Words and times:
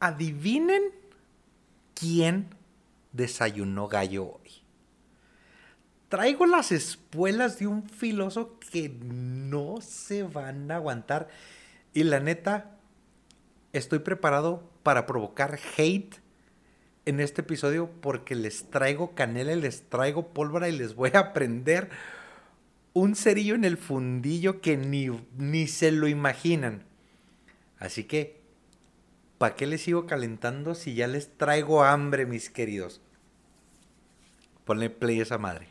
Adivinen 0.00 0.82
quién 1.94 2.48
desayunó 3.12 3.88
gallo 3.88 4.24
hoy. 4.24 4.50
Traigo 6.08 6.46
las 6.46 6.70
espuelas 6.70 7.58
de 7.58 7.66
un 7.66 7.88
filoso 7.88 8.58
que 8.70 8.88
no 8.88 9.80
se 9.80 10.22
van 10.22 10.70
a 10.70 10.76
aguantar. 10.76 11.28
Y 11.92 12.04
la 12.04 12.20
neta, 12.20 12.76
estoy 13.72 13.98
preparado 13.98 14.70
para 14.82 15.06
provocar 15.06 15.58
hate 15.76 16.20
en 17.06 17.20
este 17.20 17.40
episodio 17.40 17.90
porque 18.00 18.34
les 18.34 18.70
traigo 18.70 19.14
canela 19.14 19.52
y 19.52 19.60
les 19.60 19.88
traigo 19.88 20.28
pólvora 20.28 20.68
y 20.68 20.76
les 20.76 20.94
voy 20.94 21.10
a 21.14 21.32
prender 21.32 21.88
un 22.92 23.14
cerillo 23.14 23.54
en 23.54 23.64
el 23.64 23.76
fundillo 23.76 24.60
que 24.60 24.76
ni, 24.76 25.08
ni 25.36 25.66
se 25.66 25.92
lo 25.92 26.08
imaginan. 26.08 26.84
Así 27.78 28.04
que, 28.04 28.40
¿para 29.38 29.54
qué 29.54 29.66
les 29.66 29.82
sigo 29.82 30.06
calentando 30.06 30.74
si 30.74 30.94
ya 30.94 31.06
les 31.06 31.36
traigo 31.36 31.84
hambre, 31.84 32.26
mis 32.26 32.50
queridos? 32.50 33.00
Ponle 34.64 34.90
play 34.90 35.20
a 35.20 35.22
esa 35.22 35.38
madre. 35.38 35.68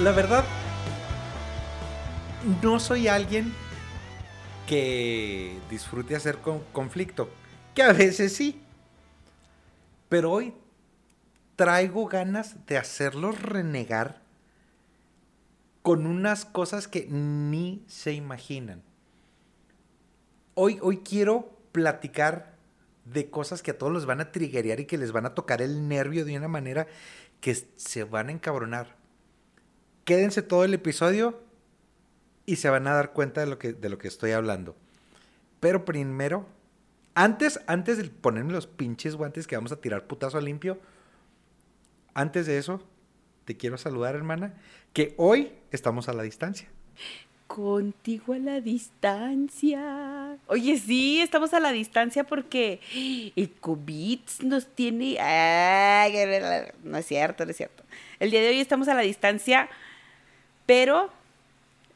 La 0.00 0.12
verdad, 0.12 0.44
no 2.62 2.78
soy 2.78 3.08
alguien 3.08 3.52
que 4.68 5.58
disfrute 5.68 6.14
hacer 6.14 6.38
con 6.38 6.60
conflicto, 6.72 7.28
que 7.74 7.82
a 7.82 7.92
veces 7.92 8.32
sí. 8.32 8.62
Pero 10.08 10.30
hoy 10.30 10.54
traigo 11.58 12.06
ganas 12.06 12.64
de 12.66 12.78
hacerlos 12.78 13.42
renegar 13.42 14.22
con 15.82 16.06
unas 16.06 16.46
cosas 16.46 16.88
que 16.88 17.06
ni 17.06 17.84
se 17.86 18.14
imaginan. 18.14 18.82
Hoy, 20.54 20.78
hoy 20.80 20.98
quiero 20.98 21.54
platicar 21.72 22.54
de 23.04 23.28
cosas 23.28 23.62
que 23.62 23.72
a 23.72 23.78
todos 23.78 23.92
los 23.92 24.06
van 24.06 24.22
a 24.22 24.32
triggerear 24.32 24.80
y 24.80 24.86
que 24.86 24.96
les 24.96 25.12
van 25.12 25.26
a 25.26 25.34
tocar 25.34 25.60
el 25.60 25.86
nervio 25.86 26.24
de 26.24 26.38
una 26.38 26.48
manera 26.48 26.86
que 27.42 27.54
se 27.76 28.04
van 28.04 28.30
a 28.30 28.32
encabronar 28.32 28.98
quédense 30.08 30.40
todo 30.40 30.64
el 30.64 30.72
episodio 30.72 31.38
y 32.46 32.56
se 32.56 32.70
van 32.70 32.86
a 32.86 32.94
dar 32.94 33.12
cuenta 33.12 33.42
de 33.42 33.46
lo 33.46 33.58
que, 33.58 33.74
de 33.74 33.90
lo 33.90 33.98
que 33.98 34.08
estoy 34.08 34.30
hablando. 34.30 34.74
Pero 35.60 35.84
primero, 35.84 36.46
antes, 37.14 37.60
antes 37.66 37.98
de 37.98 38.04
ponerme 38.04 38.54
los 38.54 38.66
pinches 38.66 39.16
guantes 39.16 39.46
que 39.46 39.56
vamos 39.56 39.70
a 39.70 39.82
tirar 39.82 40.06
putazo 40.06 40.40
limpio, 40.40 40.78
antes 42.20 42.46
de 42.46 42.58
eso, 42.58 42.82
te 43.44 43.56
quiero 43.56 43.78
saludar, 43.78 44.14
hermana, 44.14 44.54
que 44.92 45.14
hoy 45.16 45.52
estamos 45.70 46.08
a 46.08 46.12
la 46.12 46.22
distancia. 46.22 46.68
Contigo 47.46 48.34
a 48.34 48.38
la 48.38 48.60
distancia. 48.60 50.36
Oye, 50.48 50.78
sí, 50.78 51.20
estamos 51.20 51.54
a 51.54 51.60
la 51.60 51.72
distancia 51.72 52.24
porque 52.24 52.80
el 53.36 53.50
COVID 53.60 54.20
nos 54.42 54.66
tiene... 54.66 55.14
no 56.84 56.98
es 56.98 57.06
cierto, 57.06 57.44
no 57.44 57.50
es 57.50 57.56
cierto. 57.56 57.84
El 58.20 58.30
día 58.30 58.42
de 58.42 58.48
hoy 58.48 58.60
estamos 58.60 58.88
a 58.88 58.94
la 58.94 59.02
distancia 59.02 59.68
pero 60.68 61.08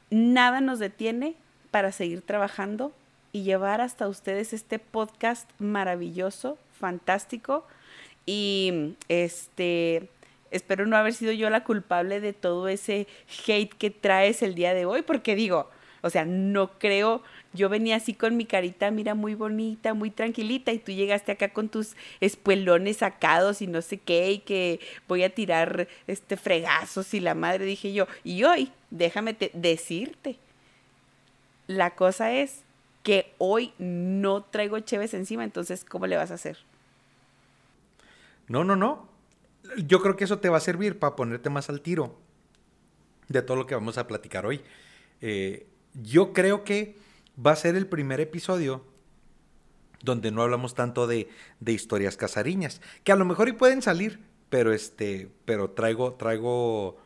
nada 0.09 0.63
nos 0.63 0.79
detiene 0.79 1.35
para 1.71 1.93
seguir 1.93 2.23
trabajando 2.23 2.95
y 3.31 3.43
llevar 3.43 3.83
hasta 3.83 4.09
ustedes 4.09 4.55
este 4.55 4.79
podcast 4.79 5.47
maravilloso, 5.59 6.57
fantástico. 6.81 7.67
Y 8.27 8.95
este 9.09 10.09
espero 10.51 10.87
no 10.87 10.97
haber 10.97 11.15
sido 11.15 11.33
yo 11.33 11.49
la 11.51 11.65
culpable 11.65 12.21
de 12.21 12.33
todo 12.33 12.69
ese 12.69 13.07
hate 13.47 13.73
que 13.73 13.91
traes 13.91 14.43
el 14.43 14.55
día 14.55 14.75
de 14.75 14.85
hoy, 14.85 15.03
porque 15.03 15.35
digo, 15.35 15.71
o 16.03 16.11
sea, 16.11 16.25
no 16.25 16.79
creo 16.79 17.23
yo 17.55 17.69
venía 17.69 17.97
así 17.97 18.15
con 18.15 18.37
mi 18.37 18.47
carita, 18.47 18.91
mira, 18.91 19.15
muy 19.15 19.35
bonita, 19.35 19.95
muy 19.95 20.11
tranquilita, 20.11 20.73
y 20.73 20.79
tú 20.79 20.93
llegaste 20.93 21.33
acá 21.33 21.51
con 21.51 21.69
tus 21.69 21.97
espuelones 22.21 22.99
sacados 22.99 23.61
y 23.61 23.67
no 23.67 23.83
sé 23.83 23.99
qué, 23.99 24.33
y 24.33 24.39
que 24.39 24.81
voy 25.07 25.23
a 25.23 25.35
tirar 25.35 25.89
este 26.07 26.37
fregazos 26.37 27.13
y 27.15 27.21
la 27.21 27.35
madre, 27.35 27.65
dije 27.65 27.93
yo, 27.93 28.07
y 28.25 28.45
hoy, 28.45 28.73
déjame 28.91 29.37
decirte, 29.53 30.39
la 31.67 31.91
cosa 31.95 32.33
es 32.33 32.63
que 33.03 33.33
hoy 33.39 33.73
no 33.79 34.43
traigo 34.45 34.79
cheves 34.81 35.13
encima, 35.13 35.45
entonces, 35.45 35.85
¿cómo 35.85 36.07
le 36.07 36.17
vas 36.17 36.31
a 36.31 36.35
hacer? 36.35 36.59
No, 38.49 38.65
no, 38.65 38.77
no. 38.77 39.09
Yo 39.87 40.01
creo 40.01 40.17
que 40.17 40.25
eso 40.25 40.39
te 40.39 40.49
va 40.49 40.59
a 40.59 40.61
servir 40.61 40.99
para 40.99 41.17
ponerte 41.17 41.51
más 41.51 41.69
al 41.69 41.81
tiro 41.81 42.19
de 43.29 43.43
todo 43.43 43.57
lo 43.57 43.67
que 43.67 43.75
vamos 43.75 43.99
a 43.99 44.07
platicar 44.07 44.47
hoy. 44.47 44.61
Eh, 45.21 45.67
yo 45.95 46.33
creo 46.33 46.65
que 46.65 46.97
va 47.45 47.53
a 47.53 47.57
ser 47.57 47.77
el 47.77 47.87
primer 47.87 48.21
episodio 48.21 48.85
donde 50.03 50.31
no 50.33 50.43
hablamos 50.43 50.75
tanto 50.75 51.07
de, 51.07 51.29
historias 51.65 52.17
casariñas, 52.17 52.81
que 53.05 53.13
a 53.13 53.17
lo 53.17 53.25
mejor 53.25 53.49
y 53.49 53.53
pueden 53.53 53.83
salir, 53.83 54.21
pero 54.51 54.73
este, 54.73 55.31
pero 55.45 55.71
traigo, 55.71 56.15
traigo 56.15 56.97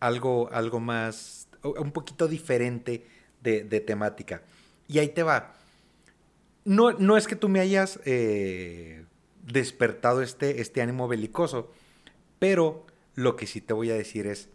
algo, 0.00 0.48
algo 0.50 0.80
más, 0.80 1.48
un 1.62 1.92
poquito 1.92 2.28
diferente 2.28 3.06
de, 3.42 3.80
temática. 3.80 4.42
Y 4.88 4.98
ahí 4.98 5.08
te 5.08 5.22
va. 5.22 5.54
No, 6.64 6.92
no 6.92 7.16
es 7.16 7.26
que 7.26 7.36
tú 7.36 7.48
me 7.48 7.60
hayas 7.60 8.00
eh, 8.04 9.04
despertado 9.46 10.22
este, 10.22 10.60
este 10.60 10.82
ánimo 10.82 11.08
belicoso, 11.08 11.72
pero 12.38 12.86
lo 13.14 13.36
que 13.36 13.46
sí 13.46 13.60
te 13.60 13.72
voy 13.72 13.90
a 13.90 13.94
decir 13.94 14.26
es 14.26 14.48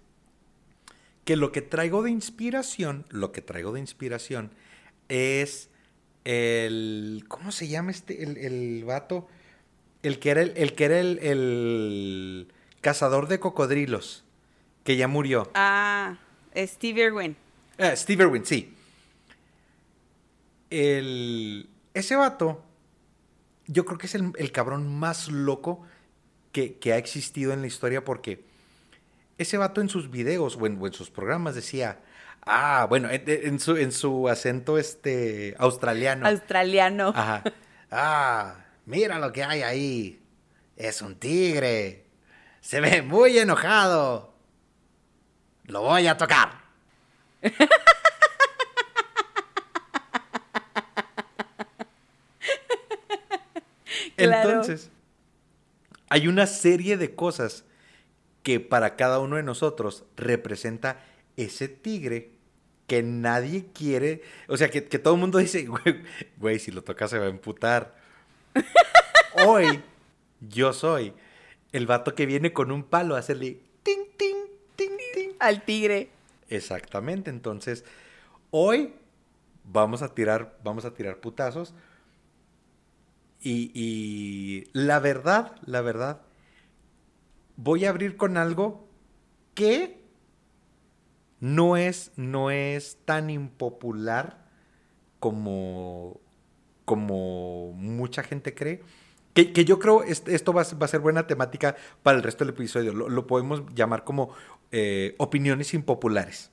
que 1.23 1.35
lo 1.35 1.51
que 1.51 1.61
traigo 1.61 2.03
de 2.03 2.11
inspiración, 2.11 3.05
lo 3.09 3.31
que 3.31 3.41
traigo 3.41 3.71
de 3.71 3.79
inspiración 3.79 4.51
es 5.09 5.69
el. 6.23 7.25
¿Cómo 7.27 7.51
se 7.51 7.67
llama 7.67 7.91
este? 7.91 8.23
El, 8.23 8.37
el 8.37 8.83
vato. 8.85 9.27
El 10.03 10.19
que 10.19 10.29
era 10.29 10.41
el, 10.41 10.53
el 10.55 10.73
que 10.75 10.85
era 10.85 10.99
el, 10.99 11.19
el, 11.19 12.47
cazador 12.81 13.27
de 13.27 13.39
cocodrilos. 13.39 14.23
Que 14.83 14.97
ya 14.97 15.07
murió. 15.07 15.49
Ah, 15.55 16.17
Steve 16.55 17.01
Irwin. 17.01 17.35
Ah, 17.79 17.95
Steve 17.95 18.23
Irwin, 18.23 18.45
sí. 18.45 18.71
El, 20.69 21.67
ese 21.95 22.15
vato, 22.15 22.63
yo 23.67 23.85
creo 23.85 23.97
que 23.97 24.07
es 24.07 24.15
el, 24.15 24.51
cabrón 24.51 24.97
más 24.97 25.29
loco 25.29 25.83
que, 26.51 26.77
que, 26.77 26.93
ha 26.93 26.97
existido 26.97 27.53
en 27.53 27.61
la 27.61 27.67
historia 27.67 28.03
porque 28.03 28.45
ese 29.37 29.57
vato 29.57 29.81
en 29.81 29.89
sus 29.89 30.09
videos 30.09 30.57
o 30.59 30.65
en 30.65 30.93
sus 30.93 31.09
programas 31.09 31.55
decía, 31.55 31.99
Ah, 32.45 32.85
bueno, 32.87 33.09
en, 33.11 33.59
su, 33.59 33.75
en 33.75 33.91
su 33.91 34.29
acento 34.29 34.77
este 34.77 35.55
australiano. 35.57 36.27
Australiano. 36.27 37.11
Ajá. 37.15 37.43
Ah, 37.89 38.55
mira 38.85 39.17
lo 39.19 39.31
que 39.31 39.43
hay 39.43 39.63
ahí. 39.63 40.21
Es 40.75 41.01
un 41.01 41.15
tigre. 41.15 42.05
Se 42.61 42.79
ve 42.81 43.01
muy 43.01 43.37
enojado. 43.39 44.33
Lo 45.65 45.81
voy 45.81 46.05
a 46.05 46.17
tocar. 46.17 46.61
Entonces, 54.17 54.91
hay 56.09 56.27
una 56.27 56.47
serie 56.47 56.97
de 56.97 57.15
cosas 57.15 57.65
que 58.43 58.59
para 58.59 58.95
cada 58.95 59.19
uno 59.19 59.37
de 59.37 59.43
nosotros 59.43 60.05
representa 60.15 61.03
ese 61.35 61.67
tigre 61.67 62.31
que 62.87 63.01
nadie 63.01 63.65
quiere, 63.73 64.21
o 64.47 64.57
sea, 64.57 64.69
que, 64.69 64.81
todo 64.81 65.15
el 65.15 65.19
mundo 65.19 65.39
dice, 65.39 65.67
güey, 66.37 66.59
si 66.59 66.71
lo 66.71 66.83
toca 66.83 67.07
se 67.07 67.17
va 67.17 67.25
a 67.25 67.29
emputar. 67.29 67.95
Hoy 69.47 69.81
yo 70.39 70.71
soy 70.73 71.13
el 71.71 71.87
vato 71.87 72.15
que 72.15 72.25
viene 72.25 72.53
con 72.53 72.71
un 72.71 72.83
palo 72.83 73.15
a 73.15 73.19
hacerle 73.19 73.59
ting, 73.83 74.05
ting, 74.17 74.35
ting, 74.75 74.91
ting. 75.13 75.31
Al 75.39 75.63
tigre. 75.63 76.09
Exactamente, 76.47 77.31
entonces, 77.31 77.83
hoy 78.51 78.93
vamos 79.63 80.03
a 80.03 80.13
tirar, 80.13 80.57
vamos 80.63 80.85
a 80.85 80.93
tirar 80.93 81.17
putazos. 81.17 81.73
Y, 83.45 83.71
y 83.75 84.67
la 84.73 84.99
verdad, 84.99 85.55
la 85.67 85.81
verdad, 85.81 86.21
voy 87.57 87.85
a 87.85 87.89
abrir 87.89 88.17
con 88.17 88.37
algo 88.37 88.87
que 89.53 89.99
no 91.39 91.77
es, 91.77 92.11
no 92.15 92.49
es 92.49 92.97
tan 93.05 93.29
impopular 93.29 94.43
como, 95.19 96.19
como 96.85 97.71
mucha 97.73 98.23
gente 98.23 98.55
cree. 98.55 98.81
Que, 99.35 99.63
yo 99.63 99.77
creo 99.77 100.01
esto 100.01 100.53
va, 100.53 100.61
a 100.61 100.87
ser 100.87 100.99
buena 101.01 101.27
temática 101.27 101.75
para 102.01 102.17
el 102.17 102.23
resto 102.23 102.45
del 102.45 102.53
episodio. 102.55 102.93
Lo, 102.93 103.27
podemos 103.27 103.61
llamar 103.75 104.05
como 104.05 104.33
eh, 104.71 105.13
opiniones 105.19 105.73
impopulares. 105.75 106.49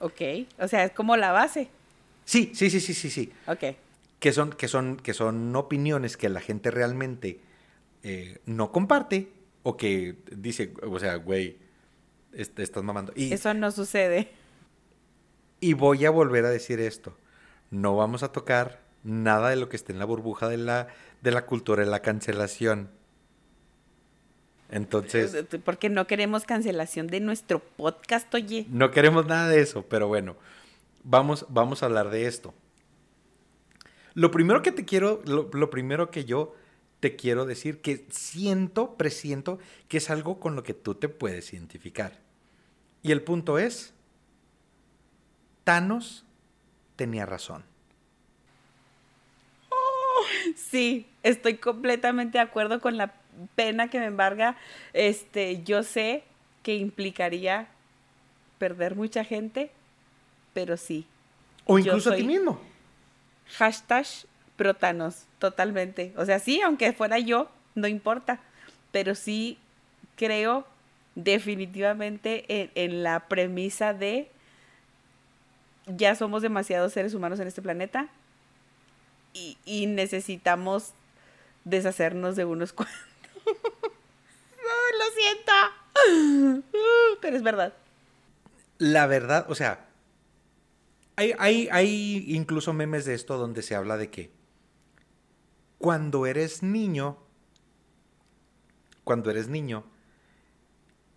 Ok, 0.00 0.20
o 0.58 0.66
sea, 0.66 0.84
es 0.84 0.92
como 0.92 1.16
la 1.16 1.30
base. 1.30 1.68
Sí, 2.24 2.50
sí, 2.52 2.68
sí, 2.68 2.80
sí, 2.80 2.94
sí, 2.94 3.10
sí. 3.10 3.32
Ok. 3.46 3.76
Que 4.20 4.32
son, 4.32 4.50
que 4.50 4.66
son, 4.68 4.96
que 4.96 5.14
son 5.14 5.54
opiniones 5.54 6.16
que 6.16 6.28
la 6.28 6.40
gente 6.40 6.70
realmente 6.70 7.40
eh, 8.02 8.40
no 8.46 8.72
comparte, 8.72 9.32
O 9.62 9.76
que 9.76 10.16
dice, 10.32 10.72
o 10.82 10.98
sea, 10.98 11.16
güey, 11.16 11.58
est- 12.32 12.58
estás 12.58 12.82
mamando. 12.82 13.12
Y, 13.14 13.32
Eso 13.32 13.52
no 13.54 13.70
sucede. 13.70 14.28
y 15.60 15.74
voy 15.74 16.04
a 16.06 16.10
volver 16.10 16.44
a 16.46 16.50
decir 16.50 16.80
esto. 16.80 17.16
No 17.70 17.96
vamos 17.96 18.22
a 18.22 18.32
tocar 18.32 18.80
nada 19.04 19.50
de 19.50 19.56
lo 19.56 19.68
que 19.68 19.76
esté 19.76 19.92
en 19.92 19.98
la 19.98 20.04
burbuja 20.06 20.48
de 20.48 20.56
la, 20.56 20.88
de 21.22 21.30
la 21.32 21.44
cultura 21.46 21.84
de 21.84 21.90
la 21.90 22.00
cancelación. 22.02 22.90
Entonces, 24.70 25.34
Porque 25.64 25.88
no 25.88 26.06
queremos 26.06 26.44
cancelación 26.44 27.06
de 27.06 27.20
nuestro 27.20 27.58
podcast, 27.60 28.32
oye. 28.34 28.66
no 28.68 28.90
queremos 28.90 29.26
nada 29.26 29.48
de 29.48 29.60
eso, 29.60 29.82
pero 29.88 30.08
bueno, 30.08 30.36
vamos, 31.04 31.46
vamos 31.48 31.82
a 31.82 31.86
hablar 31.86 32.10
de 32.10 32.26
esto. 32.26 32.52
Lo 34.18 34.32
primero 34.32 34.62
que 34.62 34.72
te 34.72 34.84
quiero, 34.84 35.22
lo, 35.26 35.48
lo 35.52 35.70
primero 35.70 36.10
que 36.10 36.24
yo 36.24 36.52
te 36.98 37.14
quiero 37.14 37.46
decir, 37.46 37.80
que 37.80 38.04
siento, 38.10 38.96
presiento, 38.96 39.60
que 39.86 39.98
es 39.98 40.10
algo 40.10 40.40
con 40.40 40.56
lo 40.56 40.64
que 40.64 40.74
tú 40.74 40.96
te 40.96 41.08
puedes 41.08 41.52
identificar. 41.52 42.18
Y 43.00 43.12
el 43.12 43.22
punto 43.22 43.58
es, 43.58 43.94
Thanos 45.62 46.24
tenía 46.96 47.26
razón. 47.26 47.62
Sí, 50.56 51.06
estoy 51.22 51.58
completamente 51.58 52.38
de 52.38 52.42
acuerdo 52.42 52.80
con 52.80 52.96
la 52.96 53.14
pena 53.54 53.88
que 53.88 54.00
me 54.00 54.06
embarga. 54.06 54.56
Este, 54.94 55.62
yo 55.62 55.84
sé 55.84 56.24
que 56.64 56.74
implicaría 56.74 57.68
perder 58.58 58.96
mucha 58.96 59.22
gente, 59.22 59.70
pero 60.54 60.76
sí. 60.76 61.06
O 61.66 61.78
incluso 61.78 62.10
a 62.10 62.16
ti 62.16 62.24
mismo. 62.24 62.60
Hashtag 63.56 64.06
protanos, 64.56 65.24
totalmente. 65.38 66.12
O 66.16 66.24
sea, 66.24 66.38
sí, 66.38 66.60
aunque 66.60 66.92
fuera 66.92 67.18
yo, 67.18 67.50
no 67.74 67.88
importa. 67.88 68.40
Pero 68.92 69.14
sí 69.14 69.58
creo 70.16 70.66
definitivamente 71.14 72.44
en, 72.48 72.70
en 72.74 73.02
la 73.02 73.28
premisa 73.28 73.92
de 73.92 74.30
ya 75.86 76.14
somos 76.14 76.42
demasiados 76.42 76.92
seres 76.92 77.14
humanos 77.14 77.40
en 77.40 77.48
este 77.48 77.62
planeta 77.62 78.08
y, 79.32 79.56
y 79.64 79.86
necesitamos 79.86 80.92
deshacernos 81.64 82.36
de 82.36 82.44
unos 82.44 82.72
cuantos. 82.74 82.96
Ay, 84.58 84.98
lo 84.98 85.04
siento. 85.14 86.62
Pero 87.20 87.36
es 87.36 87.42
verdad. 87.42 87.72
La 88.78 89.06
verdad, 89.06 89.46
o 89.48 89.54
sea, 89.54 89.87
hay, 91.18 91.34
hay, 91.40 91.68
hay 91.72 92.24
incluso 92.28 92.72
memes 92.72 93.04
de 93.04 93.14
esto 93.14 93.38
donde 93.38 93.62
se 93.62 93.74
habla 93.74 93.96
de 93.96 94.08
que 94.08 94.30
cuando 95.78 96.26
eres 96.26 96.62
niño, 96.62 97.18
cuando 99.02 99.28
eres 99.28 99.48
niño, 99.48 99.84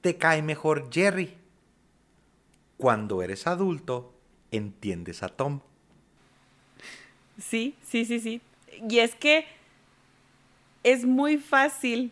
te 0.01 0.18
cae 0.18 0.42
mejor 0.42 0.89
Jerry. 0.92 1.38
Cuando 2.77 3.21
eres 3.21 3.45
adulto, 3.45 4.15
entiendes 4.50 5.21
a 5.21 5.30
Tom. 5.30 5.62
Sí, 7.39 7.75
sí, 7.83 8.03
sí, 8.06 8.19
sí. 8.19 8.42
Y 8.89 9.00
es 9.00 9.13
que 9.13 9.45
es 10.81 11.06
muy 11.06 11.38
fácil 11.38 12.12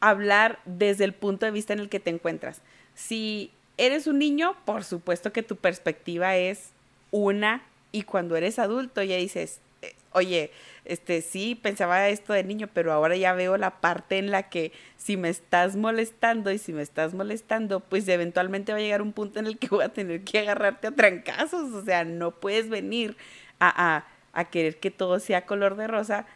hablar 0.00 0.60
desde 0.64 1.04
el 1.04 1.12
punto 1.12 1.44
de 1.44 1.52
vista 1.52 1.74
en 1.74 1.80
el 1.80 1.90
que 1.90 2.00
te 2.00 2.08
encuentras. 2.08 2.62
Si 2.94 3.50
eres 3.76 4.06
un 4.06 4.18
niño, 4.18 4.56
por 4.64 4.84
supuesto 4.84 5.32
que 5.32 5.42
tu 5.42 5.56
perspectiva 5.56 6.36
es 6.36 6.70
una 7.10 7.62
y 7.92 8.02
cuando 8.02 8.36
eres 8.36 8.58
adulto 8.58 9.02
ya 9.02 9.16
dices, 9.16 9.60
eh, 9.82 9.94
oye, 10.12 10.50
este 10.84 11.22
sí 11.22 11.54
pensaba 11.54 12.08
esto 12.08 12.32
de 12.32 12.44
niño, 12.44 12.68
pero 12.72 12.92
ahora 12.92 13.16
ya 13.16 13.32
veo 13.32 13.56
la 13.56 13.80
parte 13.80 14.18
en 14.18 14.30
la 14.30 14.48
que 14.48 14.72
si 14.96 15.16
me 15.16 15.28
estás 15.28 15.76
molestando 15.76 16.50
y 16.50 16.58
si 16.58 16.72
me 16.72 16.82
estás 16.82 17.14
molestando, 17.14 17.80
pues 17.80 18.06
eventualmente 18.08 18.72
va 18.72 18.78
a 18.78 18.82
llegar 18.82 19.02
un 19.02 19.12
punto 19.12 19.38
en 19.38 19.46
el 19.46 19.58
que 19.58 19.68
voy 19.70 19.84
a 19.84 19.88
tener 19.90 20.22
que 20.22 20.40
agarrarte 20.40 20.88
a 20.88 20.92
trancazos, 20.92 21.72
o 21.72 21.84
sea, 21.84 22.04
no 22.04 22.32
puedes 22.32 22.68
venir 22.68 23.16
a, 23.60 23.96
a, 23.96 24.06
a 24.32 24.44
querer 24.50 24.78
que 24.78 24.90
todo 24.90 25.20
sea 25.20 25.46
color 25.46 25.76
de 25.76 25.86
rosa 25.86 26.26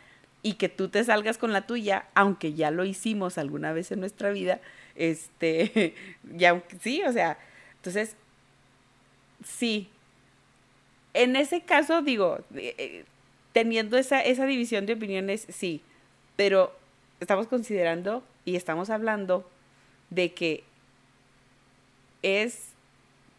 y 0.42 0.54
que 0.54 0.68
tú 0.68 0.88
te 0.88 1.02
salgas 1.04 1.36
con 1.36 1.52
la 1.52 1.66
tuya, 1.66 2.06
aunque 2.14 2.54
ya 2.54 2.70
lo 2.70 2.84
hicimos 2.84 3.38
alguna 3.38 3.72
vez 3.72 3.90
en 3.90 4.00
nuestra 4.00 4.30
vida, 4.30 4.60
este, 4.98 5.94
ya 6.36 6.62
sí, 6.80 7.02
o 7.02 7.12
sea, 7.12 7.38
entonces, 7.76 8.16
sí. 9.44 9.88
En 11.14 11.36
ese 11.36 11.62
caso, 11.62 12.02
digo, 12.02 12.40
eh, 12.54 12.74
eh, 12.76 13.04
teniendo 13.52 13.96
esa, 13.96 14.20
esa 14.20 14.44
división 14.44 14.84
de 14.86 14.92
opiniones, 14.92 15.46
sí, 15.48 15.80
pero 16.36 16.76
estamos 17.20 17.46
considerando 17.46 18.22
y 18.44 18.56
estamos 18.56 18.90
hablando 18.90 19.48
de 20.10 20.32
que 20.32 20.64
es 22.22 22.72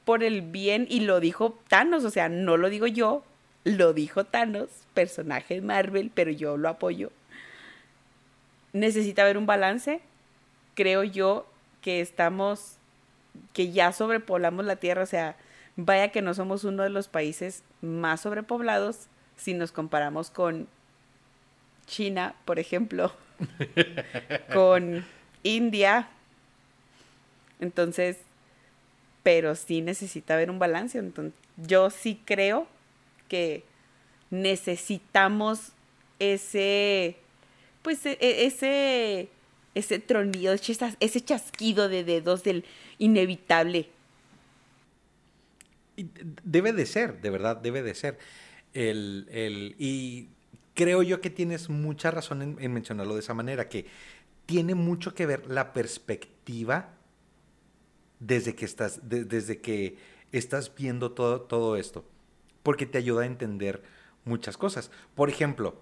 por 0.06 0.24
el 0.24 0.42
bien, 0.42 0.88
y 0.90 1.02
lo 1.02 1.20
dijo 1.20 1.60
Thanos, 1.68 2.04
o 2.04 2.10
sea, 2.10 2.30
no 2.30 2.58
lo 2.58 2.70
digo 2.70 2.88
yo, 2.88 3.24
lo 3.64 3.94
dijo 3.94 4.24
Thanos, 4.24 4.70
personaje 4.96 5.56
de 5.56 5.62
Marvel, 5.62 6.12
pero 6.14 6.32
yo 6.32 6.58
lo 6.58 6.68
apoyo. 6.68 7.12
Necesita 8.74 9.22
haber 9.22 9.38
un 9.38 9.46
balance. 9.46 10.02
Creo 10.80 11.04
yo 11.04 11.46
que 11.82 12.00
estamos, 12.00 12.78
que 13.52 13.74
ya 13.74 13.92
sobrepoblamos 13.92 14.64
la 14.64 14.78
Tierra, 14.78 15.04
o 15.04 15.06
sea, 15.06 15.36
vaya 15.76 16.08
que 16.14 16.22
no 16.22 16.34
somos 16.34 16.64
uno 16.64 16.84
de 16.84 16.90
los 16.90 17.10
países 17.10 17.64
más 17.82 18.22
sobrepoblados 18.22 19.08
si 19.36 19.54
nos 19.54 19.74
comparamos 19.74 20.30
con 20.32 20.70
China, 21.86 22.34
por 22.46 22.60
ejemplo, 22.60 23.12
con 24.54 25.06
India. 25.44 26.08
Entonces, 27.60 28.20
pero 29.22 29.56
sí 29.56 29.82
necesita 29.82 30.36
haber 30.36 30.50
un 30.50 30.60
balance. 30.60 30.98
Entonces, 30.98 31.34
yo 31.58 31.90
sí 31.90 32.22
creo 32.24 32.68
que 33.28 33.66
necesitamos 34.30 35.74
ese, 36.20 37.18
pues 37.82 38.06
e- 38.06 38.18
e- 38.22 38.46
ese, 38.46 39.30
ese 39.76 40.00
tronido, 40.00 40.54
ese 40.54 40.74
chas- 40.74 40.98
ese 41.00 41.22
chasquido 41.22 41.90
de 41.90 42.04
dedos 42.04 42.44
del 42.44 42.66
inevitable. 42.98 43.90
Debe 46.44 46.74
de 46.74 46.86
ser, 46.86 47.22
de 47.22 47.30
verdad, 47.30 47.58
debe 47.58 47.82
de 47.84 47.94
ser. 47.94 48.18
El, 48.74 49.28
el- 49.32 49.76
y 49.78 50.30
creo 50.76 51.04
yo 51.04 51.20
que 51.22 51.30
tienes 51.30 51.70
mucha 51.70 52.12
razón 52.12 52.42
en, 52.42 52.58
en 52.60 52.74
mencionarlo 52.74 53.16
de 53.16 53.20
esa 53.22 53.34
manera, 53.34 53.68
que 53.68 53.86
tiene 54.46 54.76
mucho 54.76 55.14
que 55.14 55.26
ver 55.26 55.48
la 55.48 55.74
perspectiva 55.74 56.94
desde 58.20 58.56
que 58.56 58.66
estás, 58.66 59.10
de- 59.10 59.26
desde 59.26 59.60
que 59.60 59.98
estás 60.32 60.74
viendo 60.76 61.12
todo, 61.12 61.42
todo 61.42 61.76
esto, 61.76 62.06
porque 62.64 62.86
te 62.86 62.98
ayuda 62.98 63.24
a 63.24 63.26
entender 63.26 63.84
muchas 64.26 64.58
cosas. 64.58 64.92
Por 65.16 65.30
ejemplo, 65.30 65.82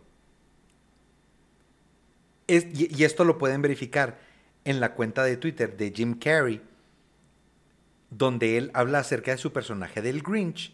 y, 2.48 2.96
y 2.96 3.04
esto 3.04 3.24
lo 3.24 3.38
pueden 3.38 3.62
verificar 3.62 4.20
en 4.66 4.80
la 4.80 4.94
cuenta 4.94 5.24
de 5.24 5.38
Twitter 5.38 5.78
de 5.78 5.92
Jim 5.92 6.18
Carrey, 6.20 6.62
donde 8.10 8.58
él 8.58 8.72
habla 8.74 9.00
acerca 9.00 9.32
de 9.32 9.38
su 9.38 9.52
personaje 9.52 10.02
del 10.02 10.22
Grinch 10.22 10.74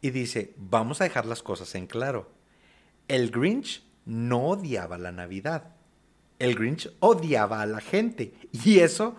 y 0.00 0.10
dice, 0.10 0.54
vamos 0.56 1.00
a 1.00 1.04
dejar 1.04 1.26
las 1.26 1.42
cosas 1.42 1.74
en 1.74 1.86
claro. 1.86 2.30
El 3.08 3.30
Grinch 3.30 3.82
no 4.04 4.48
odiaba 4.48 4.98
la 4.98 5.12
Navidad. 5.12 5.74
El 6.38 6.54
Grinch 6.54 6.90
odiaba 7.00 7.62
a 7.62 7.66
la 7.66 7.80
gente. 7.80 8.34
Y 8.52 8.80
eso 8.80 9.16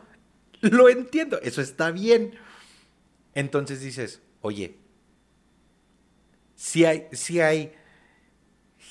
lo 0.61 0.89
entiendo, 0.89 1.39
eso 1.41 1.61
está 1.61 1.91
bien. 1.91 2.35
Entonces 3.33 3.81
dices, 3.81 4.21
oye, 4.41 4.77
si 6.55 6.85
hay, 6.85 7.07
si 7.11 7.41
hay 7.41 7.73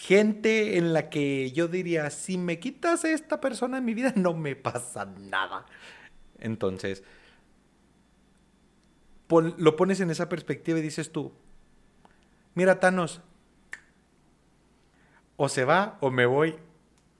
gente 0.07 0.77
en 0.77 0.93
la 0.93 1.09
que 1.09 1.51
yo 1.53 1.67
diría, 1.67 2.11
si 2.11 2.37
me 2.37 2.59
quitas 2.59 3.05
a 3.05 3.11
esta 3.11 3.41
persona 3.41 3.79
en 3.79 3.85
mi 3.87 3.95
vida, 3.95 4.13
no 4.17 4.35
me 4.35 4.55
pasa 4.55 5.07
nada. 5.07 5.65
Entonces, 6.39 7.03
lo 9.29 9.77
pones 9.77 10.01
en 10.01 10.11
esa 10.11 10.29
perspectiva 10.29 10.79
y 10.79 10.83
dices 10.83 11.11
tú, 11.11 11.33
mira 12.55 12.81
Thanos, 12.81 13.23
o 15.37 15.49
se 15.49 15.65
va 15.65 15.97
o 16.01 16.11
me 16.11 16.27
voy 16.27 16.55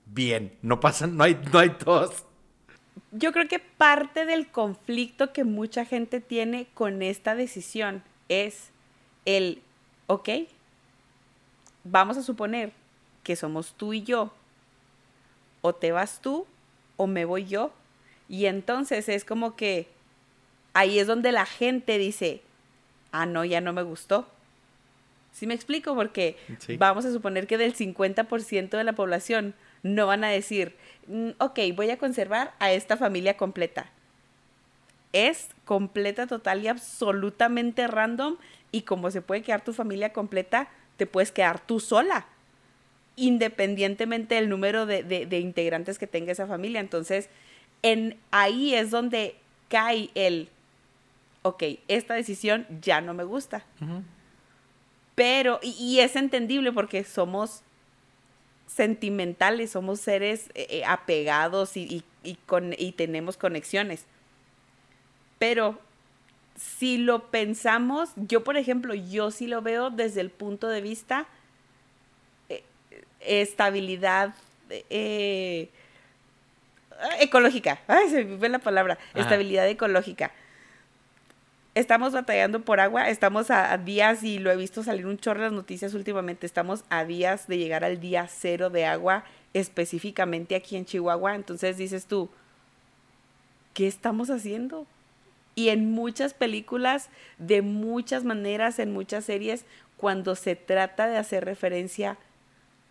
bien, 0.05 0.55
no 0.61 0.79
pasa, 0.79 1.07
no 1.07 1.23
hay, 1.23 1.41
no 1.51 1.57
hay 1.57 1.75
dos. 1.83 2.23
Yo 3.11 3.31
creo 3.31 3.47
que 3.47 3.59
parte 3.59 4.25
del 4.25 4.51
conflicto 4.51 5.33
que 5.33 5.43
mucha 5.43 5.85
gente 5.85 6.21
tiene 6.21 6.67
con 6.75 7.01
esta 7.01 7.33
decisión 7.33 8.03
es 8.29 8.69
el, 9.25 9.63
ok, 10.05 10.29
vamos 11.85 12.17
a 12.17 12.23
suponer 12.23 12.71
que 13.23 13.35
somos 13.37 13.73
tú 13.73 13.93
y 13.93 14.03
yo, 14.03 14.33
o 15.61 15.73
te 15.73 15.91
vas 15.91 16.19
tú 16.21 16.45
o 16.97 17.07
me 17.07 17.25
voy 17.25 17.45
yo, 17.45 17.71
y 18.27 18.45
entonces 18.45 19.07
es 19.09 19.23
como 19.23 19.55
que 19.55 19.87
ahí 20.73 20.99
es 20.99 21.07
donde 21.07 21.31
la 21.31 21.45
gente 21.45 21.97
dice, 21.97 22.41
ah, 23.11 23.25
no, 23.25 23.45
ya 23.45 23.61
no 23.61 23.71
me 23.73 23.83
gustó. 23.83 24.27
¿Sí 25.31 25.47
me 25.47 25.53
explico? 25.53 25.95
Porque 25.95 26.37
Sí. 26.59 26.77
vamos 26.77 27.05
a 27.05 27.11
suponer 27.11 27.45
que 27.47 27.57
del 27.57 27.73
50% 27.75 28.77
de 28.77 28.83
la 28.83 28.93
población 28.93 29.53
no 29.83 30.07
van 30.07 30.23
a 30.23 30.29
decir, 30.29 30.75
"Mm, 31.07 31.31
ok, 31.39 31.59
voy 31.75 31.89
a 31.89 31.97
conservar 31.97 32.53
a 32.59 32.71
esta 32.71 32.95
familia 32.97 33.35
completa. 33.37 33.89
Es 35.13 35.49
completa, 35.65 36.25
total 36.27 36.63
y 36.63 36.67
absolutamente 36.69 37.85
random. 37.87 38.37
Y 38.71 38.81
como 38.83 39.11
se 39.11 39.21
puede 39.21 39.41
quedar 39.43 39.63
tu 39.63 39.73
familia 39.73 40.11
completa, 40.13 40.67
te 40.97 41.05
puedes 41.05 41.31
quedar 41.31 41.59
tú 41.65 41.79
sola. 41.79 42.25
Independientemente 43.17 44.35
del 44.35 44.49
número 44.49 44.85
de, 44.85 45.03
de- 45.03 45.25
de 45.25 45.39
integrantes 45.39 45.97
que 45.97 46.07
tenga 46.07 46.31
esa 46.31 46.47
familia. 46.47 46.79
Entonces, 46.81 47.29
en, 47.81 48.17
ahí 48.31 48.73
es 48.75 48.91
donde 48.91 49.35
cae 49.69 50.09
el, 50.15 50.49
ok, 51.43 51.63
esta 51.87 52.13
decisión 52.13 52.65
ya 52.81 53.01
no 53.01 53.13
me 53.13 53.23
gusta. 53.23 53.63
Pero, 55.15 55.59
y, 55.63 55.69
y 55.79 55.99
es 56.01 56.15
entendible 56.17 56.71
porque 56.73 57.03
somos 57.05 57.61
sentimentales, 58.67 59.71
somos 59.71 60.01
seres 60.01 60.49
eh, 60.55 60.67
eh, 60.69 60.85
apegados 60.85 61.77
y, 61.77 61.83
y- 61.83 62.03
y 62.23 62.35
con, 62.47 62.73
y 62.77 62.91
tenemos 62.93 63.37
conexiones. 63.37 64.05
Pero 65.39 65.79
si 66.55 66.97
lo 66.97 67.29
pensamos, 67.31 68.11
yo 68.15 68.43
por 68.43 68.57
ejemplo, 68.57 68.93
yo 68.93 69.31
sí 69.31 69.47
lo 69.47 69.61
veo 69.61 69.89
desde 69.89 70.21
el 70.21 70.29
punto 70.29 70.67
de 70.69 70.81
vista 70.81 71.27
eh, 72.49 72.63
estabilidad 73.19 74.33
eh, 74.69 75.69
ecológica. 77.19 77.81
Ay, 77.87 78.09
se 78.09 78.23
me 78.23 78.37
fue 78.37 78.49
la 78.49 78.59
palabra. 78.59 78.97
Ajá. 79.11 79.19
Estabilidad 79.19 79.67
ecológica. 79.67 80.31
Estamos 81.75 82.13
batallando 82.13 82.61
por 82.61 82.79
agua, 82.79 83.09
estamos 83.09 83.51
a, 83.51 83.73
a 83.73 83.77
días, 83.77 84.23
y 84.23 84.39
lo 84.39 84.49
he 84.49 84.55
visto 84.55 84.81
salir 84.81 85.05
un 85.05 85.17
chorro 85.17 85.41
de 85.41 85.47
las 85.47 85.53
noticias 85.53 85.93
últimamente, 85.93 86.45
estamos 86.45 86.85
a 86.89 87.03
días 87.03 87.47
de 87.47 87.57
llegar 87.57 87.83
al 87.83 87.99
día 87.99 88.29
cero 88.29 88.69
de 88.69 88.85
agua, 88.85 89.25
específicamente 89.53 90.55
aquí 90.55 90.77
en 90.77 90.85
Chihuahua. 90.85 91.35
Entonces 91.35 91.75
dices 91.75 92.05
tú, 92.05 92.29
¿qué 93.73 93.87
estamos 93.87 94.29
haciendo? 94.29 94.87
Y 95.55 95.69
en 95.69 95.91
muchas 95.91 96.33
películas, 96.33 97.09
de 97.37 97.61
muchas 97.61 98.25
maneras, 98.25 98.77
en 98.79 98.91
muchas 98.91 99.25
series, 99.25 99.65
cuando 99.97 100.35
se 100.35 100.55
trata 100.55 101.07
de 101.07 101.17
hacer 101.17 101.45
referencia 101.45 102.17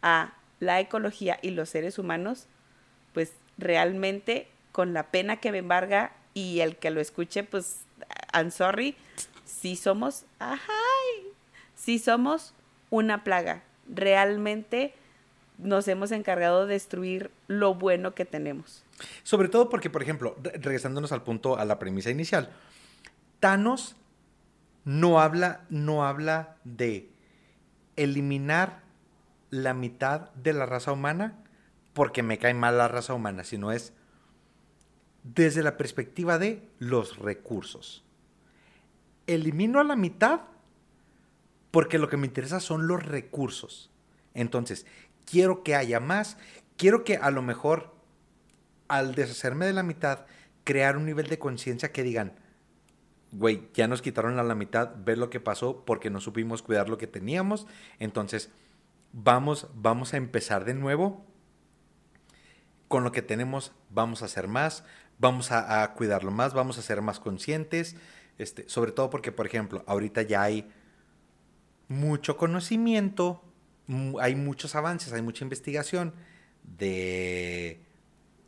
a 0.02 0.35
la 0.61 0.80
ecología 0.80 1.38
y 1.42 1.50
los 1.50 1.68
seres 1.68 1.99
humanos, 1.99 2.47
pues 3.12 3.33
realmente 3.59 4.49
con 4.73 4.92
la 4.92 5.04
pena 5.11 5.37
que 5.37 5.52
me 5.52 5.59
embarga 5.59 6.12
y 6.33 6.61
el 6.61 6.76
que 6.76 6.90
lo 6.90 7.00
escuche, 7.00 7.44
pues, 7.44 7.85
I'm 8.33 8.50
sorry, 8.50 8.97
sí 9.44 9.76
somos, 9.76 10.25
ajá, 10.38 10.73
sí 11.76 11.99
somos 11.99 12.54
una 12.90 13.25
plaga. 13.25 13.62
Realmente 13.88 14.94
nos 15.59 15.87
hemos 15.88 16.11
encargado 16.11 16.66
de 16.66 16.75
destruir 16.75 17.30
lo 17.47 17.75
bueno 17.75 18.14
que 18.14 18.25
tenemos. 18.25 18.84
Sobre 19.22 19.48
todo 19.48 19.68
porque, 19.68 19.90
por 19.90 20.02
ejemplo, 20.02 20.36
re- 20.42 20.52
regresándonos 20.52 21.12
al 21.12 21.22
punto, 21.22 21.58
a 21.58 21.64
la 21.64 21.78
premisa 21.78 22.10
inicial, 22.10 22.52
Thanos 23.40 23.96
no 24.84 25.20
habla, 25.20 25.64
no 25.70 26.04
habla 26.04 26.56
de 26.64 27.10
eliminar 27.96 28.82
la 29.50 29.74
mitad 29.74 30.32
de 30.34 30.52
la 30.52 30.66
raza 30.66 30.92
humana 30.92 31.38
porque 31.92 32.22
me 32.22 32.38
cae 32.38 32.54
mal 32.54 32.76
la 32.78 32.88
raza 32.88 33.14
humana, 33.14 33.44
sino 33.44 33.70
es 33.72 33.92
desde 35.22 35.62
la 35.62 35.76
perspectiva 35.76 36.38
de 36.38 36.68
los 36.78 37.18
recursos. 37.18 38.04
Elimino 39.26 39.80
a 39.80 39.84
la 39.84 39.96
mitad 39.96 40.40
porque 41.70 41.98
lo 41.98 42.08
que 42.08 42.16
me 42.16 42.26
interesa 42.26 42.60
son 42.60 42.86
los 42.86 43.02
recursos. 43.04 43.90
Entonces, 44.34 44.86
quiero 45.24 45.62
que 45.62 45.74
haya 45.74 45.98
más, 46.00 46.36
quiero 46.76 47.04
que 47.04 47.16
a 47.16 47.30
lo 47.30 47.40
mejor 47.42 47.93
al 48.96 49.14
deshacerme 49.14 49.66
de 49.66 49.72
la 49.72 49.82
mitad, 49.82 50.26
crear 50.64 50.96
un 50.96 51.06
nivel 51.06 51.26
de 51.26 51.38
conciencia 51.38 51.92
que 51.92 52.02
digan, 52.02 52.32
güey, 53.32 53.68
ya 53.74 53.88
nos 53.88 54.02
quitaron 54.02 54.38
a 54.38 54.42
la 54.42 54.54
mitad, 54.54 54.92
ver 55.04 55.18
lo 55.18 55.30
que 55.30 55.40
pasó 55.40 55.84
porque 55.84 56.10
no 56.10 56.20
supimos 56.20 56.62
cuidar 56.62 56.88
lo 56.88 56.98
que 56.98 57.06
teníamos, 57.06 57.66
entonces 57.98 58.50
vamos, 59.12 59.68
vamos 59.74 60.14
a 60.14 60.16
empezar 60.16 60.64
de 60.64 60.74
nuevo. 60.74 61.24
Con 62.88 63.02
lo 63.02 63.12
que 63.12 63.22
tenemos 63.22 63.72
vamos 63.90 64.22
a 64.22 64.26
hacer 64.26 64.46
más, 64.46 64.84
vamos 65.18 65.50
a, 65.50 65.82
a 65.82 65.94
cuidarlo 65.94 66.30
más, 66.30 66.54
vamos 66.54 66.78
a 66.78 66.82
ser 66.82 67.02
más 67.02 67.18
conscientes, 67.18 67.96
este, 68.38 68.68
sobre 68.68 68.92
todo 68.92 69.10
porque, 69.10 69.32
por 69.32 69.46
ejemplo, 69.46 69.82
ahorita 69.86 70.22
ya 70.22 70.42
hay 70.42 70.70
mucho 71.88 72.36
conocimiento, 72.36 73.42
hay 74.20 74.36
muchos 74.36 74.74
avances, 74.74 75.12
hay 75.12 75.22
mucha 75.22 75.44
investigación 75.44 76.14
de 76.62 77.84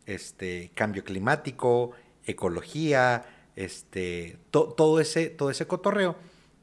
este 0.07 0.71
cambio 0.75 1.05
climático, 1.05 1.93
ecología, 2.25 3.27
este 3.57 4.39
to- 4.51 4.73
todo 4.77 5.01
ese 5.01 5.31
todo 5.31 5.51
ese 5.51 5.67
cotorreo 5.67 6.17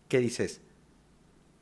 que 0.07 0.19
dices 0.19 0.61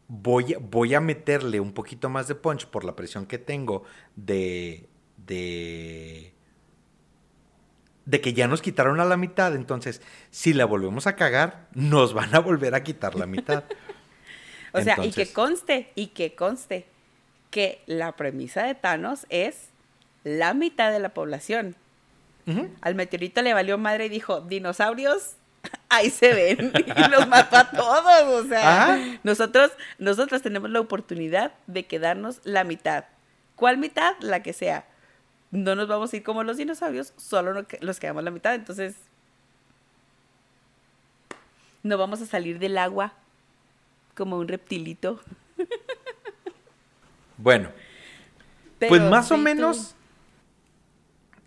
voy 0.08 0.54
a, 0.54 0.58
voy 0.60 0.94
a 0.94 1.00
meterle 1.02 1.60
un 1.60 1.74
poquito 1.74 2.10
más 2.10 2.28
de 2.28 2.36
punch 2.36 2.68
por 2.68 2.84
la 2.84 2.96
presión 2.96 3.26
que 3.26 3.38
tengo 3.38 3.84
de 4.16 4.88
de 5.18 6.34
de 8.06 8.20
que 8.20 8.34
ya 8.34 8.48
nos 8.48 8.62
quitaron 8.62 9.00
a 9.00 9.06
la 9.06 9.16
mitad, 9.16 9.56
entonces 9.56 10.02
si 10.32 10.54
la 10.54 10.66
volvemos 10.66 11.08
a 11.08 11.16
cagar, 11.16 11.68
nos 11.74 12.14
van 12.14 12.34
a 12.36 12.40
volver 12.40 12.76
a 12.76 12.84
quitar 12.84 13.16
la 13.16 13.26
mitad. 13.26 13.64
O 14.74 14.80
sea, 14.82 14.96
y 15.06 15.12
que 15.12 15.34
conste, 15.34 15.92
y 15.96 16.08
que 16.08 16.34
conste, 16.34 16.86
que 17.50 17.82
la 17.88 18.16
premisa 18.16 18.64
de 18.64 18.74
Thanos 18.74 19.26
es 19.30 19.71
la 20.24 20.54
mitad 20.54 20.92
de 20.92 21.00
la 21.00 21.10
población. 21.10 21.76
Al 22.82 22.96
meteorito 22.96 23.42
le 23.42 23.54
valió 23.54 23.78
madre 23.78 24.08
y 24.08 24.10
dijo, 24.10 24.42
dinosaurios, 24.42 25.36
ahí 25.90 26.10
se 26.10 26.34
ven. 26.34 26.74
Y 26.98 27.10
los 27.10 27.28
mató 27.28 27.58
a 27.58 27.70
todos. 27.70 28.46
O 28.46 28.48
sea, 28.48 28.84
Ajá. 28.94 29.20
nosotros, 29.24 29.72
nosotros 30.00 30.42
tenemos 30.42 30.70
la 30.70 30.82
oportunidad 30.82 31.54
de 31.68 31.86
quedarnos 31.86 32.42
la 32.44 32.64
mitad. 32.64 33.06
¿Cuál 33.56 33.78
mitad? 33.78 34.16
La 34.20 34.44
que 34.44 34.54
sea. 34.54 34.86
No 35.52 35.76
nos 35.76 35.88
vamos 35.88 36.12
a 36.12 36.18
ir 36.18 36.24
como 36.24 36.44
los 36.44 36.58
dinosaurios, 36.58 37.14
solo 37.18 37.66
los 37.82 38.00
quedamos 38.00 38.24
la 38.24 38.32
mitad. 38.32 38.56
Entonces, 38.56 38.96
no 41.84 41.98
vamos 41.98 42.22
a 42.22 42.26
salir 42.26 42.60
del 42.60 42.78
agua 42.78 43.14
como 44.16 44.38
un 44.38 44.48
reptilito. 44.48 45.22
Bueno, 47.38 47.72
pues 48.78 49.02
más 49.02 49.32
o 49.32 49.36
sí, 49.36 49.42
menos, 49.42 49.96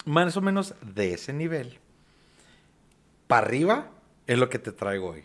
más 0.05 0.37
o 0.37 0.41
menos 0.41 0.75
de 0.83 1.15
ese 1.15 1.33
nivel, 1.33 1.79
para 3.27 3.47
arriba 3.47 3.91
es 4.27 4.39
lo 4.39 4.49
que 4.49 4.59
te 4.59 4.73
traigo 4.73 5.11
hoy. 5.11 5.25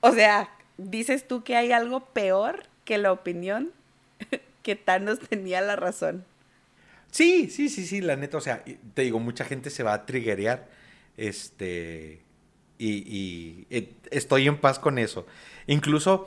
O 0.00 0.12
sea, 0.12 0.50
dices 0.76 1.26
tú 1.26 1.42
que 1.42 1.56
hay 1.56 1.72
algo 1.72 2.04
peor 2.06 2.64
que 2.84 2.98
la 2.98 3.12
opinión 3.12 3.72
que 4.62 4.76
Thanos 4.76 5.18
tenía 5.20 5.60
la 5.60 5.76
razón. 5.76 6.24
Sí, 7.10 7.48
sí, 7.48 7.68
sí, 7.68 7.86
sí, 7.86 8.00
la 8.00 8.16
neta, 8.16 8.38
o 8.38 8.40
sea, 8.40 8.64
te 8.94 9.02
digo, 9.02 9.20
mucha 9.20 9.44
gente 9.44 9.70
se 9.70 9.84
va 9.84 9.94
a 9.94 10.04
triggerear, 10.04 10.68
este, 11.16 12.22
y, 12.76 12.88
y, 12.88 13.66
eh, 13.70 13.92
estoy 14.10 14.48
en 14.48 14.58
paz 14.58 14.80
con 14.80 14.98
eso. 14.98 15.24
Incluso 15.68 16.26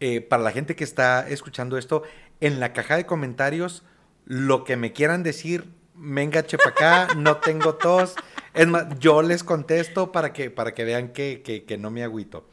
eh, 0.00 0.20
para 0.20 0.42
la 0.42 0.50
gente 0.50 0.74
que 0.74 0.84
está 0.84 1.28
escuchando 1.28 1.78
esto, 1.78 2.02
en 2.40 2.60
la 2.60 2.72
caja 2.72 2.96
de 2.96 3.06
comentarios, 3.06 3.84
lo 4.24 4.64
que 4.64 4.76
me 4.76 4.92
quieran 4.92 5.22
decir, 5.22 5.66
venga, 6.02 6.44
chepa 6.44 6.70
acá, 6.70 7.14
no 7.14 7.36
tengo 7.38 7.74
tos. 7.76 8.14
Es 8.54 8.66
más, 8.66 8.98
yo 8.98 9.22
les 9.22 9.44
contesto 9.44 10.12
para 10.12 10.32
que, 10.32 10.50
para 10.50 10.74
que 10.74 10.84
vean 10.84 11.12
que, 11.12 11.42
que, 11.44 11.64
que 11.64 11.78
no 11.78 11.90
me 11.90 12.02
agüito. 12.02 12.46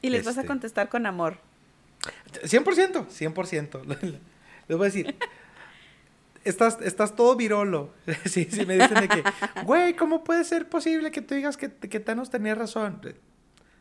Y 0.00 0.10
les 0.10 0.24
vas 0.24 0.36
a 0.36 0.40
Este. 0.40 0.48
contestar 0.48 0.88
con 0.88 1.04
amor. 1.06 1.38
100%, 2.42 3.06
100%. 3.08 3.84
Les 4.68 4.78
voy 4.78 4.86
a 4.86 4.90
decir, 4.90 5.14
estás, 6.44 6.78
estás 6.82 7.14
todo 7.16 7.36
virolo. 7.36 7.90
Sí, 8.26 8.46
sí, 8.50 8.64
me 8.66 8.74
dicen 8.78 9.00
de 9.00 9.08
que, 9.08 9.22
güey, 9.64 9.94
¿cómo 9.94 10.24
puede 10.24 10.44
ser 10.44 10.68
posible 10.68 11.10
que 11.10 11.20
tú 11.22 11.34
digas 11.34 11.56
que, 11.56 11.70
que 11.70 12.00
Thanos 12.00 12.30
tenía 12.30 12.54
razón? 12.54 13.00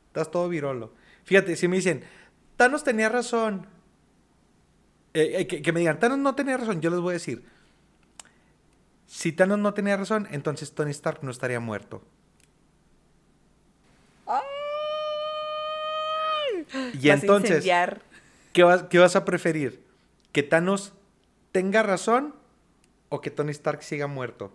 Estás 0.08 0.32
todo 0.32 0.48
virolo. 0.50 0.94
Fíjate, 1.26 1.56
si 1.56 1.68
me 1.68 1.78
dicen, 1.78 2.04
Thanos 2.58 2.84
tenía 2.84 3.10
razón, 3.10 3.66
eh, 5.14 5.36
eh, 5.40 5.48
que, 5.48 5.62
que 5.62 5.72
me 5.72 5.80
digan, 5.82 6.00
Thanos 6.00 6.18
no 6.20 6.36
tenía 6.36 6.58
razón, 6.58 6.82
yo 6.82 6.90
les 6.90 7.00
voy 7.00 7.12
a 7.12 7.14
decir, 7.14 7.44
si 9.14 9.32
Thanos 9.32 9.60
no 9.60 9.76
tenía 9.76 9.96
razón, 9.96 10.28
entonces 10.32 10.74
Tony 10.74 10.90
Stark 10.90 11.20
no 11.22 11.30
estaría 11.30 11.60
muerto. 11.60 12.02
Y 17.00 17.10
Vas 17.10 17.22
entonces... 17.22 17.64
¿Qué 18.54 18.64
vas, 18.64 18.84
qué 18.90 18.98
vas 18.98 19.16
a 19.16 19.24
preferir? 19.24 19.84
¿Que 20.32 20.42
Thanos 20.42 20.94
tenga 21.52 21.84
razón 21.84 22.34
o 23.10 23.22
que 23.22 23.30
Tony 23.30 23.52
Stark 23.52 23.84
siga 23.84 24.08
muerto? 24.08 24.52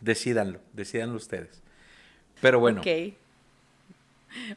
Decídanlo, 0.00 0.58
decídanlo 0.72 1.14
ustedes. 1.14 1.62
Pero 2.40 2.58
bueno, 2.58 2.80
Ok. 2.80 3.14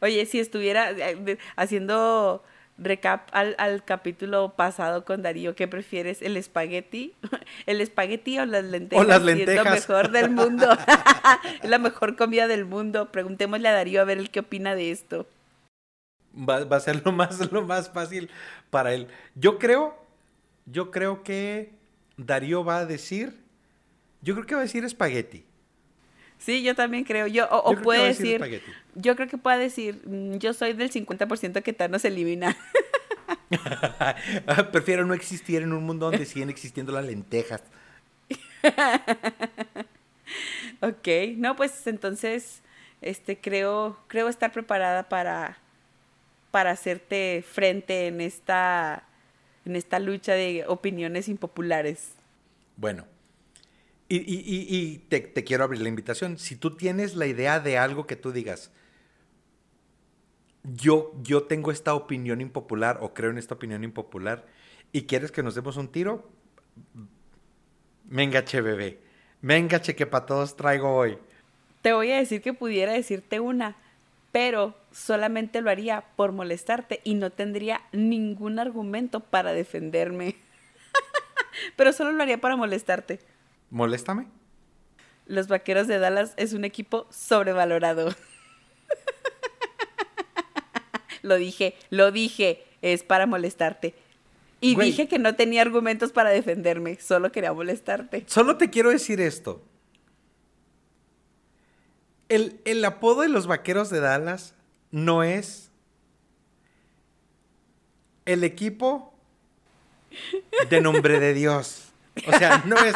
Oye, 0.01 0.25
si 0.25 0.39
estuviera 0.39 0.89
eh, 0.89 1.38
haciendo 1.55 2.44
recap 2.77 3.29
al, 3.32 3.55
al, 3.58 3.84
capítulo 3.86 4.53
pasado 4.55 5.05
con 5.05 5.22
Darío, 5.22 5.55
¿qué 5.55 5.67
prefieres? 5.67 6.22
¿El 6.22 6.38
espagueti? 6.38 7.13
¿El 7.65 7.82
espagueti 7.82 8.38
o 8.39 8.46
las 8.46 8.65
lentejas? 8.65 9.05
O 9.05 9.08
las 9.08 9.22
lentejas. 9.24 9.77
es 9.77 9.88
lo 9.89 9.96
mejor 9.96 10.12
del 10.12 10.29
mundo. 10.29 10.67
es 11.62 11.70
la 11.70 11.79
mejor 11.79 12.15
comida 12.15 12.48
del 12.48 12.65
mundo. 12.65 13.12
Preguntémosle 13.12 13.70
a 13.70 13.74
Darío 13.74 14.01
a 14.01 14.05
ver 14.05 14.17
el 14.17 14.29
qué 14.29 14.41
opina 14.41 14.75
de 14.75 14.91
esto. 14.91 15.27
Va, 16.38 16.65
va, 16.65 16.77
a 16.77 16.82
ser 16.82 17.01
lo 17.05 17.12
más, 17.13 17.51
lo 17.51 17.63
más 17.65 17.89
fácil 17.89 18.29
para 18.70 18.94
él. 18.94 19.08
Yo 19.36 19.58
creo, 19.58 19.96
yo 20.65 20.91
creo 20.91 21.24
que 21.24 21.72
Darío 22.17 22.65
va 22.65 22.79
a 22.79 22.86
decir, 22.86 23.41
yo 24.22 24.34
creo 24.34 24.46
que 24.46 24.55
va 24.55 24.62
a 24.62 24.65
decir 24.65 24.84
espagueti. 24.84 25.45
Sí, 26.38 26.63
yo 26.63 26.75
también 26.75 27.04
creo. 27.04 27.27
Yo, 27.27 27.48
o, 27.50 27.72
o 27.72 27.82
puede 27.82 28.08
decir, 28.08 28.39
decir 28.39 28.62
yo 28.96 29.15
creo 29.15 29.27
que 29.27 29.38
puede 29.38 29.60
decir, 29.60 30.01
mm, 30.06 30.38
yo 30.38 30.54
soy 30.54 30.74
del 30.74 30.92
50% 30.92 31.62
que 31.62 31.74
Thanos 31.74 32.06
elimina. 32.06 32.58
Prefiero 34.72 35.06
no 35.06 35.13
existir 35.13 35.62
en 35.62 35.74
un 35.74 35.84
mundo 35.84 36.10
donde 36.10 36.25
siguen 36.25 36.50
existiendo 36.50 36.92
las 36.92 37.06
lentejas. 37.06 37.62
ok, 40.82 41.08
no, 41.38 41.56
pues 41.56 41.86
entonces, 41.88 42.62
este, 43.01 43.39
creo, 43.39 44.00
creo 44.08 44.30
estar 44.30 44.51
preparada 44.51 45.10
para, 45.10 45.58
para 46.51 46.72
hacerte 46.72 47.44
frente 47.48 48.08
en 48.08 48.22
esta, 48.22 49.04
en 49.65 49.75
esta 49.75 50.00
lucha 50.00 50.34
de 50.34 50.63
opiniones 50.68 51.27
impopulares. 51.27 52.13
Bueno, 52.77 53.06
y, 54.08 54.18
y, 54.18 54.68
y 54.70 54.98
te, 55.10 55.44
quiero 55.44 55.64
abrir 55.64 55.82
la 55.82 55.90
invitación. 55.90 56.38
Si 56.38 56.56
tú 56.56 56.76
tienes 56.76 57.16
la 57.16 57.26
idea 57.26 57.60
de 57.60 57.78
algo 57.78 58.06
que 58.06 58.16
tú 58.16 58.32
digas, 58.32 58.72
yo, 60.64 61.14
yo 61.22 61.44
tengo 61.44 61.72
esta 61.72 61.94
opinión 61.96 62.42
impopular 62.42 63.00
o 63.02 63.14
creo 63.14 63.32
en 63.32 63.38
esta 63.38 63.56
opinión 63.56 63.84
impopular 63.84 64.46
y 64.92 65.04
quieres 65.04 65.32
que 65.32 65.44
nos 65.44 65.56
demos 65.56 65.78
un 65.78 65.88
tiro, 65.88 66.30
mengache 68.06 68.62
bebé, 68.62 69.00
mengache 69.42 69.96
que 69.96 70.06
para 70.06 70.26
todos 70.26 70.56
traigo 70.56 70.96
hoy. 70.96 71.18
Te 71.82 71.94
voy 71.94 72.12
a 72.12 72.18
decir 72.18 72.42
que 72.42 72.54
pudiera 72.54 72.94
decirte 72.94 73.40
una, 73.40 73.76
pero 74.32 74.76
solamente 74.92 75.62
lo 75.62 75.70
haría 75.70 76.06
por 76.16 76.32
molestarte 76.32 77.02
y 77.04 77.16
no 77.16 77.32
tendría 77.32 77.82
ningún 77.92 78.60
argumento 78.60 79.20
para 79.20 79.54
defenderme. 79.54 80.36
pero 81.76 81.94
solo 81.94 82.12
lo 82.12 82.24
haría 82.24 82.40
para 82.42 82.56
molestarte. 82.56 83.20
Moléstame. 83.75 84.27
Los 85.25 85.50
Vaqueros 85.50 85.88
de 85.88 86.00
Dallas 86.00 86.34
es 86.38 86.53
un 86.53 86.63
equipo 86.63 87.08
sobrevalorado. 87.10 88.15
lo 91.24 91.36
dije, 91.36 91.75
lo 91.89 92.13
dije, 92.13 92.63
es 92.82 93.03
para 93.03 93.25
molestarte. 93.25 93.94
Y 94.62 94.77
dije 94.77 95.10
que 95.10 95.20
no 95.20 95.36
tenía 95.36 95.62
argumentos 95.62 96.13
para 96.13 96.29
defenderme, 96.29 96.98
solo 97.01 97.34
quería 97.34 97.51
molestarte. 97.51 98.24
Solo 98.27 98.55
te 98.55 98.70
quiero 98.70 98.91
decir 98.91 99.20
esto. 99.20 99.62
El, 102.29 102.62
el 102.63 102.86
apodo 102.86 103.24
de 103.24 103.29
los 103.29 103.46
Vaqueros 103.46 103.89
de 103.89 104.00
Dallas 104.00 104.55
no 104.91 105.22
es 105.22 105.70
el 108.24 108.46
equipo 108.46 109.13
de 110.70 110.79
nombre 110.79 111.20
de 111.20 111.34
Dios. 111.34 111.91
O 112.25 112.32
sea, 112.38 112.63
no 112.65 112.77
es, 112.77 112.96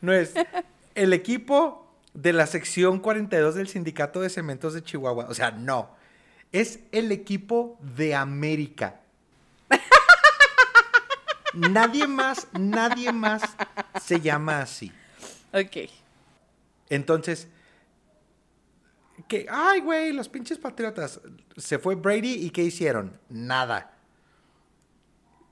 no 0.00 0.12
es 0.12 0.34
el 0.94 1.12
equipo 1.12 1.86
de 2.14 2.32
la 2.32 2.46
sección 2.46 3.00
42 3.00 3.54
del 3.54 3.68
Sindicato 3.68 4.20
de 4.20 4.30
Cementos 4.30 4.74
de 4.74 4.82
Chihuahua. 4.82 5.26
O 5.28 5.34
sea, 5.34 5.50
no. 5.50 5.90
Es 6.52 6.80
el 6.92 7.12
equipo 7.12 7.78
de 7.80 8.14
América. 8.14 9.00
nadie 11.54 12.06
más, 12.06 12.48
nadie 12.58 13.12
más 13.12 13.42
se 14.02 14.20
llama 14.20 14.60
así. 14.60 14.92
Ok. 15.52 15.90
Entonces, 16.88 17.46
que, 19.28 19.46
ay, 19.48 19.80
güey, 19.80 20.12
los 20.12 20.28
pinches 20.28 20.58
patriotas. 20.58 21.20
Se 21.56 21.78
fue 21.78 21.94
Brady 21.94 22.44
y 22.44 22.50
¿qué 22.50 22.62
hicieron? 22.64 23.18
Nada 23.28 23.96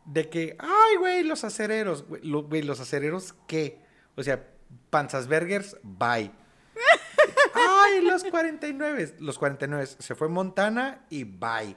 de 0.08 0.30
que, 0.30 0.56
ay, 0.58 0.96
güey, 0.96 1.22
los 1.22 1.44
acereros, 1.44 2.04
güey, 2.06 2.62
los 2.62 2.80
acereros, 2.80 3.34
¿qué? 3.46 3.78
O 4.18 4.22
sea, 4.24 4.44
panzas 4.90 5.28
burgers, 5.28 5.76
bye. 5.84 6.32
ay, 7.54 8.02
los 8.02 8.24
49, 8.24 9.14
los 9.20 9.38
49, 9.38 9.86
se 9.86 10.14
fue 10.16 10.28
Montana 10.28 11.04
y 11.08 11.22
bye. 11.22 11.76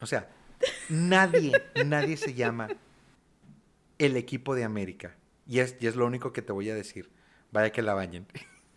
O 0.00 0.06
sea, 0.06 0.28
nadie, 0.90 1.52
nadie 1.86 2.18
se 2.18 2.34
llama 2.34 2.68
el 3.98 4.18
equipo 4.18 4.54
de 4.54 4.64
América. 4.64 5.16
Y 5.48 5.60
es, 5.60 5.76
y 5.80 5.86
es 5.86 5.96
lo 5.96 6.04
único 6.04 6.34
que 6.34 6.42
te 6.42 6.52
voy 6.52 6.68
a 6.68 6.74
decir. 6.74 7.10
Vaya 7.50 7.72
que 7.72 7.80
la 7.80 7.94
bañen. 7.94 8.26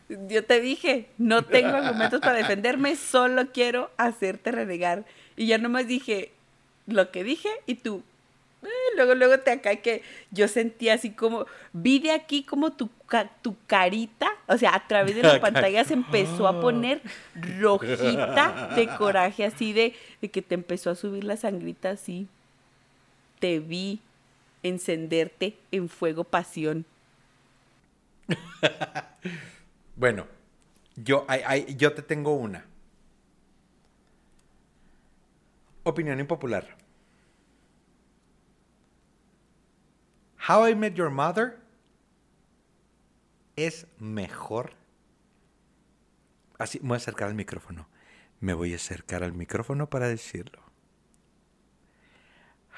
Yo 0.07 0.45
te 0.45 0.61
dije, 0.61 1.09
no 1.17 1.43
tengo 1.43 1.75
argumentos 1.75 2.21
para 2.21 2.37
defenderme, 2.37 2.95
solo 2.95 3.51
quiero 3.51 3.91
hacerte 3.97 4.51
renegar. 4.51 5.05
Y 5.35 5.47
ya 5.47 5.57
nomás 5.57 5.87
dije 5.87 6.31
lo 6.87 7.11
que 7.11 7.25
dije 7.25 7.49
y 7.65 7.75
tú, 7.75 8.01
eh, 8.63 8.95
luego, 8.95 9.15
luego 9.15 9.39
te 9.39 9.51
acá 9.51 9.77
que 9.77 10.01
yo 10.31 10.47
sentía 10.47 10.95
así 10.95 11.11
como, 11.11 11.45
vi 11.71 11.99
de 11.99 12.11
aquí 12.11 12.43
como 12.43 12.71
tu, 12.71 12.89
tu 13.41 13.55
carita, 13.67 14.27
o 14.47 14.57
sea, 14.57 14.75
a 14.75 14.87
través 14.87 15.15
de 15.15 15.23
la 15.23 15.39
pantalla 15.41 15.83
se 15.85 15.93
empezó 15.93 16.47
a 16.47 16.59
poner 16.59 17.01
rojita 17.59 18.73
de 18.75 18.87
coraje, 18.97 19.45
así 19.45 19.71
de, 19.71 19.95
de 20.21 20.29
que 20.29 20.41
te 20.41 20.55
empezó 20.55 20.89
a 20.89 20.95
subir 20.95 21.23
la 21.23 21.37
sangrita 21.37 21.91
así. 21.91 22.27
Te 23.39 23.59
vi 23.59 24.01
encenderte 24.63 25.57
en 25.71 25.87
fuego 25.87 26.25
pasión. 26.25 26.85
bueno, 29.95 30.27
yo, 30.97 31.25
yo 31.77 31.93
te 31.93 32.01
tengo 32.01 32.35
una. 32.35 32.65
Opinión 35.83 36.19
impopular. 36.19 36.78
How 40.49 40.67
I 40.67 40.73
Met 40.73 40.95
Your 40.95 41.11
Mother 41.11 41.59
es 43.55 43.85
mejor. 43.99 44.71
Así, 46.57 46.79
me 46.79 46.87
voy 46.87 46.95
a 46.95 46.97
acercar 46.97 47.27
al 47.27 47.35
micrófono. 47.35 47.87
Me 48.39 48.55
voy 48.55 48.73
a 48.73 48.77
acercar 48.77 49.23
al 49.23 49.33
micrófono 49.33 49.87
para 49.91 50.07
decirlo. 50.07 50.59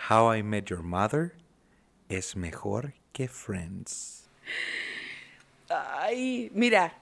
How 0.09 0.35
I 0.35 0.43
Met 0.43 0.65
Your 0.65 0.83
Mother 0.83 1.33
es 2.09 2.35
mejor 2.35 2.91
que 3.13 3.29
Friends. 3.29 4.27
Ay, 5.69 6.51
mira, 6.53 6.93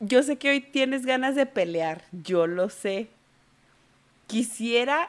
yo 0.00 0.24
sé 0.24 0.38
que 0.38 0.50
hoy 0.50 0.60
tienes 0.60 1.06
ganas 1.06 1.36
de 1.36 1.46
pelear, 1.46 2.02
yo 2.10 2.48
lo 2.48 2.68
sé. 2.68 3.10
Quisiera... 4.26 5.08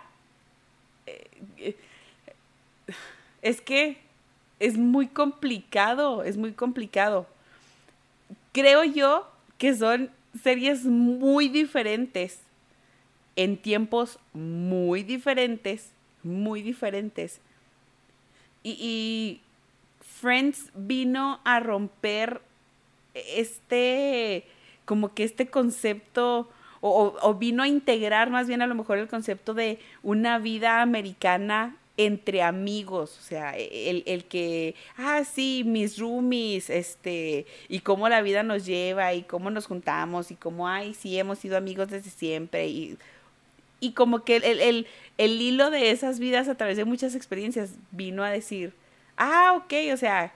Eh, 1.07 1.27
eh, 1.57 1.75
es 3.41 3.61
que 3.61 4.04
es 4.59 4.77
muy 4.77 5.07
complicado, 5.07 6.23
es 6.23 6.37
muy 6.37 6.53
complicado. 6.53 7.27
Creo 8.51 8.83
yo 8.83 9.29
que 9.57 9.75
son 9.75 10.09
series 10.43 10.85
muy 10.85 11.49
diferentes, 11.49 12.39
en 13.35 13.57
tiempos 13.57 14.19
muy 14.33 15.03
diferentes, 15.03 15.91
muy 16.23 16.61
diferentes. 16.61 17.39
Y, 18.63 19.41
Friends 20.21 20.71
vino 20.73 21.41
a 21.43 21.59
romper 21.59 22.41
este, 23.13 24.45
como 24.85 25.13
que 25.13 25.23
este 25.23 25.47
concepto, 25.47 26.49
o, 26.79 27.33
vino 27.35 27.63
a 27.63 27.67
integrar 27.67 28.29
más 28.29 28.47
bien 28.47 28.61
a 28.61 28.67
lo 28.67 28.75
mejor 28.75 28.97
el 28.97 29.07
concepto 29.07 29.53
de 29.53 29.79
una 30.03 30.39
vida 30.39 30.81
americana 30.81 31.75
entre 31.97 32.41
amigos, 32.41 33.17
o 33.17 33.21
sea, 33.21 33.55
el, 33.55 34.03
el, 34.05 34.25
que, 34.25 34.75
ah, 34.97 35.23
sí, 35.23 35.63
mis 35.65 35.97
roomies, 35.97 36.69
este, 36.69 37.45
y 37.69 37.79
cómo 37.79 38.09
la 38.09 38.21
vida 38.21 38.43
nos 38.43 38.65
lleva, 38.65 39.13
y 39.13 39.23
cómo 39.23 39.49
nos 39.49 39.67
juntamos, 39.67 40.29
y 40.29 40.35
cómo, 40.35 40.67
ay, 40.67 40.93
sí, 40.93 41.17
hemos 41.17 41.39
sido 41.39 41.55
amigos 41.55 41.89
desde 41.89 42.09
siempre, 42.09 42.67
y, 42.67 42.97
y 43.79 43.93
como 43.93 44.25
que 44.25 44.37
el, 44.37 44.59
el, 44.59 44.87
el 45.17 45.41
hilo 45.41 45.69
de 45.69 45.91
esas 45.91 46.19
vidas 46.19 46.49
a 46.49 46.55
través 46.55 46.75
de 46.75 46.85
muchas 46.85 47.15
experiencias 47.15 47.75
vino 47.91 48.23
a 48.23 48.29
decir, 48.29 48.73
ah, 49.15 49.53
ok, 49.55 49.93
o 49.93 49.97
sea, 49.97 50.33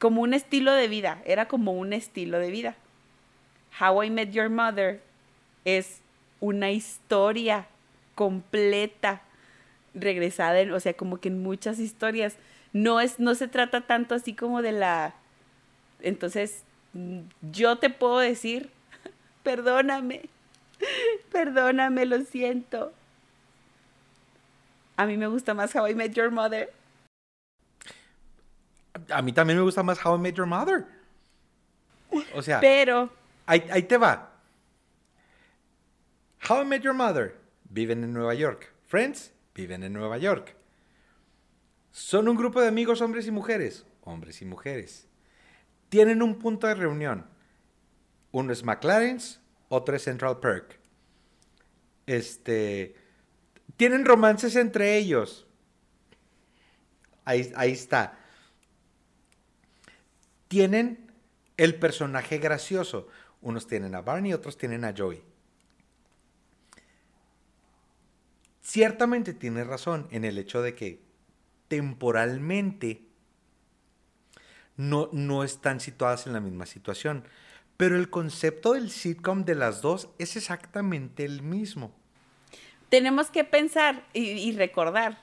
como 0.00 0.22
un 0.22 0.34
estilo 0.34 0.72
de 0.72 0.88
vida, 0.88 1.22
era 1.24 1.46
como 1.46 1.72
un 1.72 1.92
estilo 1.92 2.38
de 2.40 2.50
vida. 2.50 2.76
How 3.78 4.02
I 4.02 4.10
Met 4.10 4.32
Your 4.32 4.50
Mother 4.50 5.00
es 5.64 6.00
una 6.40 6.72
historia 6.72 7.68
completa 8.14 9.22
regresada, 9.94 10.74
o 10.74 10.80
sea, 10.80 10.94
como 10.94 11.20
que 11.20 11.28
en 11.28 11.42
muchas 11.42 11.78
historias 11.78 12.36
no 12.72 13.00
es 13.00 13.18
no 13.18 13.34
se 13.34 13.48
trata 13.48 13.80
tanto 13.82 14.14
así 14.14 14.34
como 14.34 14.62
de 14.62 14.72
la 14.72 15.14
entonces 16.00 16.64
yo 17.52 17.76
te 17.76 17.90
puedo 17.90 18.18
decir, 18.18 18.70
perdóname. 19.42 20.28
Perdóname, 21.32 22.06
lo 22.06 22.20
siento. 22.22 22.92
A 24.96 25.06
mí 25.06 25.16
me 25.16 25.26
gusta 25.26 25.54
más 25.54 25.74
How 25.74 25.88
I 25.88 25.94
Met 25.94 26.12
Your 26.12 26.30
Mother. 26.30 26.72
A 29.10 29.22
mí 29.22 29.32
también 29.32 29.58
me 29.58 29.64
gusta 29.64 29.82
más 29.82 30.04
How 30.04 30.16
I 30.16 30.18
Met 30.18 30.34
Your 30.34 30.46
Mother. 30.46 30.86
O 32.34 32.42
sea, 32.42 32.60
Pero, 32.60 33.08
ahí, 33.46 33.64
ahí 33.70 33.82
te 33.84 33.96
va. 33.96 34.30
How 36.48 36.62
I 36.62 36.64
Met 36.64 36.82
Your 36.82 36.94
Mother 36.94 37.36
viven 37.64 38.04
en 38.04 38.12
Nueva 38.12 38.34
York. 38.34 38.72
Friends 38.86 39.32
viven 39.60 39.82
en 39.82 39.92
Nueva 39.92 40.18
York. 40.18 40.56
Son 41.92 42.28
un 42.28 42.36
grupo 42.36 42.60
de 42.60 42.68
amigos 42.68 43.00
hombres 43.00 43.26
y 43.26 43.30
mujeres. 43.30 43.84
Hombres 44.02 44.40
y 44.42 44.44
mujeres. 44.44 45.06
Tienen 45.88 46.22
un 46.22 46.38
punto 46.38 46.66
de 46.66 46.74
reunión. 46.74 47.26
Uno 48.32 48.52
es 48.52 48.64
McLaren's, 48.64 49.40
otro 49.68 49.96
es 49.96 50.02
Central 50.02 50.38
Perk. 50.40 50.78
Este. 52.06 52.94
Tienen 53.76 54.04
romances 54.04 54.56
entre 54.56 54.96
ellos. 54.96 55.46
Ahí, 57.24 57.52
ahí 57.56 57.72
está. 57.72 58.18
Tienen 60.48 61.12
el 61.56 61.74
personaje 61.74 62.38
gracioso. 62.38 63.08
Unos 63.40 63.66
tienen 63.66 63.94
a 63.94 64.00
Barney, 64.00 64.32
otros 64.32 64.56
tienen 64.56 64.84
a 64.84 64.94
Joey. 64.96 65.22
Ciertamente 68.62 69.34
tiene 69.34 69.64
razón 69.64 70.06
en 70.10 70.24
el 70.24 70.38
hecho 70.38 70.62
de 70.62 70.74
que 70.74 71.00
temporalmente 71.68 73.02
no, 74.76 75.08
no 75.12 75.44
están 75.44 75.80
situadas 75.80 76.26
en 76.26 76.32
la 76.32 76.40
misma 76.40 76.66
situación. 76.66 77.24
Pero 77.76 77.96
el 77.96 78.10
concepto 78.10 78.72
del 78.74 78.90
sitcom 78.90 79.44
de 79.44 79.54
las 79.54 79.80
dos 79.80 80.08
es 80.18 80.36
exactamente 80.36 81.24
el 81.24 81.42
mismo. 81.42 81.92
tenemos 82.90 83.30
que 83.30 83.44
pensar 83.44 84.04
y, 84.12 84.20
y 84.22 84.52
recordar, 84.52 85.18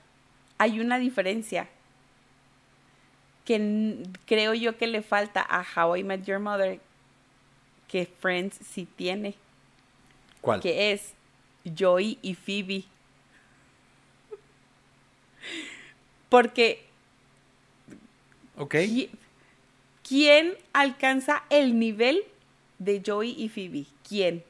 hay 0.56 0.80
una 0.80 0.98
diferencia 0.98 1.68
que 3.44 4.02
creo 4.26 4.54
yo 4.54 4.76
que 4.76 4.86
le 4.86 5.02
falta 5.02 5.46
a 5.48 5.64
How 5.76 5.96
I 5.96 6.02
Met 6.02 6.24
Your 6.24 6.38
Mother 6.40 6.80
que 7.86 8.06
Friends 8.06 8.58
sí 8.66 8.86
tiene, 8.96 9.34
¿Cuál? 10.40 10.60
que 10.60 10.92
es 10.92 11.14
Joey 11.78 12.18
y 12.22 12.34
Phoebe. 12.34 12.84
Porque 16.28 16.84
Ok. 18.56 18.74
¿qui- 18.74 19.08
¿quién 20.06 20.54
alcanza 20.72 21.44
el 21.50 21.78
nivel 21.78 22.22
de 22.78 23.02
Joey 23.04 23.34
y 23.38 23.48
Phoebe? 23.48 23.86
¿Quién? 24.06 24.44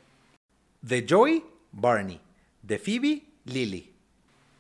De 0.83 1.05
Joey, 1.09 1.43
Barney. 1.73 2.21
De 2.63 2.79
Phoebe, 2.79 3.23
Lily. 3.45 3.91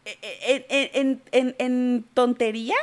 ¿En, 0.05 0.65
en- 0.69 1.23
en- 1.33 1.55
en- 1.59 2.05
tontería? 2.15 2.77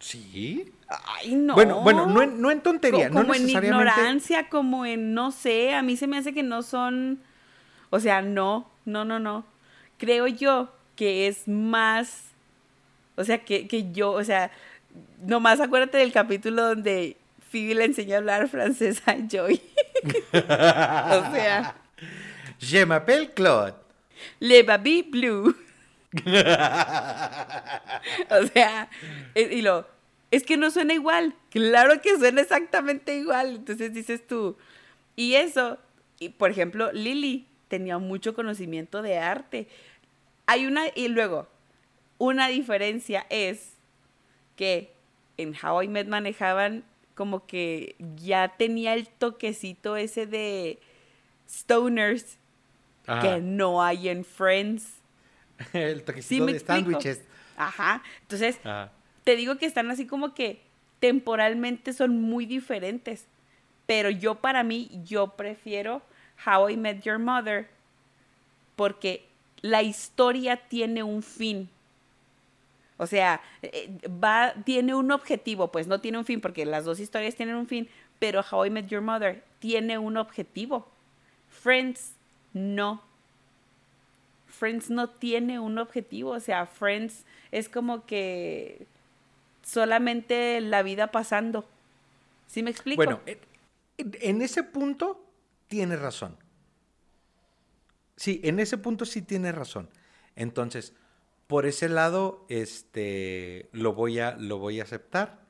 Sí. 0.00 0.72
Ay, 0.88 1.34
no. 1.34 1.54
Bueno, 1.54 1.80
bueno, 1.82 2.06
no 2.06 2.22
en, 2.22 2.40
no 2.40 2.50
en 2.50 2.60
tontería, 2.60 3.08
Co- 3.08 3.14
no 3.14 3.20
como 3.22 3.34
en 3.34 3.48
ignorancia, 3.48 4.48
como 4.48 4.84
en 4.84 5.14
no 5.14 5.30
sé, 5.30 5.74
a 5.74 5.82
mí 5.82 5.96
se 5.96 6.06
me 6.06 6.18
hace 6.18 6.34
que 6.34 6.42
no 6.42 6.62
son, 6.62 7.20
o 7.90 8.00
sea, 8.00 8.20
no, 8.20 8.68
no, 8.84 9.04
no, 9.04 9.18
no. 9.18 9.44
Creo 9.98 10.26
yo 10.26 10.70
que 11.02 11.26
es 11.26 11.48
más, 11.48 12.26
o 13.16 13.24
sea, 13.24 13.38
que, 13.38 13.66
que 13.66 13.90
yo, 13.90 14.12
o 14.12 14.22
sea, 14.22 14.52
nomás 15.26 15.58
acuérdate 15.58 15.98
del 15.98 16.12
capítulo 16.12 16.62
donde 16.62 17.16
Phoebe 17.50 17.74
le 17.74 17.86
enseñó 17.86 18.14
a 18.14 18.18
hablar 18.18 18.48
francés 18.48 19.02
a 19.06 19.16
Joy. 19.28 19.60
o 20.32 21.32
sea, 21.32 21.74
Je 22.60 22.86
m'appelle 22.86 23.32
Claude. 23.32 23.74
Le 24.38 24.62
Baby 24.62 25.02
Blue. 25.02 25.56
o 28.30 28.46
sea, 28.54 28.88
y 29.34 29.60
lo, 29.60 29.84
es 30.30 30.44
que 30.44 30.56
no 30.56 30.70
suena 30.70 30.94
igual. 30.94 31.34
Claro 31.50 32.00
que 32.00 32.16
suena 32.16 32.42
exactamente 32.42 33.16
igual. 33.16 33.56
Entonces 33.56 33.92
dices 33.92 34.24
tú, 34.24 34.56
y 35.16 35.34
eso, 35.34 35.78
y 36.20 36.28
por 36.28 36.52
ejemplo, 36.52 36.92
Lily 36.92 37.48
tenía 37.66 37.98
mucho 37.98 38.34
conocimiento 38.34 39.02
de 39.02 39.18
arte. 39.18 39.66
Hay 40.52 40.66
una, 40.66 40.82
y 40.94 41.08
luego, 41.08 41.48
una 42.18 42.48
diferencia 42.48 43.24
es 43.30 43.72
que 44.54 44.92
en 45.38 45.54
How 45.56 45.80
I 45.80 45.88
Met 45.88 46.08
manejaban 46.08 46.84
como 47.14 47.46
que 47.46 47.96
ya 48.16 48.48
tenía 48.58 48.92
el 48.92 49.08
toquecito 49.08 49.96
ese 49.96 50.26
de 50.26 50.78
stoners 51.48 52.36
Ajá. 53.06 53.22
que 53.22 53.40
no 53.40 53.82
hay 53.82 54.10
en 54.10 54.26
Friends. 54.26 54.96
El 55.72 56.00
¿Sí 56.00 56.04
toquecito 56.04 56.44
de 56.44 56.60
sándwiches. 56.60 57.22
Ajá. 57.56 58.02
Entonces, 58.20 58.58
Ajá. 58.62 58.92
te 59.24 59.36
digo 59.36 59.56
que 59.56 59.64
están 59.64 59.90
así 59.90 60.06
como 60.06 60.34
que 60.34 60.60
temporalmente 61.00 61.94
son 61.94 62.20
muy 62.20 62.44
diferentes. 62.44 63.26
Pero 63.86 64.10
yo 64.10 64.34
para 64.34 64.64
mí, 64.64 64.90
yo 65.02 65.28
prefiero 65.28 66.02
How 66.46 66.68
I 66.68 66.76
Met 66.76 67.02
Your 67.04 67.18
Mother 67.18 67.70
porque 68.76 69.31
la 69.62 69.82
historia 69.82 70.56
tiene 70.68 71.02
un 71.02 71.22
fin. 71.22 71.68
O 72.98 73.06
sea, 73.06 73.40
eh, 73.62 73.90
va, 74.08 74.54
tiene 74.64 74.94
un 74.94 75.10
objetivo, 75.10 75.72
pues 75.72 75.86
no 75.86 76.00
tiene 76.00 76.18
un 76.18 76.24
fin 76.24 76.40
porque 76.40 76.66
las 76.66 76.84
dos 76.84 77.00
historias 77.00 77.34
tienen 77.34 77.56
un 77.56 77.66
fin, 77.66 77.88
pero 78.18 78.44
How 78.48 78.66
I 78.66 78.70
Met 78.70 78.88
Your 78.88 79.00
Mother 79.00 79.42
tiene 79.58 79.98
un 79.98 80.16
objetivo. 80.16 80.86
Friends 81.48 82.12
no. 82.52 83.02
Friends 84.46 84.90
no 84.90 85.08
tiene 85.08 85.58
un 85.58 85.78
objetivo, 85.78 86.30
o 86.30 86.40
sea, 86.40 86.66
Friends 86.66 87.24
es 87.50 87.68
como 87.68 88.06
que 88.06 88.86
solamente 89.62 90.60
la 90.60 90.82
vida 90.82 91.10
pasando. 91.10 91.64
¿Sí 92.46 92.62
me 92.62 92.70
explico? 92.70 93.02
Bueno, 93.02 93.20
en, 93.96 94.42
ese 94.42 94.62
punto 94.62 95.24
tiene 95.68 95.96
razón. 95.96 96.36
Sí, 98.16 98.40
en 98.44 98.60
ese 98.60 98.78
punto 98.78 99.04
sí 99.04 99.22
tiene 99.22 99.52
razón. 99.52 99.88
Entonces, 100.36 100.94
por 101.46 101.66
ese 101.66 101.88
lado, 101.88 102.46
este, 102.48 103.68
lo 103.72 103.92
voy 103.92 104.18
a, 104.18 104.36
lo 104.36 104.58
voy 104.58 104.80
a 104.80 104.84
aceptar. 104.84 105.42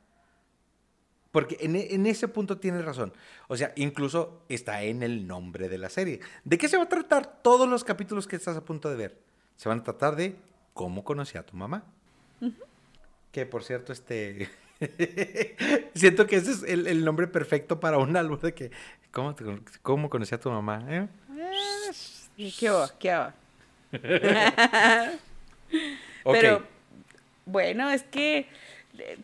Porque 1.30 1.56
en, 1.60 1.76
en 1.76 2.06
ese 2.06 2.28
punto 2.28 2.58
tiene 2.58 2.82
razón. 2.82 3.14
O 3.48 3.56
sea, 3.56 3.72
incluso 3.76 4.44
está 4.48 4.82
en 4.82 5.02
el 5.02 5.26
nombre 5.26 5.68
de 5.68 5.78
la 5.78 5.88
serie. 5.88 6.20
¿De 6.44 6.58
qué 6.58 6.68
se 6.68 6.76
va 6.76 6.84
a 6.84 6.88
tratar 6.88 7.40
todos 7.42 7.68
los 7.68 7.84
capítulos 7.84 8.26
que 8.26 8.36
estás 8.36 8.56
a 8.56 8.64
punto 8.64 8.90
de 8.90 8.96
ver? 8.96 9.18
Se 9.56 9.68
van 9.68 9.80
a 9.80 9.82
tratar 9.82 10.16
de 10.16 10.36
cómo 10.74 11.04
conocí 11.04 11.38
a 11.38 11.46
tu 11.46 11.56
mamá. 11.56 11.84
Que 13.30 13.46
por 13.46 13.64
cierto, 13.64 13.92
este. 13.92 14.50
Siento 15.94 16.26
que 16.26 16.36
ese 16.36 16.50
es 16.50 16.62
el, 16.64 16.86
el 16.86 17.04
nombre 17.04 17.28
perfecto 17.28 17.80
para 17.80 17.96
un 17.96 18.14
álbum 18.16 18.38
de 18.38 18.52
que. 18.52 18.70
¿Cómo, 19.10 19.34
te 19.34 19.44
cómo 19.80 20.10
conocí 20.10 20.34
a 20.34 20.40
tu 20.40 20.50
mamá? 20.50 20.84
eh? 20.88 21.08
¿Qué 22.58 22.70
va? 22.70 22.88
¿Qué 22.98 23.10
va? 23.10 23.34
Pero, 26.24 26.62
bueno, 27.46 27.90
es 27.90 28.02
que 28.04 28.46
eh, 28.98 29.18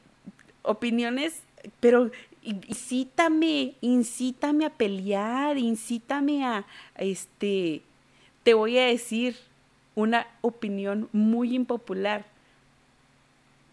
opiniones, 0.62 1.42
pero 1.80 2.10
in- 2.42 2.62
incítame, 2.66 3.74
incítame 3.80 4.66
a 4.66 4.70
pelear, 4.70 5.56
incítame 5.58 6.44
a, 6.44 6.66
este, 6.96 7.82
te 8.42 8.54
voy 8.54 8.78
a 8.78 8.86
decir 8.86 9.36
una 9.94 10.26
opinión 10.40 11.08
muy 11.12 11.54
impopular 11.54 12.24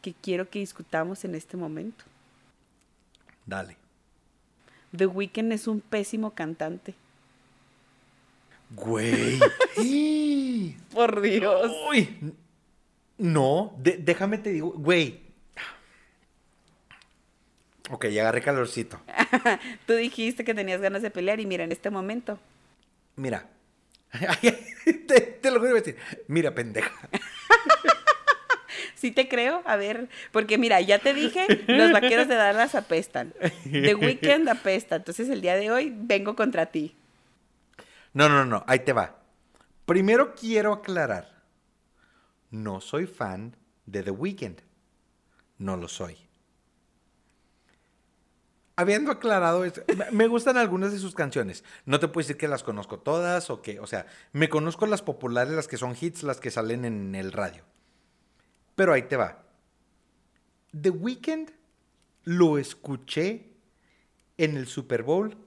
que 0.02 0.14
quiero 0.22 0.50
que 0.50 0.60
discutamos 0.60 1.26
en 1.26 1.36
este 1.36 1.58
momento. 1.58 2.04
Dale. 3.46 3.76
The 4.96 5.08
Weeknd 5.08 5.52
es 5.52 5.68
un 5.68 5.82
pésimo 5.82 6.32
cantante. 6.32 6.94
Güey. 8.72 9.40
Por 10.94 11.22
Dios. 11.22 11.72
Uy. 11.90 12.34
No, 13.18 13.74
de- 13.78 13.98
déjame 13.98 14.38
te 14.38 14.52
digo, 14.52 14.72
güey. 14.72 15.22
Ok, 17.92 18.08
ya 18.08 18.22
agarré 18.24 18.42
calorcito. 18.42 19.00
Tú 19.86 19.94
dijiste 19.94 20.44
que 20.44 20.54
tenías 20.56 20.82
ganas 20.82 21.02
de 21.02 21.12
pelear 21.12 21.40
y 21.40 21.46
mira, 21.46 21.64
en 21.64 21.72
este 21.72 21.90
momento. 21.92 22.40
Mira. 23.16 23.48
te, 25.08 25.22
te 25.22 25.52
lo 25.52 25.60
quiero 25.60 25.76
decir. 25.76 25.98
Mira, 26.28 26.56
pendeja. 26.56 26.92
Sí 28.96 29.12
te 29.12 29.28
creo, 29.28 29.62
a 29.66 29.76
ver, 29.76 30.10
porque 30.32 30.58
mira, 30.58 30.82
ya 30.82 30.98
te 31.00 31.14
dije, 31.14 31.46
los 31.68 31.92
vaqueros 31.92 32.28
de 32.28 32.36
Dallas 32.36 32.74
apestan. 32.74 33.34
The 33.70 33.94
Weeknd 33.94 34.48
apesta, 34.50 34.96
entonces 34.96 35.30
el 35.30 35.42
día 35.42 35.56
de 35.58 35.70
hoy 35.70 35.94
vengo 35.96 36.36
contra 36.36 36.68
ti. 36.68 36.96
No, 38.16 38.30
no, 38.30 38.46
no, 38.46 38.64
ahí 38.68 38.80
te 38.80 38.94
va. 38.94 39.18
Primero 39.86 40.34
quiero 40.34 40.74
aclarar. 40.74 41.44
No 42.50 42.80
soy 42.82 43.06
fan 43.08 43.56
de 43.86 44.02
The 44.04 44.12
Weeknd. 44.12 44.62
No 45.58 45.76
lo 45.78 45.88
soy. 45.88 46.18
Habiendo 48.78 49.12
aclarado 49.12 49.64
esto, 49.64 49.82
me- 50.12 50.28
gustan 50.28 50.58
algunas 50.58 50.92
de 50.92 51.00
sus 51.00 51.14
canciones. 51.14 51.64
No 51.86 52.00
te 52.00 52.08
puedo 52.08 52.26
decir 52.26 52.38
que 52.38 52.48
las 52.48 52.64
conozco 52.64 53.00
todas 53.00 53.50
o 53.50 53.62
que, 53.62 53.80
o 53.80 53.88
sea, 53.88 54.06
me 54.34 54.50
conozco 54.50 54.86
las 54.86 55.02
populares, 55.02 55.54
las 55.54 55.68
que 55.68 55.78
son 55.78 55.96
hits, 56.00 56.24
las 56.24 56.40
que 56.40 56.52
salen 56.52 56.84
en 56.84 57.16
el 57.16 57.32
radio. 57.32 57.64
Pero 58.76 58.92
ahí 58.94 59.04
te 59.04 59.16
va. 59.18 59.44
The 60.80 60.90
Weeknd 60.90 61.52
lo 62.24 62.58
escuché 62.58 63.50
en 64.38 64.58
el 64.58 64.68
Super 64.68 65.04
Bowl 65.04 65.38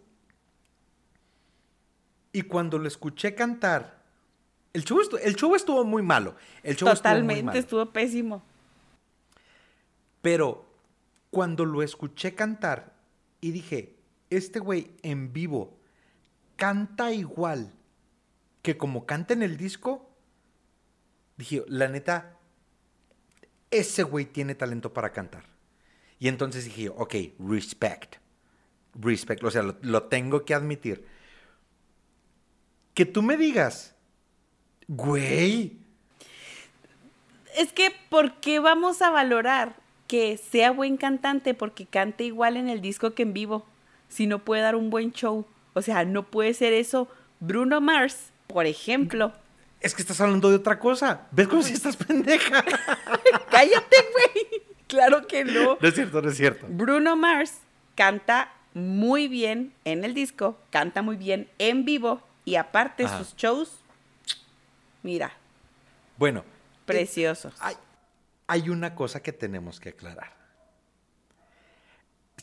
y 2.33 2.43
cuando 2.43 2.79
lo 2.79 2.89
escuché 2.89 3.35
cantar, 3.35 4.03
el 4.73 4.85
show, 4.85 4.99
estu- 5.01 5.19
el 5.23 5.35
show 5.35 5.55
estuvo 5.55 5.85
muy 5.85 6.03
malo. 6.03 6.37
El 6.63 6.77
show 6.77 6.89
estuvo 6.89 6.93
muy 6.93 6.97
Totalmente, 6.97 7.43
malo. 7.45 7.59
estuvo 7.59 7.87
pésimo. 7.93 8.43
Pero 10.23 10.67
cuando 11.31 11.65
lo 11.65 11.83
escuché 11.83 12.35
cantar 12.35 12.95
y 13.41 13.51
dije, 13.53 13.97
este 14.31 14.59
güey 14.59 14.91
en 15.03 15.33
vivo 15.33 15.79
canta 16.57 17.13
igual 17.13 17.73
que 18.63 18.77
como 18.77 19.07
canta 19.07 19.33
en 19.33 19.43
el 19.43 19.57
disco, 19.57 20.11
dije, 21.37 21.65
la 21.69 21.89
neta, 21.89 22.37
ese 23.71 24.03
güey 24.03 24.27
tiene 24.27 24.55
talento 24.55 24.93
para 24.93 25.13
cantar. 25.13 25.45
Y 26.19 26.29
entonces 26.29 26.65
dije, 26.65 26.89
ok, 26.89 27.15
respect. 27.39 28.17
Respect, 28.95 29.45
o 29.45 29.51
sea, 29.51 29.63
lo, 29.63 29.77
lo 29.83 30.05
tengo 30.05 30.45
que 30.45 30.55
admitir. 30.55 31.07
Que 32.99 33.07
tú 33.07 33.23
me 33.23 33.37
digas, 33.37 33.95
güey, 34.89 35.77
Es 37.57 37.73
que, 37.73 37.93
¿por 38.09 38.41
qué 38.41 38.59
vamos 38.59 39.03
a 39.03 39.11
valorar 39.11 39.77
que 40.09 40.37
sea 40.37 40.73
buen 40.73 40.97
cantante 40.97 41.55
porque 41.55 41.87
cante 41.87 42.25
igual 42.25 42.57
en 42.57 42.69
el 42.69 42.81
disco 42.81 43.15
que 43.15 43.23
en 43.23 43.35
vivo? 43.35 43.65
Si 44.09 44.27
no 44.27 44.41
puede 44.41 44.63
dar 44.63 44.75
un 44.75 44.91
buen 44.91 45.13
show. 45.13 45.47
O 45.75 45.83
sea, 45.83 46.05
no 46.05 46.25
puede 46.25 46.55
ser 46.55 46.73
eso. 46.73 47.07
Bruno 47.39 47.81
Mars, 47.81 48.33
por 48.49 48.67
ejemplo. 48.67 49.33
es 49.81 49.95
que 49.95 50.03
estás 50.03 50.21
hablando 50.21 50.51
de 50.51 50.57
otra 50.57 50.81
cosa. 50.81 51.29
¿Ves 51.31 51.47
cómo 51.47 51.63
si 51.63 51.75
estás 51.75 51.95
pendeja? 51.95 52.65
¡Cállate, 53.49 53.97
güey! 54.13 54.63
Claro 54.89 55.25
que 55.29 55.45
no. 55.45 55.79
No 55.81 55.89
es 55.89 55.95
cierto, 55.95 56.21
no 56.21 56.31
es 56.31 56.37
cierto. 56.37 56.67
Bruno 56.69 57.15
Mars 57.15 57.59
canta 57.95 58.53
muy 58.75 59.29
bien 59.29 59.73
en 59.85 60.03
el 60.05 60.15
disco, 60.15 60.59
canta 60.71 61.01
muy 61.03 61.17
bien 61.17 61.49
en 61.61 61.85
vivo 61.85 62.27
y 62.49 62.57
aparte 62.57 63.05
Ajá. 63.05 63.19
sus 63.19 63.37
shows, 63.37 63.79
mira, 65.03 65.33
Bueno, 66.17 66.45
preciosos. 66.87 67.53
hay, 67.61 67.77
hay 68.47 68.71
una 68.71 68.95
cosa 68.95 69.21
que 69.23 69.33
tenemos 69.33 69.79
que 69.81 69.91
aclarar. 69.91 70.33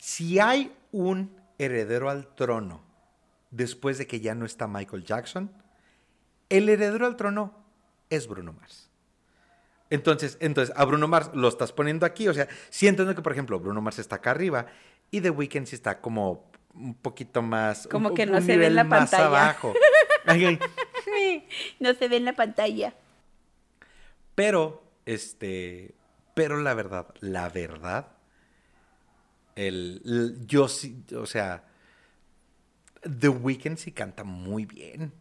Si 0.00 0.38
hay 0.38 0.72
un 0.92 1.36
heredero 1.58 2.08
al 2.08 2.32
trono 2.36 2.82
después 3.50 3.98
de 3.98 4.06
que 4.06 4.20
ya 4.20 4.36
no 4.36 4.46
está 4.46 4.68
Michael 4.68 5.02
Jackson, 5.04 5.50
el 6.50 6.68
heredero 6.68 7.06
al 7.06 7.16
trono 7.16 7.52
es 8.08 8.28
Bruno 8.28 8.52
Mars. 8.52 8.88
Entonces, 9.90 10.36
entonces, 10.40 10.72
a 10.76 10.84
Bruno 10.84 11.08
Mars 11.08 11.30
lo 11.34 11.48
estás 11.48 11.72
poniendo 11.72 12.06
aquí. 12.06 12.28
O 12.28 12.34
sea, 12.34 12.46
sí 12.70 12.86
entiendo 12.86 13.14
que, 13.16 13.22
por 13.22 13.32
ejemplo, 13.32 13.58
Bruno 13.58 13.80
Mars 13.80 13.98
está 13.98 14.16
acá 14.16 14.30
arriba 14.30 14.66
y 15.10 15.20
The 15.20 15.30
Weeknd 15.30 15.66
sí 15.66 15.74
está 15.74 16.00
como 16.00 16.48
un 16.76 16.94
poquito 16.94 17.42
más. 17.42 17.86
Como 17.88 18.10
un- 18.10 18.14
que 18.14 18.26
no 18.26 18.40
se 18.40 18.56
ve 18.56 18.66
en 18.66 18.74
la 18.76 18.84
más 18.84 19.10
pantalla. 19.10 19.26
abajo. 19.26 19.74
No 21.80 21.94
se 21.94 22.08
ve 22.08 22.16
en 22.16 22.24
la 22.24 22.34
pantalla. 22.34 22.94
Pero, 24.34 24.82
este, 25.06 25.94
pero 26.34 26.60
la 26.60 26.74
verdad, 26.74 27.06
la 27.20 27.48
verdad, 27.48 28.08
el, 29.54 30.02
el- 30.04 30.46
yo 30.46 30.68
sí, 30.68 31.02
o 31.16 31.26
sea, 31.26 31.64
The 33.02 33.28
Weeknd 33.28 33.76
sí 33.78 33.92
canta 33.92 34.24
muy 34.24 34.66
bien. 34.66 35.12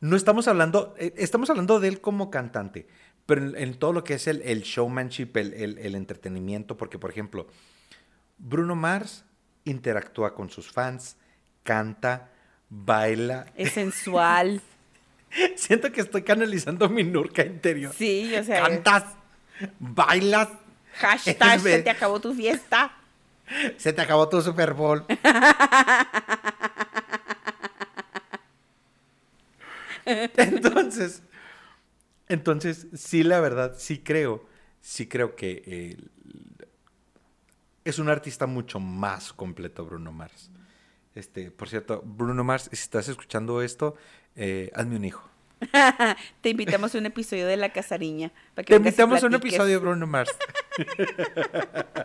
No 0.00 0.16
estamos 0.16 0.48
hablando, 0.48 0.94
eh, 0.98 1.12
estamos 1.16 1.50
hablando 1.50 1.78
de 1.80 1.88
él 1.88 2.00
como 2.00 2.30
cantante, 2.30 2.88
pero 3.26 3.42
en, 3.42 3.56
en 3.56 3.74
todo 3.78 3.92
lo 3.92 4.02
que 4.04 4.14
es 4.14 4.26
el, 4.26 4.42
el 4.42 4.62
showmanship, 4.62 5.36
el- 5.36 5.78
el 5.78 5.94
entretenimiento, 5.94 6.76
porque 6.76 6.98
por 6.98 7.10
ejemplo, 7.10 7.46
Bruno 8.38 8.74
Mars 8.74 9.24
interactúa 9.70 10.34
con 10.34 10.50
sus 10.50 10.70
fans, 10.70 11.16
canta, 11.62 12.30
baila. 12.68 13.46
Es 13.56 13.72
sensual. 13.72 14.60
Siento 15.56 15.92
que 15.92 16.00
estoy 16.00 16.22
canalizando 16.22 16.88
mi 16.88 17.04
nurca 17.04 17.44
interior. 17.44 17.92
Sí, 17.94 18.34
o 18.34 18.44
sea, 18.44 18.62
Cantas, 18.62 19.04
bailas, 19.78 20.48
hashtag 20.94 21.56
es 21.56 21.62
se 21.62 21.82
te 21.82 21.90
acabó 21.90 22.20
tu 22.20 22.34
fiesta. 22.34 22.92
se 23.76 23.92
te 23.92 24.00
acabó 24.00 24.28
tu 24.28 24.40
Super 24.42 24.74
Bowl. 24.74 25.04
entonces, 30.04 31.22
entonces, 32.28 32.86
sí, 32.94 33.22
la 33.22 33.40
verdad, 33.40 33.74
sí 33.78 33.98
creo, 33.98 34.46
sí 34.80 35.06
creo 35.06 35.36
que 35.36 35.62
eh, 35.66 35.96
es 37.90 37.98
un 37.98 38.08
artista 38.08 38.46
mucho 38.46 38.80
más 38.80 39.32
completo, 39.32 39.84
Bruno 39.84 40.12
Mars. 40.12 40.50
Este, 41.14 41.50
por 41.50 41.68
cierto, 41.68 42.02
Bruno 42.04 42.44
Mars, 42.44 42.64
si 42.72 42.76
estás 42.76 43.08
escuchando 43.08 43.62
esto, 43.62 43.96
eh, 44.36 44.70
hazme 44.74 44.96
un 44.96 45.04
hijo. 45.04 45.28
Te 46.40 46.50
invitamos 46.50 46.94
a 46.94 46.98
un 46.98 47.06
episodio 47.06 47.46
de 47.46 47.56
La 47.56 47.72
Casariña. 47.72 48.30
para 48.54 48.64
que 48.64 48.72
Te 48.74 48.76
invitamos 48.76 49.22
a 49.22 49.26
un 49.26 49.34
episodio 49.34 49.72
de 49.74 49.78
Bruno 49.78 50.06
Mars. 50.06 50.30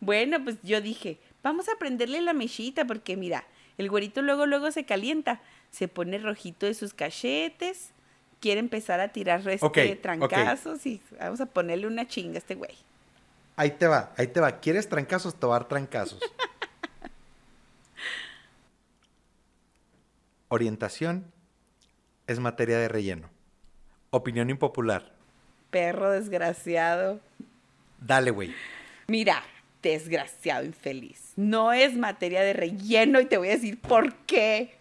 Bueno, 0.00 0.42
pues 0.44 0.56
yo 0.62 0.80
dije, 0.80 1.18
vamos 1.42 1.68
a 1.68 1.76
prenderle 1.76 2.20
la 2.20 2.32
mechita 2.32 2.84
porque 2.86 3.16
mira, 3.16 3.44
el 3.78 3.90
güerito 3.90 4.22
luego 4.22 4.46
luego 4.46 4.70
se 4.70 4.84
calienta, 4.84 5.40
se 5.72 5.88
pone 5.88 6.18
rojito 6.18 6.66
de 6.66 6.74
sus 6.74 6.94
cachetes, 6.94 7.90
quiere 8.40 8.60
empezar 8.60 9.00
a 9.00 9.08
tirar 9.08 9.40
Ok, 9.40 9.60
ok. 9.62 9.78
trancazos 10.00 10.86
y 10.86 11.00
vamos 11.18 11.40
a 11.40 11.46
ponerle 11.46 11.86
una 11.88 12.06
chinga 12.06 12.36
a 12.36 12.38
este 12.38 12.54
güey. 12.54 12.76
Ahí 13.58 13.72
te 13.72 13.88
va, 13.88 14.12
ahí 14.16 14.28
te 14.28 14.38
va. 14.38 14.60
¿Quieres 14.60 14.88
trancazos? 14.88 15.34
Te 15.34 15.44
voy 15.44 15.56
a 15.56 15.58
dar 15.58 15.66
trancazos. 15.66 16.20
Orientación 20.48 21.24
es 22.28 22.38
materia 22.38 22.78
de 22.78 22.86
relleno. 22.86 23.28
Opinión 24.10 24.48
impopular. 24.48 25.12
Perro 25.70 26.12
desgraciado. 26.12 27.18
Dale, 28.00 28.30
güey. 28.30 28.54
Mira, 29.08 29.42
desgraciado 29.82 30.64
infeliz. 30.64 31.32
No 31.34 31.72
es 31.72 31.96
materia 31.96 32.42
de 32.42 32.52
relleno 32.52 33.20
y 33.20 33.26
te 33.26 33.38
voy 33.38 33.48
a 33.48 33.56
decir 33.56 33.80
por 33.80 34.14
qué. 34.18 34.78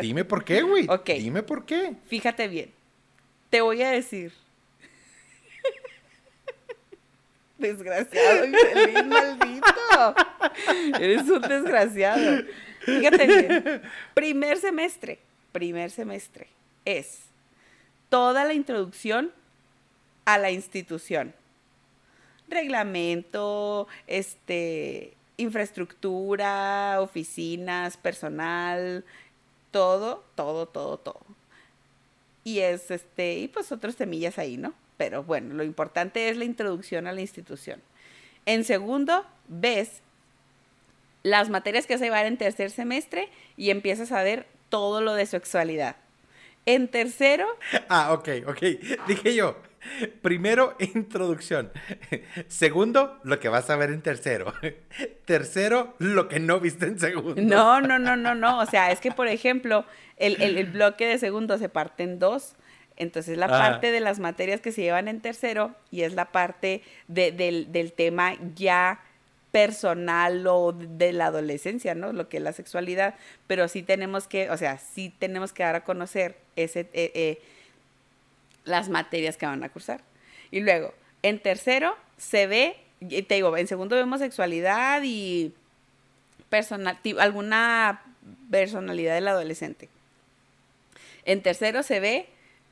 Dime 0.00 0.24
por 0.24 0.44
qué, 0.44 0.62
güey. 0.62 0.86
Ok. 0.88 1.08
Dime 1.08 1.42
por 1.42 1.66
qué. 1.66 1.96
Fíjate 2.06 2.46
bien. 2.46 2.70
Te 3.50 3.62
voy 3.62 3.82
a 3.82 3.90
decir. 3.90 4.32
Desgraciado, 7.60 8.46
infeliz, 8.46 9.06
maldito. 9.06 10.14
Eres 10.98 11.28
un 11.28 11.42
desgraciado. 11.42 12.44
Fíjate 12.80 13.26
bien. 13.26 13.82
Primer 14.14 14.58
semestre, 14.58 15.18
primer 15.52 15.90
semestre 15.90 16.48
es 16.84 17.20
toda 18.08 18.44
la 18.44 18.54
introducción 18.54 19.30
a 20.24 20.38
la 20.38 20.50
institución. 20.50 21.34
Reglamento, 22.48 23.86
este, 24.06 25.12
infraestructura, 25.36 27.00
oficinas, 27.00 27.96
personal, 27.96 29.04
todo, 29.70 30.24
todo, 30.34 30.66
todo, 30.66 30.98
todo. 30.98 31.20
Y 32.42 32.60
es 32.60 32.90
este, 32.90 33.34
y 33.38 33.48
pues 33.48 33.70
otros 33.70 33.94
semillas 33.94 34.38
ahí, 34.38 34.56
¿no? 34.56 34.72
Pero 35.00 35.22
bueno, 35.24 35.54
lo 35.54 35.64
importante 35.64 36.28
es 36.28 36.36
la 36.36 36.44
introducción 36.44 37.06
a 37.06 37.12
la 37.12 37.22
institución. 37.22 37.80
En 38.44 38.64
segundo, 38.64 39.24
ves 39.48 40.02
las 41.22 41.48
materias 41.48 41.86
que 41.86 41.96
se 41.96 42.04
llevar 42.04 42.26
en 42.26 42.36
tercer 42.36 42.70
semestre 42.70 43.30
y 43.56 43.70
empiezas 43.70 44.12
a 44.12 44.22
ver 44.22 44.46
todo 44.68 45.00
lo 45.00 45.14
de 45.14 45.24
sexualidad. 45.24 45.96
En 46.66 46.86
tercero, 46.88 47.46
Ah, 47.88 48.12
ok, 48.12 48.28
ok. 48.46 48.60
Dije 49.08 49.34
yo. 49.34 49.56
Primero, 50.20 50.76
introducción. 50.80 51.72
Segundo, 52.48 53.18
lo 53.24 53.40
que 53.40 53.48
vas 53.48 53.70
a 53.70 53.76
ver 53.76 53.88
en 53.88 54.02
tercero. 54.02 54.52
Tercero, 55.24 55.94
lo 55.98 56.28
que 56.28 56.40
no 56.40 56.60
viste 56.60 56.84
en 56.84 56.98
segundo. 57.00 57.40
no, 57.40 57.80
no, 57.80 57.98
no, 57.98 58.16
no, 58.16 58.34
no. 58.34 58.58
O 58.58 58.66
sea, 58.66 58.92
es 58.92 59.00
que, 59.00 59.10
por 59.12 59.28
ejemplo, 59.28 59.86
el, 60.18 60.42
el- 60.42 60.58
el 60.58 60.66
bloque 60.66 61.06
de 61.06 61.16
segundo 61.16 61.56
se 61.56 61.70
parte 61.70 62.02
en 62.02 62.18
dos. 62.18 62.52
Entonces, 63.00 63.38
la 63.38 63.46
Ajá. 63.46 63.58
parte 63.58 63.90
de 63.92 64.00
las 64.00 64.18
materias 64.20 64.60
que 64.60 64.72
se 64.72 64.82
llevan 64.82 65.08
en 65.08 65.20
tercero 65.20 65.74
y 65.90 66.02
es 66.02 66.12
la 66.14 66.26
parte 66.26 66.82
de- 67.08 67.32
del, 67.32 67.72
del 67.72 67.92
tema 67.92 68.36
ya 68.54 69.00
personal 69.52 70.46
o 70.46 70.72
de 70.72 71.12
la 71.12 71.26
adolescencia, 71.26 71.94
¿no? 71.94 72.12
Lo 72.12 72.28
que 72.28 72.36
es 72.36 72.42
la 72.42 72.52
sexualidad. 72.52 73.14
Pero 73.46 73.66
sí 73.68 73.82
tenemos 73.82 74.28
que, 74.28 74.50
o 74.50 74.56
sea, 74.56 74.78
sí 74.78 75.12
tenemos 75.18 75.52
que 75.52 75.62
dar 75.62 75.74
a 75.76 75.82
conocer 75.84 76.36
ese, 76.56 76.80
eh, 76.92 77.10
eh, 77.14 77.42
las 78.64 78.88
materias 78.90 79.36
que 79.36 79.46
van 79.46 79.64
a 79.64 79.70
cursar. 79.70 80.02
Y 80.50 80.60
luego, 80.60 80.92
en 81.22 81.40
tercero 81.40 81.96
se 82.18 82.46
ve, 82.46 82.76
y 83.00 83.22
te 83.22 83.34
digo, 83.36 83.56
en 83.56 83.66
segundo 83.66 83.96
vemos 83.96 84.20
sexualidad 84.20 85.00
y 85.04 85.52
personal, 86.50 86.98
alguna 87.18 88.02
personalidad 88.50 89.14
del 89.14 89.28
adolescente. 89.28 89.88
En 91.24 91.42
tercero 91.42 91.82
se 91.82 91.98
ve 92.00 92.28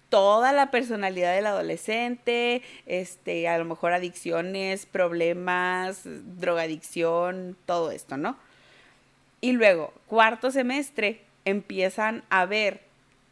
toda 0.09 0.53
la 0.53 0.71
personalidad 0.71 1.35
del 1.35 1.47
adolescente, 1.47 2.63
este, 2.87 3.49
a 3.49 3.59
lo 3.59 3.65
mejor 3.65 3.93
adicciones, 3.93 4.87
problemas, 4.87 6.01
drogadicción, 6.05 7.57
todo 7.67 7.91
esto, 7.91 8.17
¿no? 8.17 8.37
Y 9.41 9.53
luego, 9.53 9.93
cuarto 10.07 10.51
semestre, 10.51 11.21
empiezan 11.45 12.25
a 12.31 12.47
ver 12.47 12.81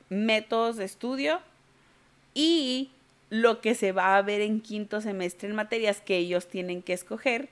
métodos 0.08 0.76
de 0.76 0.84
estudio 0.84 1.40
y 2.34 2.90
lo 3.30 3.60
que 3.60 3.74
se 3.74 3.92
va 3.92 4.16
a 4.16 4.22
ver 4.22 4.40
en 4.40 4.60
quinto 4.60 5.00
semestre 5.00 5.48
en 5.48 5.54
materias 5.54 6.00
que 6.00 6.16
ellos 6.16 6.46
tienen 6.46 6.82
que 6.82 6.92
escoger. 6.92 7.48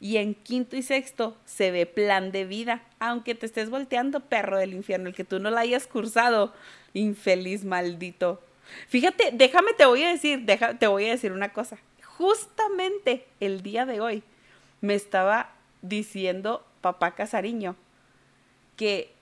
Y 0.00 0.18
en 0.18 0.34
quinto 0.34 0.76
y 0.76 0.82
sexto 0.82 1.36
se 1.44 1.72
ve 1.72 1.84
plan 1.84 2.30
de 2.30 2.44
vida, 2.44 2.82
aunque 3.00 3.34
te 3.34 3.46
estés 3.46 3.68
volteando, 3.68 4.20
perro 4.20 4.56
del 4.56 4.72
infierno, 4.72 5.08
el 5.08 5.14
que 5.14 5.24
tú 5.24 5.40
no 5.40 5.50
la 5.50 5.60
hayas 5.60 5.88
cursado, 5.88 6.54
infeliz 6.94 7.64
maldito. 7.64 8.40
Fíjate, 8.88 9.30
déjame, 9.32 9.72
te 9.74 9.86
voy 9.86 10.02
a 10.04 10.08
decir, 10.08 10.46
te 10.78 10.86
voy 10.86 11.06
a 11.06 11.10
decir 11.10 11.32
una 11.32 11.52
cosa. 11.52 11.78
Justamente 12.02 13.26
el 13.40 13.62
día 13.62 13.86
de 13.86 14.00
hoy 14.00 14.22
me 14.80 14.94
estaba 14.94 15.50
diciendo 15.82 16.64
papá 16.80 17.14
Casariño 17.14 17.76
que 18.76 19.12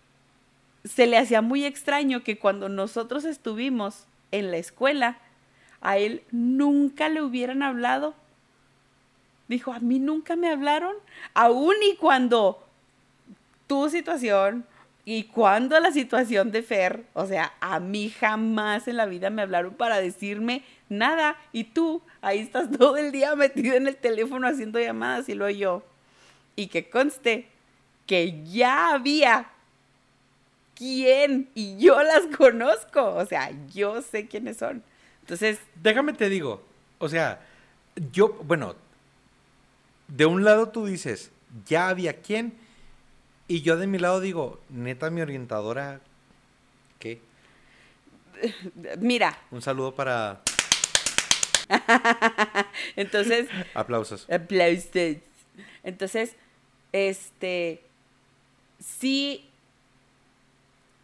se 0.84 1.06
le 1.06 1.18
hacía 1.18 1.42
muy 1.42 1.64
extraño 1.64 2.22
que 2.22 2.38
cuando 2.38 2.68
nosotros 2.68 3.24
estuvimos 3.24 4.06
en 4.30 4.50
la 4.50 4.58
escuela, 4.58 5.18
a 5.80 5.98
él 5.98 6.22
nunca 6.30 7.08
le 7.08 7.22
hubieran 7.22 7.62
hablado. 7.62 8.14
Dijo, 9.48 9.72
a 9.72 9.80
mí 9.80 9.98
nunca 9.98 10.36
me 10.36 10.50
hablaron, 10.50 10.94
aún 11.34 11.74
y 11.90 11.96
cuando 11.96 12.64
tu 13.66 13.88
situación 13.88 14.66
y 15.08 15.22
cuando 15.22 15.78
la 15.78 15.92
situación 15.92 16.50
de 16.50 16.64
Fer, 16.64 17.04
o 17.14 17.26
sea, 17.26 17.52
a 17.60 17.78
mí 17.78 18.10
jamás 18.10 18.88
en 18.88 18.96
la 18.96 19.06
vida 19.06 19.30
me 19.30 19.42
hablaron 19.42 19.72
para 19.74 20.00
decirme 20.00 20.64
nada. 20.88 21.36
Y 21.52 21.62
tú, 21.62 22.02
ahí 22.20 22.40
estás 22.40 22.72
todo 22.72 22.96
el 22.96 23.12
día 23.12 23.36
metido 23.36 23.76
en 23.76 23.86
el 23.86 23.94
teléfono 23.94 24.48
haciendo 24.48 24.80
llamadas 24.80 25.28
y 25.28 25.34
lo 25.34 25.48
yo. 25.48 25.84
Y 26.56 26.66
que 26.66 26.90
conste 26.90 27.46
que 28.04 28.42
ya 28.46 28.94
había 28.94 29.46
quién 30.74 31.50
y 31.54 31.78
yo 31.78 32.02
las 32.02 32.26
conozco, 32.36 33.14
o 33.14 33.24
sea, 33.26 33.52
yo 33.72 34.02
sé 34.02 34.26
quiénes 34.26 34.56
son. 34.56 34.82
Entonces, 35.20 35.60
déjame 35.84 36.14
te 36.14 36.28
digo, 36.28 36.64
o 36.98 37.08
sea, 37.08 37.40
yo, 38.10 38.32
bueno, 38.42 38.74
de 40.08 40.26
un 40.26 40.42
lado 40.42 40.70
tú 40.70 40.86
dices, 40.86 41.30
ya 41.64 41.90
había 41.90 42.20
quién, 42.22 42.54
y 43.48 43.62
yo 43.62 43.76
de 43.76 43.86
mi 43.86 43.98
lado 43.98 44.20
digo, 44.20 44.60
neta, 44.68 45.10
mi 45.10 45.20
orientadora, 45.20 46.00
¿qué? 46.98 47.20
Mira. 48.98 49.38
Un 49.50 49.62
saludo 49.62 49.94
para... 49.94 50.42
Entonces... 52.96 53.48
Aplausos. 53.74 54.28
Aplausos. 54.30 55.18
Entonces, 55.82 56.36
este, 56.92 57.82
sí 58.78 59.48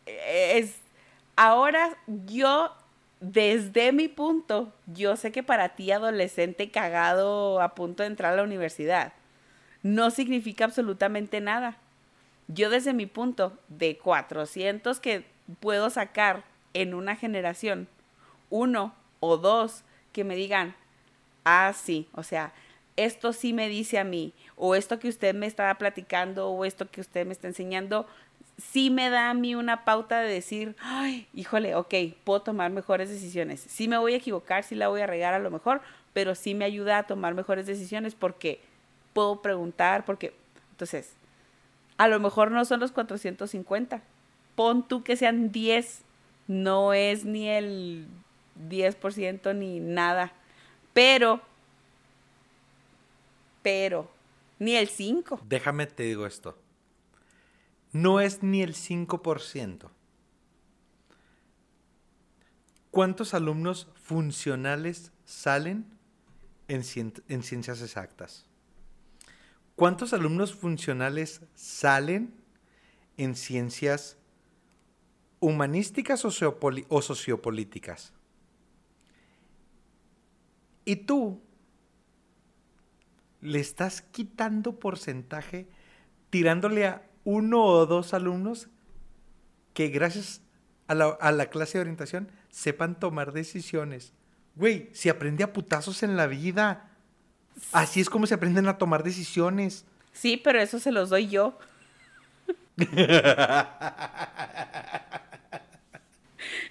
es, 0.06 0.76
ahora 1.36 1.96
yo, 2.06 2.72
desde 3.20 3.92
mi 3.92 4.08
punto, 4.08 4.72
yo 4.86 5.16
sé 5.16 5.32
que 5.32 5.42
para 5.42 5.70
ti 5.70 5.90
adolescente 5.92 6.70
cagado 6.70 7.60
a 7.60 7.74
punto 7.74 8.02
de 8.02 8.08
entrar 8.08 8.32
a 8.32 8.36
la 8.36 8.42
universidad, 8.42 9.12
no 9.82 10.10
significa 10.10 10.64
absolutamente 10.64 11.40
nada. 11.40 11.76
Yo 12.54 12.70
desde 12.70 12.92
mi 12.92 13.06
punto, 13.06 13.58
de 13.68 13.96
400 13.98 15.00
que 15.00 15.24
puedo 15.60 15.90
sacar 15.90 16.44
en 16.74 16.94
una 16.94 17.16
generación, 17.16 17.88
uno 18.50 18.94
o 19.20 19.36
dos 19.36 19.84
que 20.12 20.24
me 20.24 20.36
digan, 20.36 20.74
ah, 21.44 21.72
sí, 21.74 22.08
o 22.12 22.22
sea, 22.22 22.52
esto 22.96 23.32
sí 23.32 23.52
me 23.52 23.68
dice 23.68 23.98
a 23.98 24.04
mí, 24.04 24.32
o 24.56 24.74
esto 24.74 24.98
que 24.98 25.08
usted 25.08 25.34
me 25.34 25.46
estaba 25.46 25.74
platicando, 25.76 26.50
o 26.50 26.64
esto 26.64 26.90
que 26.90 27.00
usted 27.00 27.26
me 27.26 27.32
está 27.32 27.48
enseñando, 27.48 28.06
sí 28.58 28.90
me 28.90 29.08
da 29.08 29.30
a 29.30 29.34
mí 29.34 29.54
una 29.54 29.84
pauta 29.84 30.20
de 30.20 30.32
decir, 30.32 30.76
ay, 30.80 31.26
híjole, 31.34 31.74
ok, 31.74 31.94
puedo 32.24 32.42
tomar 32.42 32.70
mejores 32.70 33.08
decisiones. 33.08 33.60
Sí 33.60 33.88
me 33.88 33.98
voy 33.98 34.14
a 34.14 34.16
equivocar, 34.16 34.64
sí 34.64 34.74
la 34.74 34.88
voy 34.88 35.00
a 35.00 35.06
regar 35.06 35.34
a 35.34 35.38
lo 35.38 35.50
mejor, 35.50 35.80
pero 36.12 36.34
sí 36.34 36.54
me 36.54 36.64
ayuda 36.64 36.98
a 36.98 37.06
tomar 37.06 37.34
mejores 37.34 37.66
decisiones 37.66 38.14
porque 38.14 38.60
puedo 39.14 39.40
preguntar, 39.40 40.04
porque, 40.04 40.34
entonces, 40.72 41.14
a 41.98 42.08
lo 42.08 42.20
mejor 42.20 42.50
no 42.50 42.64
son 42.64 42.80
los 42.80 42.92
450. 42.92 44.02
Pon 44.54 44.86
tú 44.86 45.02
que 45.02 45.16
sean 45.16 45.52
10, 45.52 46.02
no 46.48 46.92
es 46.92 47.24
ni 47.24 47.48
el 47.48 48.06
10% 48.68 49.54
ni 49.54 49.80
nada, 49.80 50.32
pero, 50.92 51.40
pero, 53.62 54.10
ni 54.58 54.76
el 54.76 54.88
5. 54.88 55.40
Déjame 55.44 55.86
te 55.86 56.02
digo 56.02 56.26
esto 56.26 56.56
no 57.92 58.20
es 58.20 58.42
ni 58.42 58.62
el 58.62 58.74
5%. 58.74 59.90
¿Cuántos 62.90 63.34
alumnos 63.34 63.88
funcionales 64.02 65.12
salen 65.24 65.86
en, 66.68 66.82
ciencias 66.84 67.80
exactas? 67.80 68.46
¿Cuántos 69.76 70.12
alumnos 70.12 70.54
funcionales 70.54 71.40
salen 71.54 72.34
en 73.16 73.34
ciencias 73.34 74.18
humanísticas 75.40 76.24
o, 76.24 76.30
sociopolíticas? 77.02 78.12
Y 80.84 80.96
tú 80.96 81.40
le 83.40 83.60
estás 83.60 84.02
quitando 84.02 84.78
porcentaje 84.78 85.68
tirándole 86.30 86.86
a 86.86 87.08
uno 87.24 87.64
o 87.64 87.86
dos 87.86 88.14
alumnos 88.14 88.68
que 89.74 89.88
gracias 89.88 90.42
a 90.86 90.94
la, 90.94 91.46
clase 91.50 91.78
de 91.78 91.82
orientación 91.82 92.30
sepan 92.50 92.98
tomar 92.98 93.32
decisiones. 93.32 94.12
Güey, 94.54 94.90
si 94.92 95.08
aprende 95.08 95.44
a 95.44 95.52
putazos 95.52 96.02
en 96.02 96.16
la 96.16 96.26
vida, 96.26 96.91
así 97.72 98.00
es 98.00 98.10
como 98.10 98.26
se 98.26 98.34
aprenden 98.34 98.68
a 98.68 98.78
tomar 98.78 99.02
decisiones. 99.02 99.84
Sí, 100.12 100.36
pero 100.36 100.60
eso 100.60 100.78
se 100.78 100.92
los 100.92 101.10
doy 101.10 101.28
yo. 101.28 101.58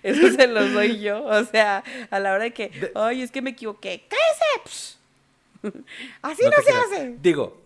eso 0.03 0.31
se 0.31 0.47
los 0.47 0.73
doy 0.73 0.99
yo. 0.99 1.23
O 1.23 1.43
sea, 1.45 1.83
a 2.09 2.19
la 2.19 2.33
hora 2.33 2.45
de 2.45 2.53
que, 2.53 2.91
ay, 2.95 3.21
es 3.21 3.31
que 3.31 3.41
me 3.41 3.51
equivoqué. 3.51 4.07
¡Cállese! 4.07 4.97
Así 6.21 6.43
no, 6.43 6.51
se 6.63 6.71
hace. 6.71 7.17
Digo, 7.21 7.61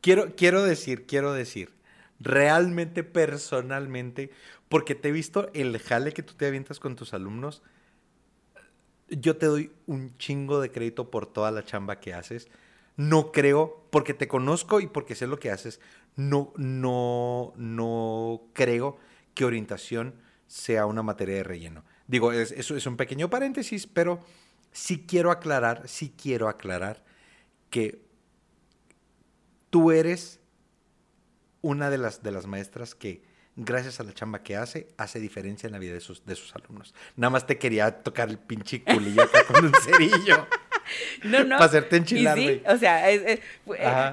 quiero, 0.00 0.34
quiero 0.36 0.62
decir, 0.62 1.06
quiero 1.06 1.32
decir 1.32 1.74
realmente 2.20 3.04
personalmente, 3.04 4.30
porque 4.68 4.94
te 4.94 5.08
he 5.08 5.12
visto 5.12 5.50
el 5.52 5.78
jale 5.78 6.12
que 6.12 6.22
tú 6.22 6.34
te 6.34 6.46
avientas 6.46 6.80
con 6.80 6.96
tus 6.96 7.14
alumnos. 7.14 7.62
Yo 9.20 9.36
te 9.36 9.46
doy 9.46 9.72
un 9.86 10.16
chingo 10.18 10.60
de 10.60 10.70
crédito 10.70 11.10
por 11.10 11.26
toda 11.26 11.50
la 11.50 11.64
chamba 11.64 12.00
que 12.00 12.14
haces. 12.14 12.48
No 12.96 13.32
creo, 13.32 13.86
porque 13.90 14.14
te 14.14 14.28
conozco 14.28 14.80
y 14.80 14.86
porque 14.86 15.14
sé 15.14 15.26
lo 15.26 15.38
que 15.38 15.50
haces, 15.50 15.80
no, 16.16 16.52
no, 16.56 17.52
no 17.56 18.42
creo 18.52 18.98
que 19.34 19.44
orientación 19.44 20.14
sea 20.46 20.86
una 20.86 21.02
materia 21.02 21.36
de 21.36 21.42
relleno. 21.42 21.84
Digo, 22.06 22.32
eso 22.32 22.76
es 22.76 22.86
un 22.86 22.96
pequeño 22.96 23.30
paréntesis, 23.30 23.86
pero 23.86 24.20
sí 24.72 25.04
quiero 25.06 25.30
aclarar, 25.30 25.88
sí 25.88 26.12
quiero 26.16 26.48
aclarar 26.48 27.02
que 27.70 28.00
tú 29.70 29.90
eres 29.90 30.38
una 31.62 31.90
de 31.90 31.98
las, 31.98 32.22
de 32.22 32.30
las 32.30 32.46
maestras 32.46 32.94
que, 32.94 33.22
gracias 33.56 34.00
a 34.00 34.04
la 34.04 34.12
chamba 34.12 34.42
que 34.42 34.56
hace, 34.56 34.88
hace 34.96 35.20
diferencia 35.20 35.66
en 35.66 35.72
la 35.72 35.78
vida 35.78 35.94
de 35.94 36.00
sus, 36.00 36.24
de 36.24 36.34
sus 36.34 36.54
alumnos. 36.54 36.94
Nada 37.16 37.30
más 37.30 37.46
te 37.46 37.58
quería 37.58 38.02
tocar 38.02 38.28
el 38.28 38.38
pinche 38.38 38.82
culillo 38.82 39.22
acá 39.22 39.44
con 39.44 39.64
un 39.64 39.72
cerillo. 39.74 40.46
No, 41.22 41.42
no. 41.44 41.56
Para 41.56 41.64
hacerte 41.64 41.96
enchilar, 41.96 42.36
sí, 42.36 42.62
o 42.66 42.76
sea, 42.76 43.10
eh, 43.10 43.40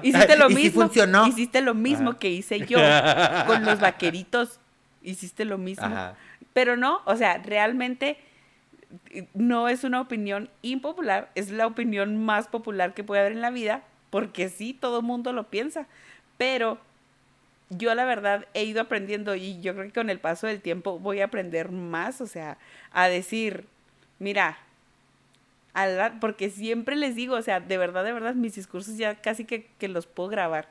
hiciste 0.02 0.36
lo 0.38 0.48
mismo. 0.48 0.80
funcionó? 0.80 1.26
Hiciste 1.26 1.60
lo 1.60 1.74
mismo 1.74 2.18
que 2.18 2.30
hice 2.30 2.60
yo 2.60 2.78
con 3.46 3.66
los 3.66 3.78
vaqueritos. 3.78 4.58
Hiciste 5.02 5.44
lo 5.44 5.58
mismo. 5.58 5.86
Pero 6.54 6.78
no, 6.78 7.02
o 7.04 7.14
sea, 7.16 7.36
realmente 7.44 8.16
no 9.34 9.68
es 9.68 9.84
una 9.84 10.00
opinión 10.00 10.48
impopular, 10.62 11.30
es 11.34 11.50
la 11.50 11.66
opinión 11.66 12.24
más 12.24 12.48
popular 12.48 12.94
que 12.94 13.04
puede 13.04 13.20
haber 13.20 13.32
en 13.32 13.42
la 13.42 13.50
vida, 13.50 13.82
porque 14.08 14.48
sí, 14.48 14.72
todo 14.72 15.00
el 15.00 15.04
mundo 15.04 15.34
lo 15.34 15.50
piensa. 15.50 15.86
Pero 16.38 16.78
yo 17.78 17.94
la 17.94 18.04
verdad 18.04 18.46
he 18.54 18.64
ido 18.64 18.80
aprendiendo 18.80 19.34
y 19.34 19.60
yo 19.60 19.74
creo 19.74 19.86
que 19.86 19.92
con 19.92 20.10
el 20.10 20.20
paso 20.20 20.46
del 20.46 20.60
tiempo 20.60 20.98
voy 20.98 21.20
a 21.20 21.26
aprender 21.26 21.70
más, 21.70 22.20
o 22.20 22.26
sea, 22.26 22.58
a 22.92 23.08
decir, 23.08 23.66
mira, 24.18 24.58
porque 26.20 26.50
siempre 26.50 26.96
les 26.96 27.14
digo, 27.14 27.36
o 27.36 27.42
sea, 27.42 27.60
de 27.60 27.78
verdad, 27.78 28.04
de 28.04 28.12
verdad, 28.12 28.34
mis 28.34 28.54
discursos 28.54 28.96
ya 28.96 29.14
casi 29.14 29.44
que, 29.44 29.66
que 29.78 29.88
los 29.88 30.06
puedo 30.06 30.28
grabar. 30.28 30.68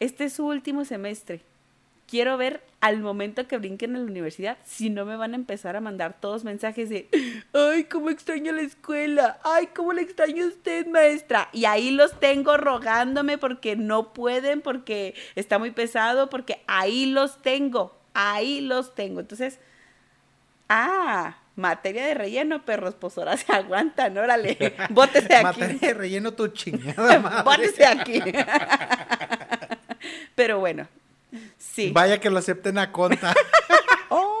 Este 0.00 0.24
es 0.24 0.32
su 0.32 0.46
último 0.46 0.84
semestre. 0.84 1.42
Quiero 2.12 2.36
ver 2.36 2.62
al 2.82 3.00
momento 3.00 3.48
que 3.48 3.56
brinquen 3.56 3.96
en 3.96 4.04
la 4.04 4.10
universidad 4.10 4.58
si 4.66 4.90
no 4.90 5.06
me 5.06 5.16
van 5.16 5.32
a 5.32 5.36
empezar 5.36 5.76
a 5.76 5.80
mandar 5.80 6.20
todos 6.20 6.44
mensajes 6.44 6.90
de, 6.90 7.08
ay, 7.54 7.84
cómo 7.84 8.10
extraño 8.10 8.52
la 8.52 8.60
escuela, 8.60 9.40
ay, 9.42 9.68
cómo 9.74 9.94
le 9.94 10.02
extraño 10.02 10.44
a 10.44 10.48
usted, 10.48 10.86
maestra. 10.88 11.48
Y 11.54 11.64
ahí 11.64 11.90
los 11.90 12.20
tengo 12.20 12.58
rogándome 12.58 13.38
porque 13.38 13.76
no 13.76 14.12
pueden, 14.12 14.60
porque 14.60 15.14
está 15.36 15.58
muy 15.58 15.70
pesado, 15.70 16.28
porque 16.28 16.60
ahí 16.66 17.06
los 17.06 17.40
tengo, 17.40 17.96
ahí 18.12 18.60
los 18.60 18.94
tengo. 18.94 19.20
Entonces, 19.20 19.58
ah, 20.68 21.38
materia 21.56 22.04
de 22.04 22.12
relleno, 22.12 22.66
perros, 22.66 22.94
pues 22.94 23.16
ahora 23.16 23.38
se 23.38 23.50
aguantan, 23.54 24.18
órale, 24.18 24.74
bótese 24.90 25.34
aquí. 25.34 25.44
Materia 25.44 25.78
de 25.80 25.94
relleno 25.94 26.34
tu 26.34 26.48
chingada 26.48 27.18
madre. 27.20 27.42
Bótese 27.42 27.86
aquí. 27.86 28.20
Pero 30.34 30.60
bueno, 30.60 30.88
sí. 31.58 31.90
Vaya 31.92 32.18
que 32.20 32.30
lo 32.30 32.38
acepten 32.38 32.78
a 32.78 32.92
conta. 32.92 33.34
¡Oh! 34.08 34.38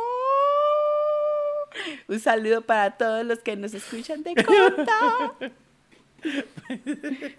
Un 2.08 2.20
saludo 2.20 2.62
para 2.62 2.96
todos 2.96 3.24
los 3.24 3.38
que 3.40 3.56
nos 3.56 3.74
escuchan 3.74 4.22
de 4.22 4.34
Cota. 4.34 5.34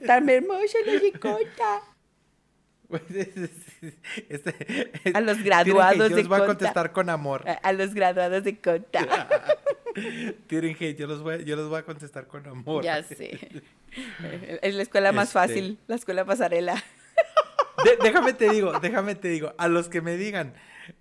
Tan 0.06 0.26
los 0.26 1.00
de 1.02 1.12
Cota. 1.20 1.82
Este- 4.30 4.92
A 5.14 5.22
los 5.22 5.42
graduados 5.44 5.92
hate, 5.94 5.98
yo 6.10 6.16
de 6.16 6.22
los 6.22 6.28
voy 6.28 6.42
a 6.42 6.46
contestar 6.46 6.92
con 6.92 7.10
amor. 7.10 7.48
A, 7.50 7.54
a 7.54 7.74
los 7.74 7.94
graduados 7.94 8.44
de 8.44 8.60
Cota. 8.60 9.28
Tienen 10.48 10.76
hate, 10.80 10.98
yo 10.98 11.08
los 11.08 11.22
voy, 11.22 11.36
a- 11.36 11.42
yo 11.42 11.56
los 11.56 11.70
voy 11.70 11.80
a 11.80 11.84
contestar 11.86 12.28
con 12.28 12.46
amor. 12.48 12.84
ya 12.84 13.02
sé. 13.04 13.40
Es 14.64 14.74
la 14.74 14.82
escuela 14.82 15.12
más 15.12 15.28
Este- 15.30 15.40
fácil, 15.40 15.78
la 15.88 15.96
escuela 15.96 16.26
pasarela. 16.26 16.84
De- 17.84 17.98
déjame 18.02 18.34
te 18.34 18.50
digo, 18.50 18.80
déjame 18.80 19.16
te 19.16 19.28
digo, 19.30 19.54
a 19.58 19.68
los 19.68 19.90
que 19.90 20.02
me 20.02 20.18
digan, 20.18 20.54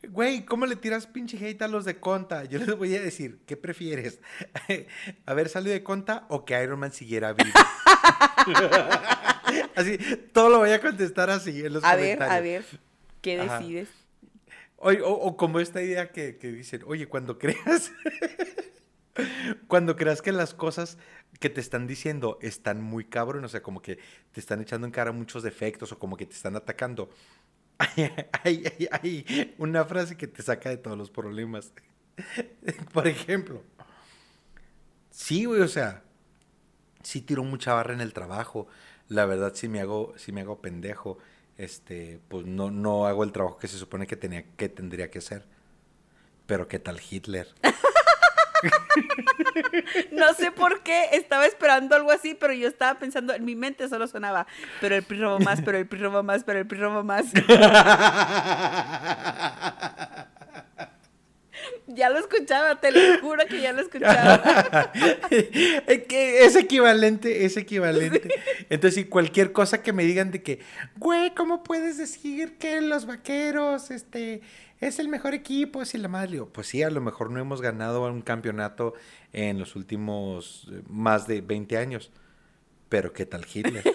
güey, 0.09 0.45
¿cómo 0.45 0.67
le 0.67 0.77
tiras 0.77 1.07
pinche 1.07 1.39
hate 1.45 1.63
a 1.63 1.69
los 1.69 1.85
de 1.85 1.99
Conta? 2.01 2.45
Yo 2.45 2.59
les 2.59 2.77
voy 2.77 2.95
a 2.97 3.01
decir, 3.01 3.41
¿qué 3.47 3.57
prefieres? 3.57 4.21
¿Haber 5.27 5.49
salido 5.49 5.73
de 5.73 5.83
Conta 5.83 6.27
o 6.29 6.45
que 6.45 6.61
Iron 6.63 6.81
Man 6.81 6.93
siguiera 6.93 7.33
vivo? 7.33 7.51
así, 9.77 9.99
todo 10.33 10.49
lo 10.49 10.59
voy 10.59 10.71
a 10.71 10.81
contestar 10.81 11.31
así 11.31 11.65
en 11.65 11.73
los 11.75 11.85
A 11.85 11.95
ver, 11.97 12.19
comentarios. 12.19 12.39
a 12.39 12.41
ver, 12.41 12.65
¿qué 13.21 13.41
Ajá. 13.41 13.59
decides? 13.59 13.89
O, 14.77 14.91
o- 14.91 15.27
o 15.29 15.37
como 15.37 15.61
esta 15.61 15.81
idea 15.83 16.11
que, 16.11 16.39
que 16.39 16.51
dicen, 16.51 16.83
oye, 16.87 17.07
cuando 17.07 17.39
creas, 17.39 17.93
cuando 19.69 19.97
creas 19.97 20.23
que 20.23 20.33
las 20.33 20.55
cosas 20.55 20.99
que 21.41 21.51
te 21.51 21.61
están 21.61 21.87
diciendo 21.87 22.39
están 22.43 22.83
muy 22.83 23.05
cabrón, 23.05 23.45
o 23.45 23.49
sea, 23.49 23.63
como 23.63 23.83
que 23.83 23.99
te 24.33 24.41
están 24.41 24.61
echando 24.61 24.87
en 24.87 24.93
cara 24.93 25.13
muchos 25.13 25.43
defectos 25.43 25.93
o 25.93 25.99
como 25.99 26.17
que 26.17 26.27
te 26.27 26.35
están 26.35 26.57
atacando, 26.57 27.11
hay, 28.45 28.65
hay- 28.91 29.55
una 29.59 29.85
frase 29.85 30.17
que 30.17 30.27
te 30.27 30.43
saca 30.43 30.71
de 30.71 30.77
todos 30.79 30.99
los 30.99 31.11
problemas. 31.11 31.73
Por 32.93 33.07
ejemplo, 33.09 33.63
sí, 35.11 35.45
güey, 35.45 35.61
o 35.61 35.69
sea, 35.69 36.03
sí 37.03 37.21
tiro 37.23 37.45
mucha 37.45 37.75
barra 37.75 37.95
en 37.95 38.01
el 38.01 38.13
trabajo. 38.13 38.67
La 39.09 39.27
verdad, 39.27 39.53
sí 39.55 39.69
me 39.69 39.81
hago, 39.81 40.15
sí 40.17 40.33
me 40.33 40.43
hago 40.43 40.61
pendejo. 40.61 41.19
Este, 41.59 42.21
pues 42.29 42.47
no, 42.47 42.71
no 42.71 43.07
hago 43.07 43.25
el 43.25 43.33
trabajo 43.33 43.59
que 43.59 43.69
se 43.69 43.79
supone 43.79 44.07
que 44.07 44.17
tenía, 44.17 44.45
que 44.57 44.69
tendría 44.69 45.11
que 45.11 45.19
hacer. 45.19 45.47
Pero 46.47 46.69
qué 46.69 46.79
tal 46.79 47.01
Hitler. 47.11 47.49
No 50.13 50.35
sé 50.35 50.51
por 50.53 50.83
qué 50.83 51.09
estaba 51.13 51.47
esperando 51.47 51.97
algo 51.97 52.11
así, 52.11 52.35
pero 52.35 52.53
yo 52.53 52.69
estaba 52.69 52.99
pensando, 52.99 53.35
en 53.35 53.45
mi 53.45 53.57
mente 53.57 53.89
solo 53.89 54.07
sonaba, 54.07 54.47
pero 54.81 54.95
el 54.95 55.03
PRI 55.03 55.21
más, 55.45 55.61
pero 55.63 55.79
el 55.79 55.87
PRI 55.87 56.09
más, 56.23 56.45
pero 56.45 56.59
el 56.61 56.67
PRI 56.67 56.81
más. 57.03 57.27
Ya 61.89 62.11
lo 62.11 62.19
escuchaba, 62.19 62.81
te 62.81 62.91
lo 62.91 63.21
juro 63.21 63.45
que 63.49 63.61
ya 63.61 63.73
lo 63.73 63.83
escuchaba. 63.83 64.93
es 65.31 66.57
equivalente, 66.57 67.45
es 67.45 67.57
equivalente. 67.57 68.29
Entonces, 68.71 68.95
si 68.95 69.05
cualquier 69.05 69.53
cosa 69.53 69.83
que 69.83 69.93
me 69.93 70.05
digan 70.05 70.31
de 70.31 70.43
que, 70.43 70.61
güey, 70.97 71.35
¿cómo 71.35 71.63
puedes 71.63 71.99
decir 71.99 72.57
que 72.59 72.81
los 72.81 73.07
vaqueros, 73.07 73.91
este, 73.91 74.43
es 74.81 74.99
el 74.99 75.09
mejor 75.09 75.35
equipo? 75.35 75.85
Si 75.85 75.99
la 75.99 76.09
madre, 76.09 76.29
le 76.29 76.33
digo, 76.35 76.49
pues 76.49 76.69
sí, 76.69 76.83
a 76.83 76.91
lo 76.91 77.01
mejor 77.01 77.31
no 77.31 77.41
hemos 77.41 77.61
ganado 77.61 78.05
un 78.07 78.23
campeonato 78.23 78.95
en 79.33 79.59
los 79.59 79.77
últimos 79.77 80.69
eh, 80.73 80.83
más 80.89 81.27
de 81.27 81.41
20 81.41 81.77
años. 81.77 82.11
Pero 82.89 83.13
¿qué 83.13 83.27
tal 83.27 83.47
Hitler? 83.53 83.85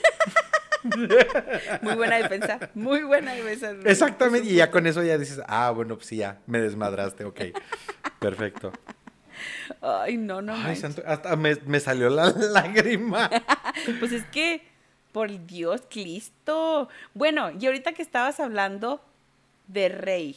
Muy 1.81 1.95
buena 1.95 2.17
defensa, 2.17 2.59
muy 2.75 3.03
buena 3.03 3.33
defensa. 3.33 3.71
Exactamente, 3.85 4.49
y 4.49 4.55
ya 4.55 4.69
con 4.71 4.87
eso 4.87 5.03
ya 5.03 5.17
dices, 5.17 5.41
ah, 5.47 5.71
bueno, 5.71 5.95
pues 5.95 6.07
sí, 6.07 6.17
ya, 6.17 6.39
me 6.47 6.59
desmadraste, 6.59 7.25
ok. 7.25 7.41
Perfecto. 8.19 8.71
Ay, 9.81 10.17
no, 10.17 10.41
no. 10.41 10.53
Ay, 10.55 10.75
santo, 10.75 11.03
hasta 11.05 11.35
me, 11.35 11.55
me 11.65 11.79
salió 11.79 12.09
la 12.09 12.29
lágrima. 12.51 13.29
Pues 13.99 14.11
es 14.11 14.25
que, 14.25 14.63
por 15.11 15.45
Dios, 15.45 15.83
Cristo. 15.89 16.89
Bueno, 17.13 17.51
y 17.59 17.65
ahorita 17.67 17.93
que 17.93 18.01
estabas 18.01 18.39
hablando 18.39 19.03
de 19.67 19.89
rey, 19.89 20.35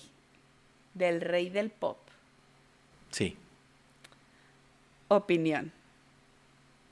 del 0.95 1.20
rey 1.20 1.49
del 1.51 1.70
pop, 1.70 1.97
Sí, 3.11 3.36
opinión. 5.09 5.72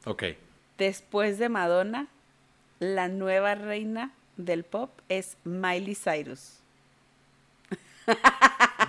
ok. 0.05 0.24
Después 0.78 1.38
de 1.38 1.49
Madonna, 1.49 2.07
la 2.79 3.09
nueva 3.09 3.55
reina 3.55 4.12
del 4.37 4.64
pop 4.64 4.91
es 5.09 5.37
Miley 5.45 5.95
Cyrus. 5.97 6.55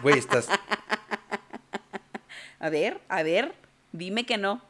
Güey, 0.01 0.17
estás, 0.19 0.47
A 2.59 2.69
ver, 2.69 2.99
a 3.09 3.23
ver, 3.23 3.53
dime 3.91 4.25
que 4.25 4.37
no. 4.37 4.61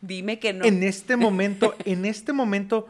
Dime 0.00 0.38
que 0.38 0.52
no. 0.52 0.64
En 0.64 0.82
este 0.82 1.16
momento, 1.16 1.74
en 1.84 2.04
este 2.06 2.32
momento, 2.32 2.86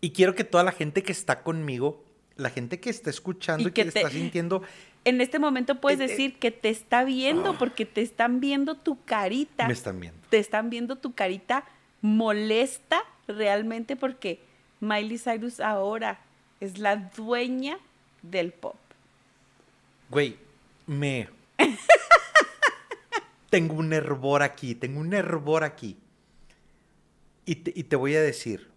y 0.00 0.10
quiero 0.10 0.34
que 0.34 0.44
toda 0.44 0.64
la 0.64 0.72
gente 0.72 1.02
que 1.02 1.12
está 1.12 1.42
conmigo, 1.42 2.04
la 2.36 2.50
gente 2.50 2.80
que 2.80 2.90
está 2.90 3.10
escuchando 3.10 3.64
Y 3.64 3.68
y, 3.68 3.72
que, 3.72 3.84
que 3.84 3.92
te- 3.92 3.98
está 4.00 4.10
sintiendo, 4.10 4.62
En 5.04 5.20
este 5.20 5.38
momento 5.38 5.80
puedes 5.80 6.00
Eh, 6.00 6.04
eh. 6.04 6.08
decir 6.08 6.38
que 6.38 6.50
te 6.50 6.68
está 6.70 7.04
viendo 7.04 7.56
porque 7.58 7.84
te 7.86 8.02
están 8.02 8.40
viendo 8.40 8.74
tu 8.76 9.02
carita. 9.04 9.66
me 9.66 9.72
están 9.72 10.00
viendo. 10.00 10.18
Te 10.30 10.38
están 10.38 10.68
viendo 10.70 10.96
tu 10.96 11.12
carita 11.14 11.64
molesta 12.00 13.02
realmente 13.28 13.96
porque 13.96 14.40
Miley 14.80 15.18
Cyrus 15.18 15.60
ahora 15.60 16.18
es 16.60 16.78
la 16.78 16.96
dueña 16.96 17.78
del 18.22 18.52
pop. 18.52 18.76
Güey, 20.10 20.36
me... 20.86 21.28
tengo 23.50 23.74
un 23.74 23.92
hervor 23.92 24.42
aquí, 24.42 24.74
tengo 24.74 25.00
un 25.00 25.12
hervor 25.14 25.64
aquí. 25.64 25.96
Y 27.46 27.56
te, 27.56 27.72
y 27.74 27.84
te 27.84 27.96
voy 27.96 28.14
a 28.16 28.22
decir, 28.22 28.68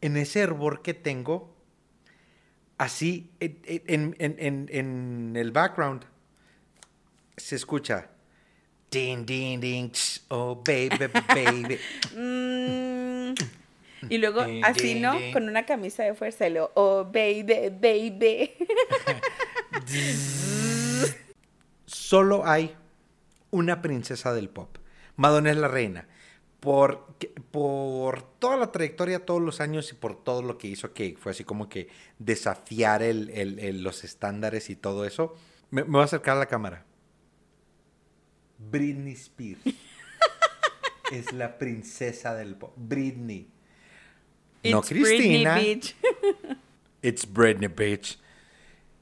en 0.00 0.16
ese 0.16 0.40
hervor 0.40 0.82
que 0.82 0.92
tengo, 0.94 1.54
así, 2.78 3.30
en, 3.40 3.58
en- 3.64 4.16
en- 4.18 4.36
en- 4.38 4.68
en 4.70 5.36
el 5.36 5.52
background, 5.52 6.04
se 7.36 7.56
escucha... 7.56 8.10
Ding, 8.94 9.26
ding, 9.26 9.60
ding, 9.60 9.90
oh, 10.28 10.62
baby, 10.64 11.08
baby. 11.34 11.78
Mm. 12.16 13.34
Y 14.10 14.18
luego 14.18 14.44
Ding, 14.44 14.62
así, 14.64 15.00
¿no? 15.00 15.14
Con 15.32 15.48
una 15.48 15.66
camisa 15.66 16.04
de 16.04 16.14
fuerza 16.14 16.46
y 16.46 16.50
luego, 16.52 16.70
oh, 16.74 17.04
baby, 17.04 17.70
baby. 17.80 18.52
Solo 21.86 22.46
hay 22.46 22.74
una 23.50 23.82
princesa 23.82 24.32
del 24.32 24.48
pop. 24.48 24.78
Madonna 25.16 25.50
es 25.50 25.56
la 25.56 25.68
reina. 25.68 26.08
Por, 26.60 27.06
por 27.50 28.22
toda 28.38 28.56
la 28.56 28.72
trayectoria, 28.72 29.24
todos 29.26 29.42
los 29.42 29.60
años 29.60 29.90
y 29.92 29.94
por 29.94 30.22
todo 30.22 30.42
lo 30.42 30.56
que 30.56 30.68
hizo, 30.68 30.94
que 30.94 31.16
fue 31.18 31.32
así 31.32 31.44
como 31.44 31.68
que 31.68 31.88
desafiar 32.18 33.02
el- 33.02 33.30
el- 33.30 33.58
el- 33.58 33.82
los 33.82 34.02
estándares 34.04 34.70
y 34.70 34.76
todo 34.76 35.04
eso. 35.04 35.34
Me, 35.70 35.82
me 35.84 35.90
voy 35.90 36.00
a 36.02 36.04
acercar 36.04 36.36
a 36.36 36.40
la 36.40 36.46
cámara. 36.46 36.84
Britney 38.70 39.12
Spears. 39.12 39.60
es 41.12 41.32
la 41.32 41.58
princesa 41.58 42.34
del 42.34 42.56
pop. 42.56 42.72
Britney. 42.76 43.48
no 44.64 44.78
It's 44.78 44.90
Britney, 44.90 45.44
Cristina. 45.44 45.58
bitch. 45.58 45.94
It's 47.02 47.32
Britney, 47.32 47.68
bitch. 47.68 48.18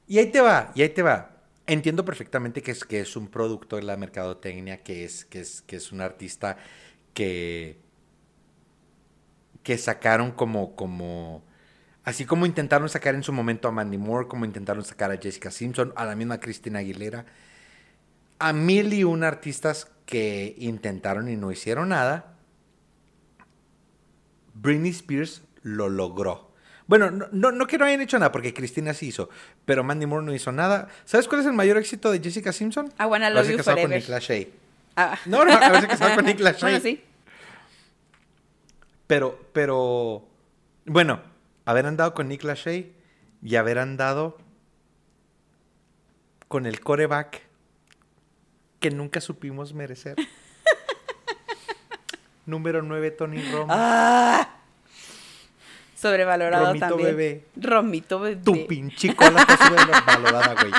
Y 0.07 0.19
ahí 0.19 0.27
te 0.31 0.41
va, 0.41 0.71
y 0.75 0.81
ahí 0.81 0.89
te 0.89 1.01
va. 1.01 1.29
Entiendo 1.65 2.03
perfectamente 2.03 2.61
que 2.61 2.71
es, 2.71 2.83
que 2.83 2.99
es 2.99 3.15
un 3.15 3.29
producto 3.29 3.77
de 3.77 3.83
la 3.83 3.95
mercadotecnia, 3.95 4.83
que 4.83 5.05
es, 5.05 5.23
que 5.23 5.39
es, 5.39 5.61
que 5.61 5.77
es 5.77 5.93
un 5.93 6.01
artista 6.01 6.57
que, 7.13 7.79
que 9.63 9.77
sacaron 9.77 10.31
como, 10.31 10.75
como, 10.75 11.45
así 12.03 12.25
como 12.25 12.45
intentaron 12.45 12.89
sacar 12.89 13.15
en 13.15 13.23
su 13.23 13.31
momento 13.31 13.69
a 13.69 13.71
Mandy 13.71 13.97
Moore, 13.97 14.27
como 14.27 14.43
intentaron 14.43 14.83
sacar 14.83 15.11
a 15.11 15.17
Jessica 15.17 15.51
Simpson, 15.51 15.93
a 15.95 16.05
la 16.05 16.17
misma 16.17 16.39
Cristina 16.39 16.79
Aguilera, 16.79 17.25
a 18.43 18.51
mil 18.51 18.91
y 18.93 19.05
un 19.05 19.23
artistas 19.23 19.87
que 20.05 20.53
intentaron 20.57 21.29
y 21.29 21.37
no 21.37 21.49
hicieron 21.49 21.89
nada. 21.89 22.33
Britney 24.53 24.91
Spears 24.91 25.43
lo 25.61 25.87
logró. 25.87 26.51
Bueno, 26.85 27.09
no, 27.09 27.27
no, 27.31 27.53
no 27.53 27.67
que 27.67 27.77
no 27.77 27.85
hayan 27.85 28.01
hecho 28.01 28.19
nada, 28.19 28.33
porque 28.33 28.53
Cristina 28.53 28.93
sí 28.93 29.07
hizo, 29.07 29.29
pero 29.63 29.85
Mandy 29.85 30.05
Moore 30.05 30.25
no 30.25 30.33
hizo 30.33 30.51
nada. 30.51 30.89
¿Sabes 31.05 31.29
cuál 31.29 31.39
es 31.39 31.47
el 31.47 31.53
mayor 31.53 31.77
éxito 31.77 32.11
de 32.11 32.19
Jessica 32.19 32.51
Simpson? 32.51 32.93
I 32.99 33.05
wanna 33.05 33.29
love 33.29 33.49
you 33.49 33.55
casado 33.55 33.77
con 33.77 33.83
forever. 33.83 34.01
Nick 34.01 34.09
Lachey. 34.09 34.53
Ah. 34.97 35.17
No, 35.25 35.45
no, 35.45 35.53
haberse 35.53 35.87
casado 35.87 36.15
con 36.15 36.25
Nick 36.25 36.41
Lachey. 36.41 36.63
Bueno, 36.63 36.79
sí. 36.81 37.01
Pero, 39.07 39.39
pero, 39.53 40.27
bueno, 40.85 41.21
haber 41.63 41.85
andado 41.85 42.13
con 42.13 42.27
Nick 42.27 42.43
Lachey 42.43 42.93
y 43.41 43.55
haber 43.55 43.79
andado 43.79 44.37
con 46.49 46.65
el 46.65 46.81
coreback 46.81 47.52
que 48.83 48.91
nunca 48.91 49.21
supimos 49.21 49.73
merecer. 49.73 50.17
Número 52.45 52.81
9, 52.81 53.11
Tony 53.11 53.41
Romo. 53.49 53.67
Ah. 53.69 54.57
Sobrevalorado 55.95 56.65
Romito 56.65 56.85
también. 56.85 57.15
bebé. 57.15 57.45
Romito 57.55 58.19
bebé. 58.19 58.41
Tu 58.43 58.67
pinche 58.67 59.15
cola 59.15 59.39
está 59.39 59.55
sobrevalorada, 59.55 60.53
güey. 60.55 60.73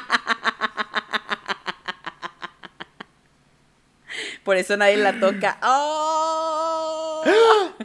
Por 4.45 4.59
eso 4.59 4.77
nadie 4.77 4.99
la 4.99 5.19
toca. 5.19 5.59
¡Oh! 5.63 7.25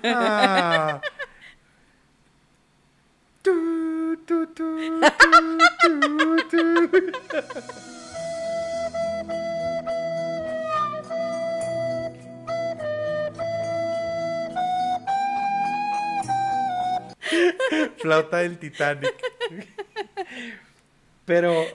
Ah. 0.04 1.00
Tu, 3.42 4.18
tu, 4.28 4.46
tu, 4.48 5.00
Flauta 17.98 18.38
del 18.38 18.58
Titanic. 18.58 19.14
Pero. 21.26 21.66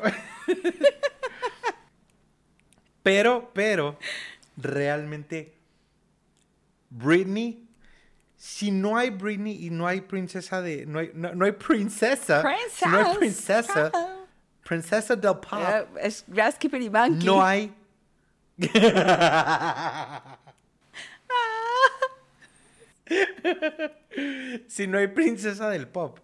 Pero, 3.04 3.50
pero, 3.52 3.98
realmente, 4.56 5.54
Britney, 6.88 7.68
si 8.34 8.70
no 8.70 8.96
hay 8.96 9.10
Britney 9.10 9.66
y 9.66 9.70
no 9.70 9.86
hay 9.86 10.00
princesa 10.00 10.62
de. 10.62 10.86
No 10.86 11.00
hay, 11.00 11.10
no, 11.12 11.34
no 11.34 11.44
hay 11.44 11.52
princesa. 11.52 12.42
Si 12.72 12.88
no 12.88 12.96
hay 12.96 13.16
princesa. 13.18 13.92
Princesa 14.64 15.14
del 15.14 15.36
pop. 15.36 15.52
Eh, 15.52 15.86
es. 16.00 16.24
No 17.26 17.44
hay. 17.44 17.74
si 24.68 24.86
no 24.86 24.98
hay 24.98 25.08
princesa 25.08 25.68
del 25.70 25.86
pop, 25.88 26.18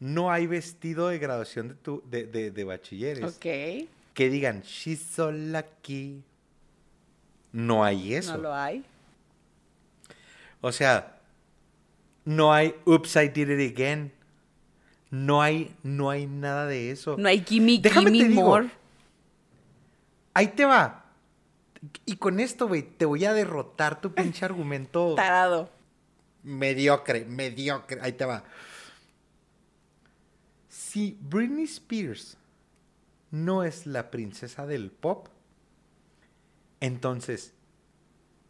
no 0.00 0.30
hay 0.30 0.46
vestido 0.46 1.08
de 1.08 1.18
graduación 1.18 1.68
de, 1.68 1.74
tu, 1.74 2.02
de, 2.08 2.24
de, 2.26 2.50
de 2.50 2.64
bachilleres 2.64 3.24
Ok. 3.24 3.88
que 4.14 4.30
digan, 4.30 4.62
she's 4.62 5.00
so 5.00 5.30
lucky. 5.32 6.22
No 7.52 7.84
hay 7.84 8.14
eso. 8.14 8.36
No 8.36 8.42
lo 8.42 8.54
hay. 8.54 8.84
O 10.60 10.72
sea, 10.72 11.18
no 12.24 12.52
hay 12.52 12.74
oops, 12.84 13.16
I 13.16 13.28
did 13.28 13.48
it 13.48 13.72
again. 13.72 14.12
No 15.10 15.40
hay, 15.40 15.74
no 15.82 16.10
hay 16.10 16.26
nada 16.26 16.66
de 16.66 16.90
eso. 16.90 17.16
No 17.16 17.28
hay 17.28 17.42
Gimme 17.46 17.78
Déjame 17.80 18.10
Gimme 18.10 18.28
digo. 18.28 18.42
More. 18.42 18.70
Ahí 20.34 20.48
te 20.48 20.64
va. 20.66 21.05
Y 22.04 22.16
con 22.16 22.40
esto, 22.40 22.68
güey, 22.68 22.82
te 22.82 23.04
voy 23.04 23.24
a 23.24 23.32
derrotar 23.32 24.00
tu 24.00 24.12
pinche 24.14 24.44
argumento 24.44 25.14
Tarado. 25.16 25.70
mediocre, 26.42 27.24
mediocre. 27.24 28.00
Ahí 28.02 28.12
te 28.12 28.24
va. 28.24 28.44
Si 30.68 31.18
Britney 31.20 31.64
Spears 31.64 32.36
no 33.30 33.64
es 33.64 33.86
la 33.86 34.10
princesa 34.10 34.66
del 34.66 34.90
pop, 34.90 35.28
entonces 36.80 37.54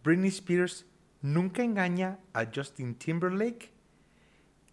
Britney 0.05 0.29
Spears 0.29 0.85
nunca 1.23 1.63
engaña 1.63 2.19
a 2.33 2.47
Justin 2.55 2.95
Timberlake. 2.97 3.73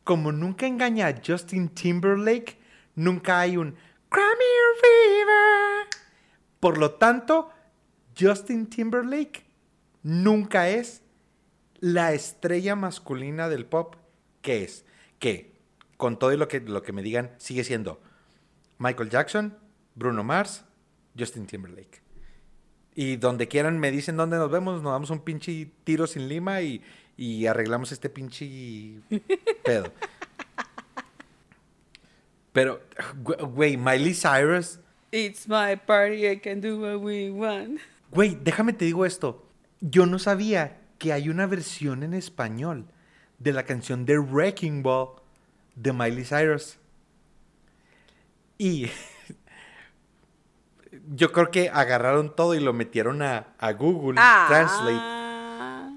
Como 0.04 0.32
nunca 0.32 0.68
engaña 0.68 1.08
a 1.08 1.22
Justin 1.26 1.70
Timberlake, 1.70 2.60
nunca 2.96 3.40
hay 3.40 3.56
un 3.58 3.76
Grammy 4.12 4.44
Fever. 4.82 5.88
Por 6.60 6.78
lo 6.78 6.96
tanto, 6.96 7.50
Justin 8.18 8.68
Timberlake 8.68 9.44
nunca 10.04 10.70
es 10.70 11.02
la 11.80 12.14
estrella 12.14 12.76
masculina 12.76 13.50
del 13.50 13.66
pop 13.66 13.96
que 14.42 14.64
es. 14.64 14.86
Que, 15.20 15.54
con 15.98 16.20
todo 16.20 16.34
y 16.34 16.38
lo 16.38 16.48
que, 16.48 16.60
lo 16.60 16.84
que 16.84 16.92
me 16.92 17.02
digan, 17.02 17.32
sigue 17.38 17.64
siendo 17.64 18.02
Michael 18.78 19.10
Jackson, 19.10 19.58
Bruno 19.96 20.24
Mars, 20.24 20.66
Justin 21.18 21.48
Timberlake. 21.48 22.02
Y 22.96 23.16
donde 23.16 23.48
quieran 23.48 23.80
me 23.80 23.92
dicen 23.92 24.18
dónde 24.18 24.38
nos 24.38 24.52
vemos, 24.52 24.82
nos 24.82 24.92
damos 24.92 25.10
un 25.10 25.20
pinche 25.20 25.72
tiro 25.84 26.06
sin 26.06 26.28
lima 26.28 26.62
y, 26.62 26.82
y 27.18 27.48
arreglamos 27.48 27.92
este 27.92 28.10
pinche 28.10 29.00
pedo. 29.66 29.92
Pero, 32.52 32.82
güey, 33.24 33.78
Miley 33.78 34.14
Cyrus, 34.14 34.80
It's 35.12 35.48
my 35.48 35.76
party, 35.76 36.28
I 36.28 36.38
can 36.38 36.60
do 36.60 36.80
what 36.80 37.02
we 37.02 37.30
want. 37.30 37.80
Güey, 38.14 38.38
déjame 38.42 38.74
te 38.74 38.86
digo 38.86 39.06
esto. 39.06 39.48
Yo 39.82 40.06
no 40.06 40.20
sabía 40.20 40.80
que 40.98 41.14
hay 41.14 41.30
una 41.30 41.48
versión 41.48 42.04
en 42.04 42.14
español 42.14 42.88
de 43.40 43.54
la 43.54 43.64
canción 43.64 44.06
de 44.06 44.18
Wrecking 44.20 44.84
Ball 44.84 45.10
de 45.76 45.94
Miley 45.94 46.24
Cyrus. 46.24 46.80
Y 48.58 48.90
yo 51.16 51.32
creo 51.32 51.52
que 51.52 51.70
agarraron 51.70 52.36
todo 52.36 52.56
y 52.56 52.60
lo 52.60 52.72
metieron 52.74 53.22
a, 53.22 53.48
a 53.58 53.74
Google 53.74 54.16
Translate. 54.16 54.98
Ah. 55.00 55.90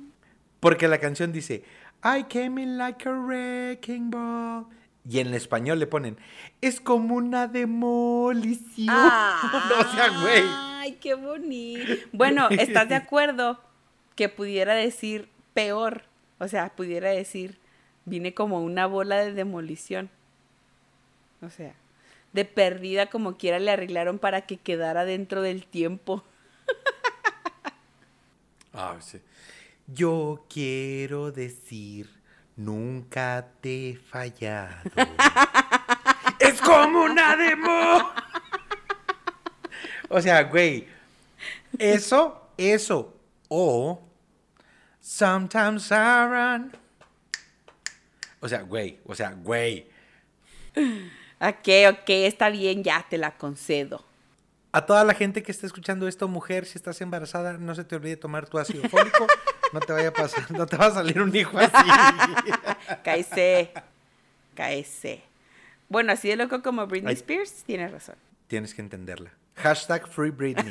Porque 0.58 0.88
la 0.88 0.98
canción 0.98 1.32
dice, 1.32 1.64
I 2.02 2.24
came 2.24 2.60
in 2.60 2.78
like 2.78 3.08
a 3.08 3.12
wrecking 3.12 4.10
ball. 4.10 4.66
Y 5.08 5.20
en 5.20 5.32
español 5.34 5.78
le 5.78 5.86
ponen, 5.86 6.18
es 6.60 6.80
como 6.80 7.14
una 7.14 7.46
demolición. 7.46 8.88
o 8.96 9.94
sea, 9.94 10.08
güey. 10.20 10.75
Ay, 10.86 10.98
qué 11.00 11.14
bonito. 11.14 11.94
Bueno, 12.12 12.48
¿estás 12.48 12.88
de 12.88 12.94
acuerdo 12.94 13.58
que 14.14 14.28
pudiera 14.28 14.72
decir 14.72 15.28
peor? 15.52 16.04
O 16.38 16.46
sea, 16.46 16.68
pudiera 16.76 17.10
decir, 17.10 17.58
vine 18.04 18.34
como 18.34 18.62
una 18.62 18.86
bola 18.86 19.16
de 19.16 19.32
demolición. 19.32 20.10
O 21.42 21.50
sea, 21.50 21.74
de 22.32 22.44
perdida 22.44 23.06
como 23.06 23.36
quiera 23.36 23.58
le 23.58 23.72
arreglaron 23.72 24.20
para 24.20 24.42
que 24.42 24.58
quedara 24.58 25.04
dentro 25.04 25.42
del 25.42 25.66
tiempo. 25.66 26.24
Ah, 28.78 28.98
sí. 29.00 29.18
Yo 29.86 30.44
quiero 30.50 31.32
decir, 31.32 32.10
nunca 32.56 33.48
te 33.62 33.88
he 33.88 33.96
fallado. 33.96 34.76
es 36.40 36.60
como 36.60 37.04
una 37.04 37.36
demo. 37.36 38.12
O 40.08 40.20
sea, 40.20 40.42
güey, 40.44 40.86
eso, 41.78 42.50
eso, 42.56 43.14
o 43.48 44.02
sometimes 45.00 45.90
I 45.90 46.26
run. 46.26 46.72
O 48.40 48.48
sea, 48.48 48.62
güey, 48.62 48.98
o 49.04 49.14
sea, 49.14 49.32
güey. 49.32 49.86
Ok, 51.40 51.68
ok, 51.90 52.08
está 52.08 52.50
bien, 52.50 52.82
ya 52.82 53.06
te 53.08 53.18
la 53.18 53.36
concedo. 53.36 54.04
A 54.72 54.84
toda 54.84 55.04
la 55.04 55.14
gente 55.14 55.42
que 55.42 55.52
está 55.52 55.66
escuchando 55.66 56.06
esto, 56.06 56.28
mujer, 56.28 56.66
si 56.66 56.76
estás 56.76 57.00
embarazada, 57.00 57.54
no 57.54 57.74
se 57.74 57.84
te 57.84 57.96
olvide 57.96 58.16
tomar 58.16 58.48
tu 58.48 58.58
ácido 58.58 58.88
fólico. 58.88 59.26
No 59.72 59.80
te 59.80 59.92
vaya 59.92 60.08
a 60.08 60.12
pasar, 60.12 60.50
no 60.52 60.66
te 60.66 60.76
va 60.76 60.86
a 60.86 60.90
salir 60.92 61.20
un 61.20 61.34
hijo 61.34 61.58
así. 61.58 61.72
Cáese. 63.02 63.72
Cáese. 64.54 65.22
Bueno, 65.88 66.12
así 66.12 66.28
de 66.28 66.36
loco 66.36 66.62
como 66.62 66.86
Britney 66.86 67.10
Ay. 67.10 67.16
Spears, 67.16 67.64
tienes 67.64 67.90
razón. 67.90 68.16
Tienes 68.48 68.74
que 68.74 68.82
entenderla. 68.82 69.32
Hashtag 69.56 70.06
Free 70.08 70.30
Britney. 70.30 70.70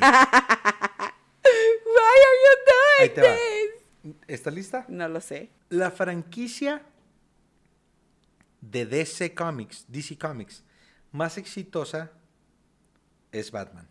are 2.24 2.38
you 2.42 2.54
Ahí 2.98 3.08
doing 3.08 3.14
te 3.14 3.20
va. 3.22 3.34
this? 3.34 4.14
¿Estás 4.28 4.54
lista? 4.54 4.84
No 4.88 5.08
lo 5.08 5.20
sé. 5.20 5.50
La 5.68 5.90
franquicia 5.90 6.82
de 8.60 8.86
DC 8.86 9.34
Comics, 9.34 9.84
DC 9.88 10.16
Comics, 10.18 10.64
más 11.12 11.36
exitosa 11.38 12.12
es 13.32 13.50
Batman. 13.50 13.88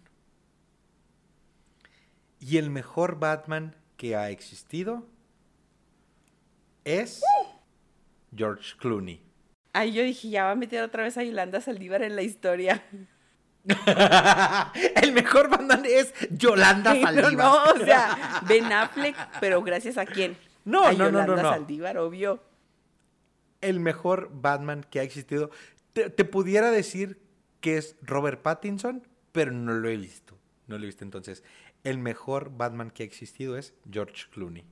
Y 2.39 2.57
el 2.57 2.69
mejor 2.69 3.19
Batman 3.19 3.75
que 3.97 4.15
ha 4.15 4.29
existido 4.29 5.05
es 6.83 7.21
George 8.35 8.75
Clooney. 8.77 9.21
Ay, 9.73 9.91
yo 9.93 10.03
dije, 10.03 10.29
ya 10.29 10.45
va 10.45 10.51
a 10.51 10.55
meter 10.55 10.81
otra 10.83 11.03
vez 11.03 11.17
a 11.17 11.23
Yolanda 11.23 11.59
Saldívar 11.59 12.01
en 12.01 12.15
la 12.15 12.21
historia. 12.21 12.83
el 15.01 15.11
mejor 15.13 15.49
Batman 15.49 15.83
es 15.85 16.13
Yolanda 16.31 16.93
No, 16.93 17.01
Saldívar. 17.01 17.35
no, 17.35 17.63
o 17.81 17.85
sea, 17.85 18.41
Ben 18.47 18.71
Affleck, 18.71 19.15
pero 19.39 19.61
gracias 19.63 19.97
a 19.97 20.05
quién? 20.05 20.37
No, 20.65 20.85
a 20.85 20.91
no, 20.93 21.05
no, 21.05 21.11
no, 21.11 21.19
Yolanda 21.21 21.43
no. 21.43 21.49
Saldívar, 21.49 21.97
obvio. 21.97 22.43
el 23.61 23.79
mejor 23.79 24.29
Batman 24.33 24.85
que 24.89 24.99
ha 24.99 25.03
existido. 25.03 25.49
Te, 25.93 26.09
te 26.09 26.25
pudiera 26.25 26.71
decir 26.71 27.19
que 27.61 27.77
es 27.77 27.95
Robert 28.01 28.41
Pattinson, 28.41 29.07
pero 29.31 29.51
no 29.51 29.73
lo 29.73 29.89
he 29.89 29.97
visto. 29.97 30.37
No 30.67 30.77
lo 30.77 30.83
he 30.83 30.87
visto 30.87 31.03
entonces. 31.03 31.43
El 31.83 31.97
mejor 31.99 32.51
Batman 32.55 32.91
que 32.91 33.03
ha 33.03 33.05
existido 33.05 33.57
es 33.57 33.73
George 33.91 34.25
Clooney. 34.31 34.65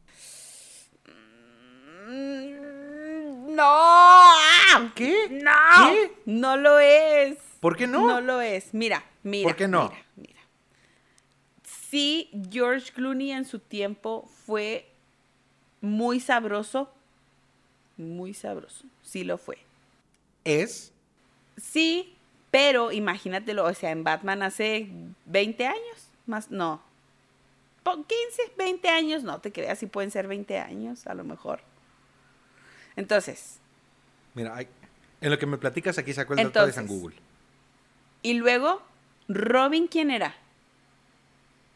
Mm, 2.08 3.56
No. 3.56 4.92
¿Qué? 4.96 5.28
No. 5.44 5.52
¿Qué? 5.92 6.12
No 6.26 6.58
lo 6.58 6.80
es. 6.80 7.38
¿Por 7.64 7.78
qué 7.78 7.88
no? 7.88 8.06
No 8.06 8.20
lo 8.20 8.42
es. 8.42 8.74
Mira, 8.74 9.06
mira. 9.24 9.48
¿Por 9.48 9.56
qué 9.56 9.70
no? 9.70 9.84
Mira, 9.88 10.06
mira. 10.18 10.40
Sí, 11.64 12.30
George 12.52 12.92
Clooney 12.92 13.32
en 13.32 13.46
su 13.46 13.60
tiempo 13.60 14.30
fue 14.46 14.90
muy 15.80 16.20
sabroso. 16.20 16.92
Muy 17.96 18.34
sabroso. 18.34 18.84
Sí 19.02 19.24
lo 19.24 19.38
fue. 19.38 19.60
Es 20.44 20.92
Sí, 21.56 22.18
pero 22.52 22.92
imagínatelo, 22.92 23.64
o 23.64 23.74
sea, 23.74 23.92
en 23.92 24.04
Batman 24.04 24.44
hace 24.44 24.90
20 25.28 25.66
años, 25.66 26.10
más, 26.26 26.52
no. 26.52 26.82
Po- 27.84 27.96
15, 28.06 28.54
20 28.58 28.90
años, 28.90 29.24
no 29.24 29.40
te 29.40 29.54
creas, 29.54 29.80
si 29.80 29.86
pueden 29.86 30.12
ser 30.12 30.28
20 30.28 30.58
años, 30.60 31.08
a 31.08 31.14
lo 31.14 31.24
mejor. 31.24 31.62
Entonces, 32.98 33.60
Mira, 34.34 34.54
hay- 34.54 34.68
en 35.22 35.30
lo 35.32 35.40
que 35.40 35.46
me 35.46 35.58
platicas 35.58 35.98
aquí 35.98 36.12
saco 36.12 36.34
el 36.34 36.44
dato 36.44 36.66
de. 36.66 36.74
San 36.74 36.88
Google. 36.88 37.16
Y 38.24 38.34
luego, 38.34 38.82
Robin, 39.28 39.86
¿quién 39.88 40.10
era? 40.10 40.36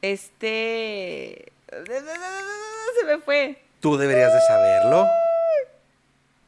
Este... 0.02 1.52
Se 1.70 3.06
me 3.06 3.18
fue. 3.20 3.60
Tú 3.80 3.98
deberías 3.98 4.34
de 4.34 4.40
saberlo. 4.42 5.08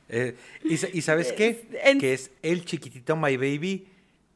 Eh, 0.07 0.35
y, 0.63 0.77
sa- 0.77 0.87
y 0.91 1.01
sabes 1.01 1.31
qué? 1.33 1.67
En- 1.83 1.99
Que 1.99 2.13
es 2.13 2.31
el 2.41 2.65
chiquitito 2.65 3.15
My 3.15 3.37
Baby 3.37 3.87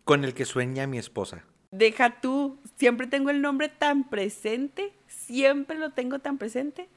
con 0.04 0.24
el 0.24 0.34
que 0.34 0.46
sueña 0.46 0.86
mi 0.88 0.98
esposa. 1.00 1.44
Deja 1.72 2.20
tú, 2.22 2.60
siempre 2.78 3.08
tengo 3.08 3.32
el 3.32 3.42
nombre 3.42 3.70
tan 3.70 4.08
presente, 4.10 4.92
siempre 5.08 5.78
lo 5.80 5.90
tengo 5.92 6.20
tan 6.20 6.38
presente. 6.38 6.88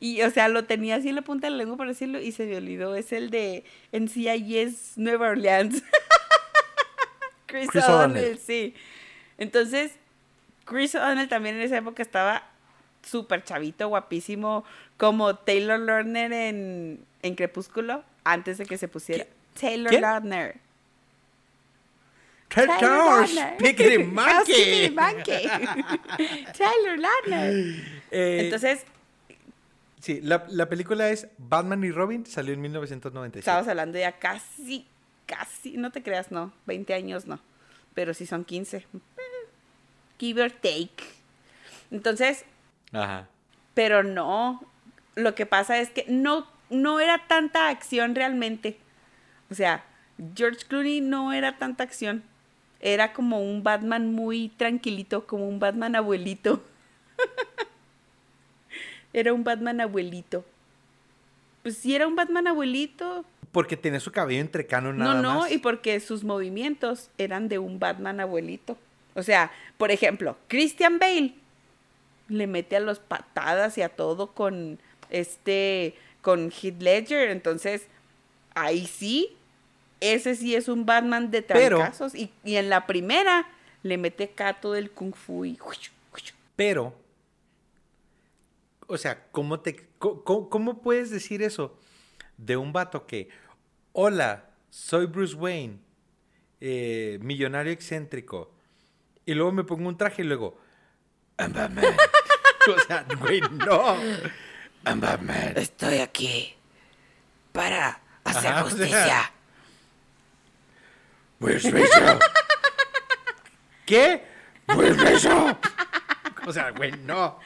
Y, 0.00 0.20
o 0.22 0.30
sea, 0.30 0.48
lo 0.48 0.64
tenía 0.64 0.96
así 0.96 1.08
en 1.08 1.14
la 1.16 1.22
punta 1.22 1.46
de 1.46 1.52
la 1.52 1.56
lengua 1.56 1.76
para 1.76 1.90
decirlo 1.90 2.20
y 2.20 2.32
se 2.32 2.44
me 2.46 2.56
olvidó. 2.56 2.94
Es 2.94 3.12
el 3.12 3.30
de 3.30 3.64
NCIS 3.92 4.92
Nueva 4.96 5.28
Orleans. 5.30 5.82
Chris, 7.48 7.68
Chris 7.68 7.84
O'Donnell, 7.84 8.16
O'Donnell. 8.24 8.38
sí. 8.38 8.74
Entonces, 9.38 9.92
Chris 10.64 10.94
O'Donnell 10.94 11.28
también 11.28 11.56
en 11.56 11.62
esa 11.62 11.78
época 11.78 12.02
estaba 12.02 12.44
súper 13.02 13.42
chavito, 13.42 13.88
guapísimo, 13.88 14.64
como 14.96 15.34
Taylor 15.36 15.80
Lautner 15.80 16.32
en, 16.32 17.04
en 17.22 17.34
Crepúsculo, 17.34 18.04
antes 18.24 18.58
de 18.58 18.66
que 18.66 18.78
se 18.78 18.86
pusiera. 18.88 19.26
Taylor 19.58 19.92
Lautner. 19.94 20.56
Speaking 22.50 24.02
Oh, 24.02 24.04
monkey. 24.12 24.90
monkey. 24.90 25.46
Taylor 26.56 26.98
Lautner. 26.98 27.54
Eh, 28.10 28.40
Entonces, 28.44 28.84
sí, 30.00 30.20
la, 30.22 30.44
la 30.48 30.68
película 30.68 31.10
es 31.10 31.28
Batman 31.36 31.84
y 31.84 31.90
Robin, 31.90 32.24
salió 32.26 32.54
en 32.54 32.60
1997. 32.62 33.38
estamos 33.40 33.68
hablando 33.68 33.98
ya 33.98 34.12
casi, 34.18 34.86
casi, 35.28 35.76
no 35.76 35.92
te 35.92 36.02
creas, 36.02 36.32
no, 36.32 36.52
20 36.66 36.94
años 36.94 37.26
no, 37.26 37.38
pero 37.94 38.14
sí 38.14 38.26
son 38.26 38.44
15. 38.44 38.78
Eh, 38.78 38.86
Give 40.18 40.42
or 40.42 40.50
take. 40.50 41.04
Entonces, 41.92 42.44
Ajá. 42.92 43.28
pero 43.74 44.02
no, 44.02 44.60
lo 45.14 45.34
que 45.36 45.46
pasa 45.46 45.78
es 45.78 45.90
que 45.90 46.04
no, 46.08 46.48
no 46.70 46.98
era 46.98 47.26
tanta 47.28 47.68
acción 47.68 48.14
realmente. 48.14 48.78
O 49.50 49.54
sea, 49.54 49.84
George 50.34 50.66
Clooney 50.66 51.00
no 51.00 51.32
era 51.32 51.58
tanta 51.58 51.84
acción. 51.84 52.24
Era 52.80 53.12
como 53.12 53.40
un 53.42 53.62
Batman 53.62 54.12
muy 54.12 54.48
tranquilito, 54.50 55.26
como 55.26 55.48
un 55.48 55.58
Batman 55.58 55.96
abuelito. 55.96 56.62
era 59.12 59.32
un 59.32 59.44
Batman 59.44 59.80
abuelito. 59.80 60.44
Pues 61.62 61.76
sí, 61.78 61.94
era 61.94 62.06
un 62.06 62.16
Batman 62.16 62.46
abuelito. 62.46 63.24
Porque 63.52 63.76
tiene 63.76 63.98
su 64.00 64.12
cabello 64.12 64.40
entrecano 64.40 64.92
nada 64.92 65.14
no, 65.14 65.22
no, 65.22 65.40
más. 65.40 65.50
y 65.52 65.58
porque 65.58 65.98
sus 66.00 66.22
movimientos 66.24 67.10
eran 67.18 67.48
de 67.48 67.58
un 67.58 67.78
Batman 67.78 68.20
abuelito. 68.20 68.76
O 69.14 69.22
sea, 69.22 69.50
por 69.78 69.90
ejemplo, 69.90 70.36
Christian 70.48 70.98
Bale 70.98 71.34
le 72.28 72.46
mete 72.46 72.76
a 72.76 72.80
los 72.80 72.98
patadas 72.98 73.78
y 73.78 73.82
a 73.82 73.88
todo 73.88 74.28
con 74.28 74.78
este, 75.10 75.94
con 76.20 76.50
Heath 76.52 76.80
Ledger. 76.82 77.30
Entonces, 77.30 77.86
ahí 78.54 78.86
sí, 78.86 79.34
ese 80.00 80.34
sí 80.36 80.54
es 80.54 80.68
un 80.68 80.84
Batman 80.84 81.30
de 81.30 81.42
trancazos. 81.42 82.14
Y, 82.14 82.30
y 82.44 82.56
en 82.56 82.68
la 82.68 82.86
primera 82.86 83.48
le 83.82 83.96
mete 83.96 84.24
acá 84.24 84.60
todo 84.60 84.76
el 84.76 84.90
kung 84.90 85.14
fu 85.14 85.44
y... 85.46 85.58
Pero, 86.54 86.92
o 88.86 88.98
sea, 88.98 89.24
¿cómo, 89.32 89.60
te, 89.60 89.86
co- 89.98 90.22
cómo 90.50 90.78
puedes 90.82 91.10
decir 91.10 91.42
eso 91.42 91.74
de 92.38 92.56
un 92.56 92.72
vato 92.72 93.06
que, 93.06 93.28
hola, 93.92 94.48
soy 94.70 95.06
Bruce 95.06 95.34
Wayne, 95.34 95.80
eh, 96.60 97.18
millonario 97.20 97.72
excéntrico, 97.72 98.54
y 99.26 99.34
luego 99.34 99.52
me 99.52 99.64
pongo 99.64 99.88
un 99.88 99.98
traje 99.98 100.22
y 100.22 100.24
luego, 100.24 100.58
I'm 101.38 101.52
Batman. 101.52 101.84
o 102.74 102.80
sea, 102.86 103.04
güey, 103.20 103.40
no. 103.40 103.96
I'm 104.86 105.00
Batman. 105.00 105.52
Estoy 105.56 105.98
aquí 105.98 106.56
para 107.52 108.00
hacer 108.24 108.52
Ajá, 108.52 108.64
o 108.64 108.70
sea, 108.70 108.78
justicia. 108.78 109.32
Where's 111.40 111.64
Rachel? 111.64 112.18
¿Qué? 113.86 114.24
Where's 114.68 114.98
Rachel? 114.98 115.56
O 116.46 116.52
sea, 116.52 116.70
güey, 116.70 116.92
no. 116.92 117.38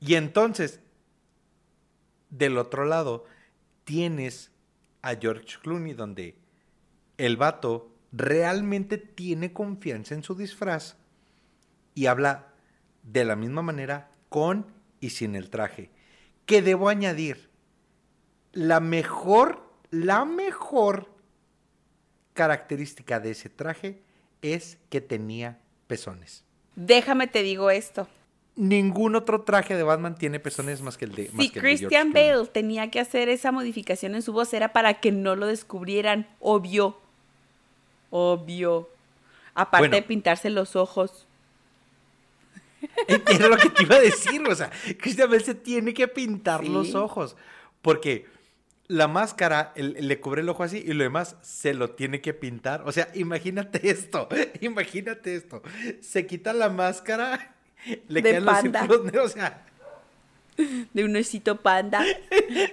Y 0.00 0.14
entonces, 0.14 0.80
del 2.30 2.58
otro 2.58 2.84
lado, 2.84 3.24
tienes 3.84 4.50
a 5.02 5.14
George 5.16 5.58
Clooney, 5.62 5.94
donde 5.94 6.36
el 7.18 7.36
vato 7.36 7.92
realmente 8.12 8.98
tiene 8.98 9.52
confianza 9.52 10.14
en 10.14 10.22
su 10.22 10.34
disfraz 10.34 10.96
y 11.94 12.06
habla 12.06 12.54
de 13.02 13.24
la 13.24 13.36
misma 13.36 13.62
manera 13.62 14.10
con 14.28 14.66
y 15.00 15.10
sin 15.10 15.34
el 15.34 15.50
traje. 15.50 15.90
Que 16.46 16.62
debo 16.62 16.88
añadir, 16.88 17.50
la 18.52 18.80
mejor, 18.80 19.62
la 19.90 20.24
mejor 20.24 21.10
característica 22.34 23.20
de 23.20 23.32
ese 23.32 23.48
traje 23.48 24.02
es 24.42 24.78
que 24.88 25.00
tenía 25.00 25.60
pezones. 25.86 26.44
Déjame 26.76 27.26
te 27.26 27.42
digo 27.42 27.70
esto. 27.70 28.08
Ningún 28.60 29.16
otro 29.16 29.40
traje 29.40 29.74
de 29.74 29.82
Batman 29.82 30.16
tiene 30.16 30.38
pezones 30.38 30.82
más 30.82 30.98
que 30.98 31.06
el 31.06 31.14
de 31.14 31.28
Si 31.28 31.48
de 31.48 31.60
Christian. 31.60 32.12
Bale 32.12 32.46
tenía 32.52 32.90
que 32.90 33.00
hacer 33.00 33.30
esa 33.30 33.52
modificación 33.52 34.14
en 34.14 34.20
su 34.20 34.34
voz 34.34 34.52
era 34.52 34.74
para 34.74 35.00
que 35.00 35.12
no 35.12 35.34
lo 35.34 35.46
descubrieran, 35.46 36.28
obvio. 36.40 36.98
Obvio. 38.10 38.90
Aparte 39.54 39.88
Bueno. 39.88 39.96
de 39.96 40.02
pintarse 40.02 40.50
los 40.50 40.76
ojos. 40.76 41.26
Era 43.08 43.48
lo 43.48 43.56
que 43.56 43.70
te 43.70 43.82
iba 43.82 43.96
a 43.96 44.00
decir, 44.00 44.42
o 44.46 44.54
sea, 44.54 44.70
Christian 44.98 45.30
Bale 45.30 45.42
se 45.44 45.54
tiene 45.54 45.94
que 45.94 46.08
pintar 46.08 46.60
Sí. 46.62 46.68
los 46.68 46.94
ojos, 46.94 47.36
porque 47.82 48.26
la 48.88 49.06
máscara 49.08 49.72
el- 49.76 49.96
le 50.06 50.20
cubre 50.20 50.42
el 50.42 50.48
ojo 50.48 50.64
así 50.64 50.82
y 50.84 50.92
lo 50.92 51.02
demás 51.04 51.36
se 51.42 51.72
lo 51.74 51.90
tiene 51.90 52.20
que 52.20 52.34
pintar. 52.34 52.82
O 52.86 52.92
sea, 52.92 53.08
imagínate 53.14 53.88
esto, 53.90 54.28
imagínate 54.60 55.34
esto. 55.36 55.62
Se 56.00 56.26
quita 56.26 56.52
la 56.52 56.68
máscara, 56.70 57.54
le 58.08 58.22
De 58.22 58.30
quedan 58.30 58.44
panda. 58.44 58.80
los 58.80 58.88
círculos 58.88 59.04
negros, 59.04 59.24
o 59.26 59.28
sea, 59.34 59.62
De 60.92 61.04
un 61.04 61.16
osito 61.16 61.56
panda. 61.60 62.04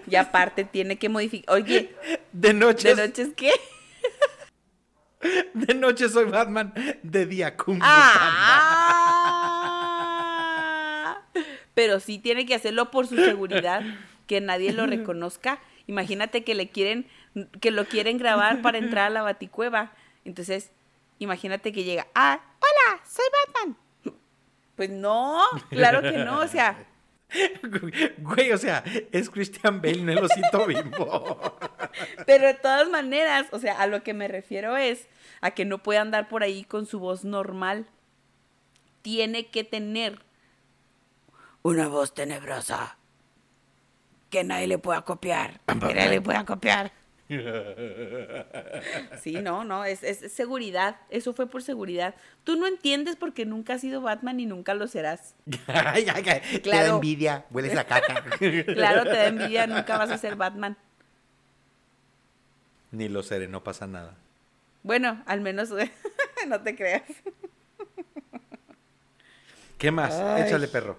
y 0.10 0.16
aparte 0.16 0.64
tiene 0.66 0.98
que 0.98 1.10
modificar. 1.10 1.56
Oye, 1.56 1.94
de 2.34 2.54
noche, 2.54 2.94
¿de 2.96 3.08
noche 3.08 3.22
es 3.24 3.30
qué? 3.36 3.52
de 5.54 5.74
noche 5.74 6.10
soy 6.10 6.26
Batman, 6.26 6.74
de 7.04 7.26
día 7.26 7.56
Kung 7.58 7.80
Panda. 7.80 7.96
¡Ah! 10.30 11.22
Pero 11.74 12.00
sí 12.00 12.18
tiene 12.20 12.46
que 12.46 12.56
hacerlo 12.56 12.92
por 12.92 13.08
su 13.08 13.16
seguridad, 13.16 13.82
que 14.26 14.42
nadie 14.42 14.74
lo 14.74 14.86
reconozca. 14.88 15.60
Imagínate 15.88 16.44
que 16.44 16.56
le 16.56 16.70
quieren, 16.70 17.08
que 17.62 17.72
lo 17.72 17.86
quieren 17.86 18.18
grabar 18.18 18.62
para 18.62 18.78
entrar 18.78 19.08
a 19.08 19.10
la 19.10 19.22
baticueva. 19.22 19.92
Entonces, 20.26 20.72
imagínate 21.20 21.72
que 21.72 21.84
llega, 21.84 22.08
ah, 22.16 22.40
hola, 22.60 23.02
soy 23.08 23.26
Batman. 23.54 23.78
Pues 24.78 24.90
no, 24.90 25.42
claro 25.70 26.02
que 26.02 26.20
no, 26.20 26.40
o 26.40 26.48
sea, 26.48 26.78
Güey, 28.20 28.52
o 28.52 28.58
sea, 28.58 28.84
es 29.12 29.30
Christian 29.30 29.82
Bale, 29.82 30.02
no 30.02 30.12
el 30.12 30.24
osito 30.24 30.66
bimbo. 30.66 31.58
pero 32.26 32.48
de 32.48 32.54
todas 32.54 32.90
maneras, 32.90 33.48
o 33.52 33.60
sea, 33.60 33.82
a 33.82 33.88
lo 33.88 34.04
que 34.04 34.14
me 34.14 34.28
refiero 34.28 34.78
es 34.78 35.08
a 35.42 35.52
que 35.52 35.66
no 35.66 35.80
puede 35.80 36.00
andar 36.00 36.30
por 36.30 36.44
ahí 36.44 36.64
con 36.64 36.86
su 36.86 37.00
voz 37.00 37.26
normal. 37.26 37.88
Tiene 39.02 39.48
que 39.48 39.64
tener 39.64 40.20
una 41.64 41.88
voz 41.88 42.14
tenebrosa 42.14 42.98
que 44.30 44.44
nadie 44.44 44.68
le 44.68 44.78
pueda 44.78 45.02
copiar. 45.02 45.62
Que 45.66 45.76
nadie 45.76 46.10
le 46.10 46.22
pueda 46.22 46.46
copiar. 46.46 46.92
Sí, 49.22 49.34
no, 49.42 49.66
no, 49.66 49.84
es, 49.84 50.02
es 50.04 50.32
seguridad. 50.32 50.96
Eso 51.10 51.34
fue 51.34 51.48
por 51.48 51.62
seguridad. 51.62 52.16
Tú 52.44 52.56
no 52.56 52.68
entiendes 52.68 53.18
porque 53.18 53.46
nunca 53.46 53.74
has 53.74 53.82
sido 53.82 54.02
Batman 54.02 54.40
y 54.40 54.46
nunca 54.46 54.74
lo 54.74 54.88
serás. 54.88 55.36
Te 55.46 56.70
da 56.70 56.88
envidia, 56.88 57.46
hueles 57.52 57.78
a 57.78 57.84
caca. 57.84 58.24
Claro, 58.40 59.04
te 59.04 59.10
da 59.10 59.28
envidia, 59.28 59.68
nunca 59.68 59.98
vas 59.98 60.12
a 60.12 60.18
ser 60.18 60.36
Batman. 60.36 60.78
Ni 62.92 63.10
lo 63.10 63.24
seré, 63.24 63.48
no 63.48 63.64
pasa 63.64 63.88
nada. 63.88 64.16
Bueno, 64.84 65.22
al 65.26 65.42
menos 65.42 65.70
no 66.48 66.62
te 66.62 66.76
creas. 66.76 67.04
¿Qué 69.78 69.92
más? 69.92 70.14
Ay. 70.14 70.44
Échale, 70.44 70.68
perro. 70.68 70.98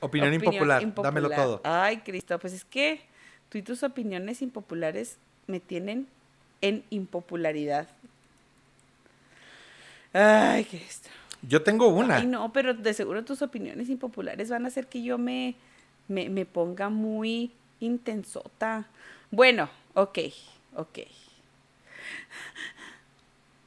Opinión, 0.00 0.32
impopular. 0.32 0.94
dámelo 0.94 1.30
todo. 1.30 1.60
Ay, 1.64 1.98
Cristo, 1.98 2.38
pues 2.38 2.52
es 2.54 2.64
que 2.64 3.02
tú 3.48 3.58
y 3.58 3.62
tus 3.62 3.82
opiniones 3.82 4.40
impopulares 4.42 5.18
me 5.46 5.60
tienen 5.60 6.06
en 6.60 6.84
impopularidad. 6.90 7.88
Ay, 10.12 10.64
Cristo. 10.64 11.08
Yo 11.42 11.62
tengo 11.62 11.88
una. 11.88 12.16
Ay, 12.16 12.26
no, 12.26 12.52
pero 12.52 12.74
de 12.74 12.94
seguro 12.94 13.24
tus 13.24 13.42
opiniones 13.42 13.88
impopulares 13.88 14.50
van 14.50 14.64
a 14.64 14.68
hacer 14.68 14.86
que 14.86 15.02
yo 15.02 15.18
me, 15.18 15.54
me, 16.08 16.28
me 16.28 16.46
ponga 16.46 16.88
muy 16.88 17.52
intensota. 17.80 18.86
Bueno, 19.30 19.68
ok, 19.94 20.18
ok. 20.74 20.98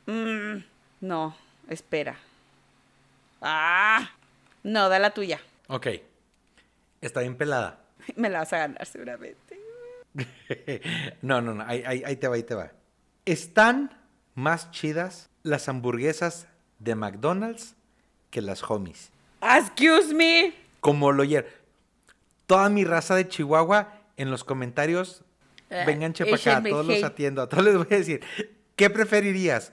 Mm, 0.07 0.63
no, 1.01 1.35
espera. 1.69 2.17
Ah, 3.41 4.09
no, 4.63 4.89
da 4.89 4.99
la 4.99 5.11
tuya. 5.11 5.39
Ok. 5.67 5.87
Está 7.01 7.21
bien 7.21 7.37
pelada. 7.37 7.79
Me 8.15 8.29
la 8.29 8.39
vas 8.39 8.53
a 8.53 8.57
ganar 8.57 8.85
seguramente. 8.85 9.58
no, 11.21 11.41
no, 11.41 11.53
no. 11.53 11.63
Ahí, 11.67 11.83
ahí- 11.85 12.03
ahí 12.05 12.15
te 12.15 12.27
va, 12.27 12.35
ahí 12.35 12.43
te 12.43 12.55
va. 12.55 12.71
Están 13.25 13.95
más 14.35 14.71
chidas 14.71 15.29
las 15.43 15.69
hamburguesas 15.69 16.47
de 16.79 16.95
McDonald's 16.95 17.75
que 18.31 18.41
las 18.41 18.63
homies. 18.69 19.11
Excuse 19.41 20.13
me. 20.13 20.53
Como 20.79 21.11
lo 21.11 21.23
ayer. 21.23 21.59
Toda 22.47 22.69
mi 22.69 22.83
raza 22.83 23.15
de 23.15 23.27
Chihuahua 23.27 23.93
en 24.17 24.31
los 24.31 24.43
comentarios. 24.43 25.23
Eh, 25.69 25.83
Vengan 25.85 26.13
para 26.13 26.35
acá, 26.57 26.69
todos 26.69 26.85
los 26.85 27.03
atiendo. 27.03 27.41
A 27.43 27.49
todos 27.49 27.63
les 27.63 27.77
voy 27.77 27.87
a 27.91 27.95
decir. 27.97 28.21
¿Qué 28.75 28.89
preferirías? 28.89 29.71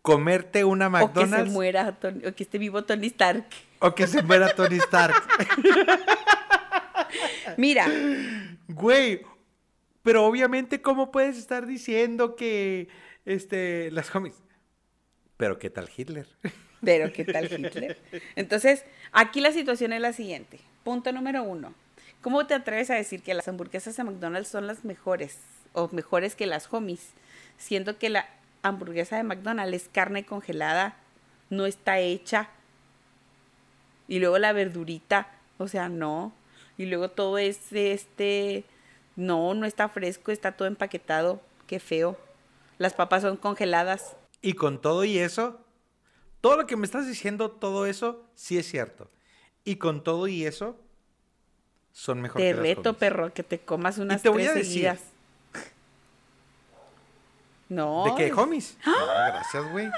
¿Comerte 0.00 0.64
una 0.64 0.88
O 0.88 0.90
que 0.90 0.98
se 0.98 1.04
McDonald's 1.06 1.52
muera, 1.52 1.92
Tony- 2.00 2.26
o 2.26 2.34
que 2.34 2.42
esté 2.42 2.58
vivo 2.58 2.82
Tony 2.82 3.06
Stark. 3.06 3.44
o 3.78 3.94
que 3.94 4.06
se 4.08 4.20
muera 4.22 4.52
Tony 4.54 4.76
Stark? 4.78 5.14
Mira, 7.56 7.86
Güey, 8.68 9.22
pero 10.02 10.26
obviamente, 10.26 10.82
¿cómo 10.82 11.10
puedes 11.10 11.38
estar 11.38 11.66
diciendo 11.66 12.36
que 12.36 12.88
este, 13.24 13.90
las 13.90 14.14
homies? 14.14 14.34
Pero 15.36 15.58
¿qué 15.58 15.70
tal 15.70 15.88
Hitler? 15.94 16.26
pero 16.82 17.12
¿qué 17.12 17.24
tal 17.24 17.44
Hitler? 17.52 17.98
Entonces, 18.36 18.84
aquí 19.12 19.40
la 19.40 19.52
situación 19.52 19.92
es 19.92 20.00
la 20.00 20.12
siguiente. 20.12 20.60
Punto 20.84 21.12
número 21.12 21.42
uno. 21.42 21.74
¿Cómo 22.20 22.46
te 22.46 22.54
atreves 22.54 22.90
a 22.90 22.94
decir 22.94 23.22
que 23.22 23.34
las 23.34 23.48
hamburguesas 23.48 23.96
de 23.96 24.04
McDonald's 24.04 24.48
son 24.48 24.66
las 24.66 24.84
mejores 24.84 25.38
o 25.72 25.88
mejores 25.92 26.36
que 26.36 26.46
las 26.46 26.72
homies? 26.72 27.10
Siendo 27.58 27.98
que 27.98 28.10
la 28.10 28.28
hamburguesa 28.62 29.16
de 29.16 29.24
McDonald's 29.24 29.74
es 29.74 29.88
carne 29.88 30.24
congelada, 30.24 30.96
no 31.50 31.66
está 31.66 31.98
hecha. 31.98 32.48
Y 34.08 34.18
luego 34.18 34.38
la 34.38 34.52
verdurita, 34.52 35.28
o 35.58 35.68
sea, 35.68 35.88
no. 35.88 36.32
Y 36.78 36.86
luego 36.86 37.10
todo 37.10 37.38
es 37.38 37.72
este, 37.72 38.64
no, 39.16 39.54
no 39.54 39.66
está 39.66 39.88
fresco, 39.88 40.30
está 40.30 40.52
todo 40.52 40.68
empaquetado. 40.68 41.40
Qué 41.66 41.80
feo. 41.80 42.18
Las 42.78 42.94
papas 42.94 43.22
son 43.22 43.36
congeladas. 43.36 44.16
Y 44.40 44.54
con 44.54 44.80
todo 44.80 45.04
y 45.04 45.18
eso, 45.18 45.60
todo 46.40 46.56
lo 46.56 46.66
que 46.66 46.76
me 46.76 46.84
estás 46.86 47.06
diciendo, 47.06 47.50
todo 47.50 47.86
eso, 47.86 48.24
sí 48.34 48.58
es 48.58 48.68
cierto. 48.68 49.08
Y 49.64 49.76
con 49.76 50.02
todo 50.02 50.26
y 50.26 50.44
eso, 50.44 50.76
son 51.92 52.20
mejor 52.20 52.40
Te 52.40 52.48
que 52.48 52.54
las 52.54 52.62
reto, 52.62 52.94
perro, 52.94 53.32
que 53.32 53.42
te 53.42 53.60
comas 53.60 53.98
unas 53.98 54.22
te 54.22 54.28
voy 54.28 54.42
tres 54.42 54.50
a 54.50 54.54
decir. 54.58 54.72
seguidas. 54.72 55.00
No. 57.68 58.04
¿De 58.04 58.14
qué, 58.16 58.26
es- 58.26 58.32
homies? 58.36 58.76
No, 58.86 59.06
gracias, 59.06 59.70
güey. 59.70 59.90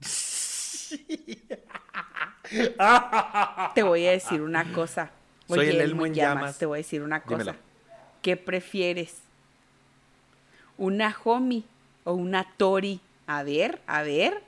Te 3.74 3.82
voy 3.82 4.06
a 4.06 4.10
decir 4.12 4.40
una 4.42 4.72
cosa. 4.72 5.10
Soy 5.48 5.58
Oye, 5.60 5.70
el 5.70 5.80
Elmo 5.80 6.06
en 6.06 6.14
llamas. 6.14 6.58
Te 6.58 6.66
voy 6.66 6.76
a 6.76 6.80
decir 6.82 7.02
una 7.02 7.22
cosa. 7.22 7.38
Dímelo. 7.38 7.58
¿Qué 8.22 8.36
prefieres? 8.36 9.22
¿Una 10.76 11.16
homie 11.24 11.64
o 12.04 12.12
una 12.12 12.46
tori? 12.56 13.00
A 13.26 13.42
ver, 13.42 13.80
a 13.86 14.02
ver. 14.02 14.42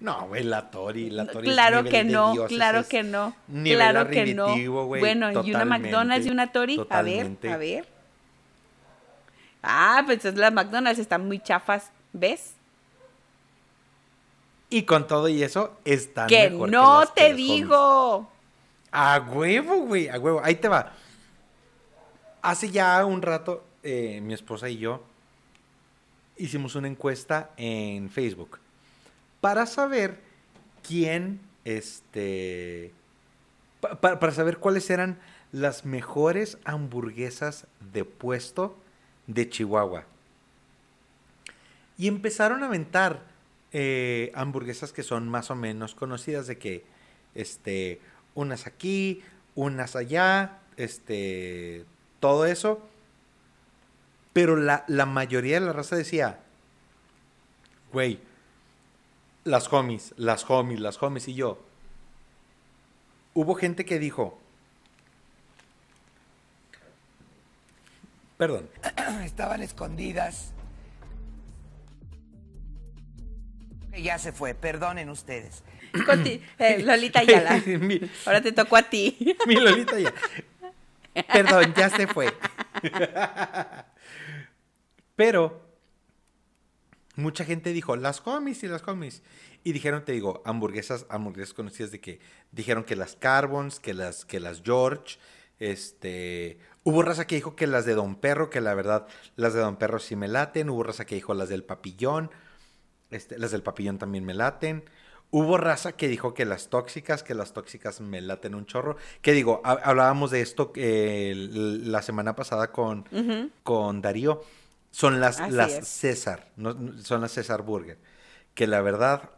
No, 0.00 0.28
güey, 0.28 0.42
la 0.44 0.70
Tori, 0.70 1.10
la 1.10 1.26
Tori 1.26 1.46
claro 1.46 1.84
que 1.84 2.04
no, 2.04 2.34
claro 2.48 2.80
es 2.80 2.86
que 2.88 3.02
no. 3.02 3.36
nivel 3.48 3.76
Claro 3.76 4.08
que 4.08 4.34
no. 4.34 4.46
güey, 4.86 5.00
Bueno, 5.00 5.44
y 5.44 5.54
una 5.54 5.66
McDonald's 5.66 6.26
y 6.26 6.30
una 6.30 6.50
tori. 6.52 6.80
A 6.88 7.02
ver, 7.02 7.36
a 7.50 7.56
ver. 7.58 7.86
Ah, 9.62 10.02
pues 10.06 10.24
es 10.24 10.36
las 10.36 10.54
McDonald's 10.54 10.98
están 10.98 11.26
muy 11.26 11.38
chafas, 11.38 11.90
¿ves? 12.14 12.54
Y 14.70 14.84
con 14.84 15.06
todo 15.06 15.28
y 15.28 15.42
eso, 15.42 15.76
están 15.84 16.28
que 16.28 16.48
mejor 16.48 16.70
no 16.70 17.00
que 17.00 17.20
te 17.20 17.28
las 17.28 17.32
homies. 17.32 17.36
digo. 17.36 18.30
A 18.92 19.20
huevo, 19.20 19.86
güey, 19.86 20.08
a 20.08 20.18
huevo. 20.18 20.40
Ahí 20.42 20.56
te 20.56 20.68
va. 20.68 20.92
Hace 22.42 22.70
ya 22.70 23.04
un 23.04 23.22
rato, 23.22 23.64
eh, 23.82 24.20
mi 24.22 24.34
esposa 24.34 24.68
y 24.68 24.78
yo 24.78 25.04
hicimos 26.36 26.74
una 26.74 26.88
encuesta 26.88 27.50
en 27.58 28.08
Facebook 28.10 28.58
para 29.40 29.66
saber 29.66 30.18
quién, 30.86 31.38
este, 31.66 32.92
pa- 33.80 34.00
pa- 34.00 34.18
para 34.18 34.32
saber 34.32 34.56
cuáles 34.58 34.88
eran 34.88 35.18
las 35.52 35.84
mejores 35.84 36.56
hamburguesas 36.64 37.66
de 37.92 38.04
puesto 38.04 38.76
de 39.26 39.48
Chihuahua. 39.50 40.04
Y 41.98 42.08
empezaron 42.08 42.62
a 42.62 42.66
aventar 42.66 43.20
eh, 43.72 44.32
hamburguesas 44.34 44.92
que 44.92 45.02
son 45.02 45.28
más 45.28 45.50
o 45.50 45.54
menos 45.54 45.94
conocidas 45.94 46.46
de 46.46 46.56
que, 46.58 46.84
este, 47.34 48.00
unas 48.34 48.66
aquí, 48.66 49.22
unas 49.54 49.96
allá, 49.96 50.58
este, 50.76 51.84
todo 52.20 52.46
eso. 52.46 52.86
Pero 54.32 54.56
la, 54.56 54.84
la 54.86 55.06
mayoría 55.06 55.58
de 55.60 55.66
la 55.66 55.72
raza 55.72 55.96
decía, 55.96 56.40
güey, 57.92 58.20
las 59.44 59.72
homies, 59.72 60.14
las 60.16 60.48
homies, 60.48 60.80
las 60.80 61.02
homies. 61.02 61.28
Y 61.28 61.34
yo, 61.34 61.58
hubo 63.34 63.54
gente 63.54 63.84
que 63.84 63.98
dijo, 63.98 64.38
perdón, 68.36 68.68
Estaban 69.24 69.62
escondidas. 69.62 70.52
Ya 73.96 74.18
se 74.18 74.32
fue, 74.32 74.54
perdonen 74.54 75.10
ustedes. 75.10 75.62
Eh, 76.58 76.82
Lolita 76.84 77.20
Ayala. 77.20 77.62
Ahora 78.26 78.40
te 78.40 78.52
tocó 78.52 78.76
a 78.76 78.82
ti. 78.82 79.36
Mi 79.46 79.56
Lolita 79.56 79.98
ya. 79.98 80.14
Perdón, 81.32 81.74
ya 81.76 81.90
se 81.90 82.06
fue. 82.06 82.32
Pero 85.16 85.68
mucha 87.16 87.44
gente 87.44 87.72
dijo, 87.72 87.96
las 87.96 88.26
homies 88.26 88.62
y 88.62 88.68
las 88.68 88.86
homies. 88.86 89.22
Y 89.62 89.72
dijeron, 89.72 90.04
te 90.04 90.12
digo, 90.12 90.42
hamburguesas, 90.46 91.06
hamburguesas 91.10 91.52
conocidas 91.52 91.90
de 91.90 92.00
que 92.00 92.20
dijeron 92.52 92.84
que 92.84 92.96
las 92.96 93.16
Carbons, 93.16 93.80
que 93.80 93.92
las, 93.92 94.24
que 94.24 94.40
las 94.40 94.62
George, 94.62 95.18
este... 95.58 96.58
Hubo 96.82 97.02
raza 97.02 97.26
que 97.26 97.34
dijo 97.34 97.56
que 97.56 97.66
las 97.66 97.84
de 97.84 97.94
Don 97.94 98.16
Perro, 98.16 98.48
que 98.48 98.62
la 98.62 98.72
verdad, 98.72 99.06
las 99.36 99.52
de 99.52 99.60
Don 99.60 99.76
Perro 99.76 99.98
sí 99.98 100.16
me 100.16 100.28
laten. 100.28 100.70
Hubo 100.70 100.82
raza 100.82 101.04
que 101.04 101.14
dijo 101.14 101.34
las 101.34 101.50
del 101.50 101.62
Papillón. 101.62 102.30
Este, 103.10 103.38
las 103.38 103.50
del 103.50 103.62
papillón 103.62 103.98
también 103.98 104.24
me 104.24 104.34
laten. 104.34 104.84
Hubo 105.32 105.56
raza 105.58 105.92
que 105.92 106.08
dijo 106.08 106.34
que 106.34 106.44
las 106.44 106.68
tóxicas, 106.70 107.22
que 107.22 107.34
las 107.34 107.52
tóxicas 107.52 108.00
me 108.00 108.20
laten 108.20 108.54
un 108.54 108.66
chorro. 108.66 108.96
Que 109.22 109.32
digo, 109.32 109.60
ha- 109.64 109.78
hablábamos 109.84 110.30
de 110.32 110.40
esto 110.40 110.72
eh, 110.74 111.34
la 111.36 112.02
semana 112.02 112.34
pasada 112.34 112.72
con, 112.72 113.08
con 113.62 114.02
Darío. 114.02 114.42
Son 114.90 115.20
las, 115.20 115.38
Así 115.38 115.52
las 115.52 115.72
es. 115.72 115.88
César, 115.88 116.48
no- 116.56 117.00
son 117.02 117.20
las 117.20 117.30
César 117.32 117.62
Burger. 117.62 117.96
Que 118.54 118.66
la 118.66 118.80
verdad 118.82 119.30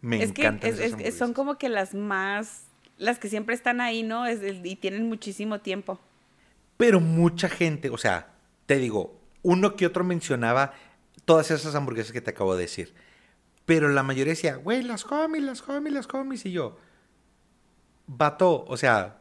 me 0.00 0.22
es 0.22 0.32
que 0.32 0.42
encantan. 0.42 0.70
es- 0.70 0.78
esas 0.80 1.00
es- 1.00 1.18
son 1.18 1.32
como 1.34 1.58
que 1.58 1.68
las 1.68 1.94
más, 1.94 2.62
las 2.96 3.18
que 3.18 3.28
siempre 3.28 3.54
están 3.54 3.80
ahí, 3.80 4.02
¿no? 4.02 4.24
Y 4.30 4.76
tienen 4.76 5.08
muchísimo 5.08 5.60
tiempo. 5.60 5.98
Pero 6.76 7.00
mucha 7.00 7.48
gente, 7.48 7.90
o 7.90 7.98
sea, 7.98 8.28
te 8.66 8.76
digo, 8.76 9.20
uno 9.42 9.76
que 9.76 9.86
otro 9.86 10.04
mencionaba 10.04 10.72
todas 11.24 11.50
esas 11.50 11.74
hamburguesas 11.74 12.12
que 12.12 12.20
te 12.20 12.30
acabo 12.30 12.54
de 12.54 12.62
decir. 12.62 12.94
Pero 13.68 13.90
la 13.90 14.02
mayoría 14.02 14.32
decía, 14.32 14.56
güey, 14.56 14.82
las 14.82 15.04
homies, 15.04 15.42
las 15.42 15.68
homies, 15.68 15.92
las 15.92 16.08
homies. 16.14 16.46
Y 16.46 16.52
yo, 16.52 16.78
vato, 18.06 18.64
o 18.66 18.78
sea, 18.78 19.18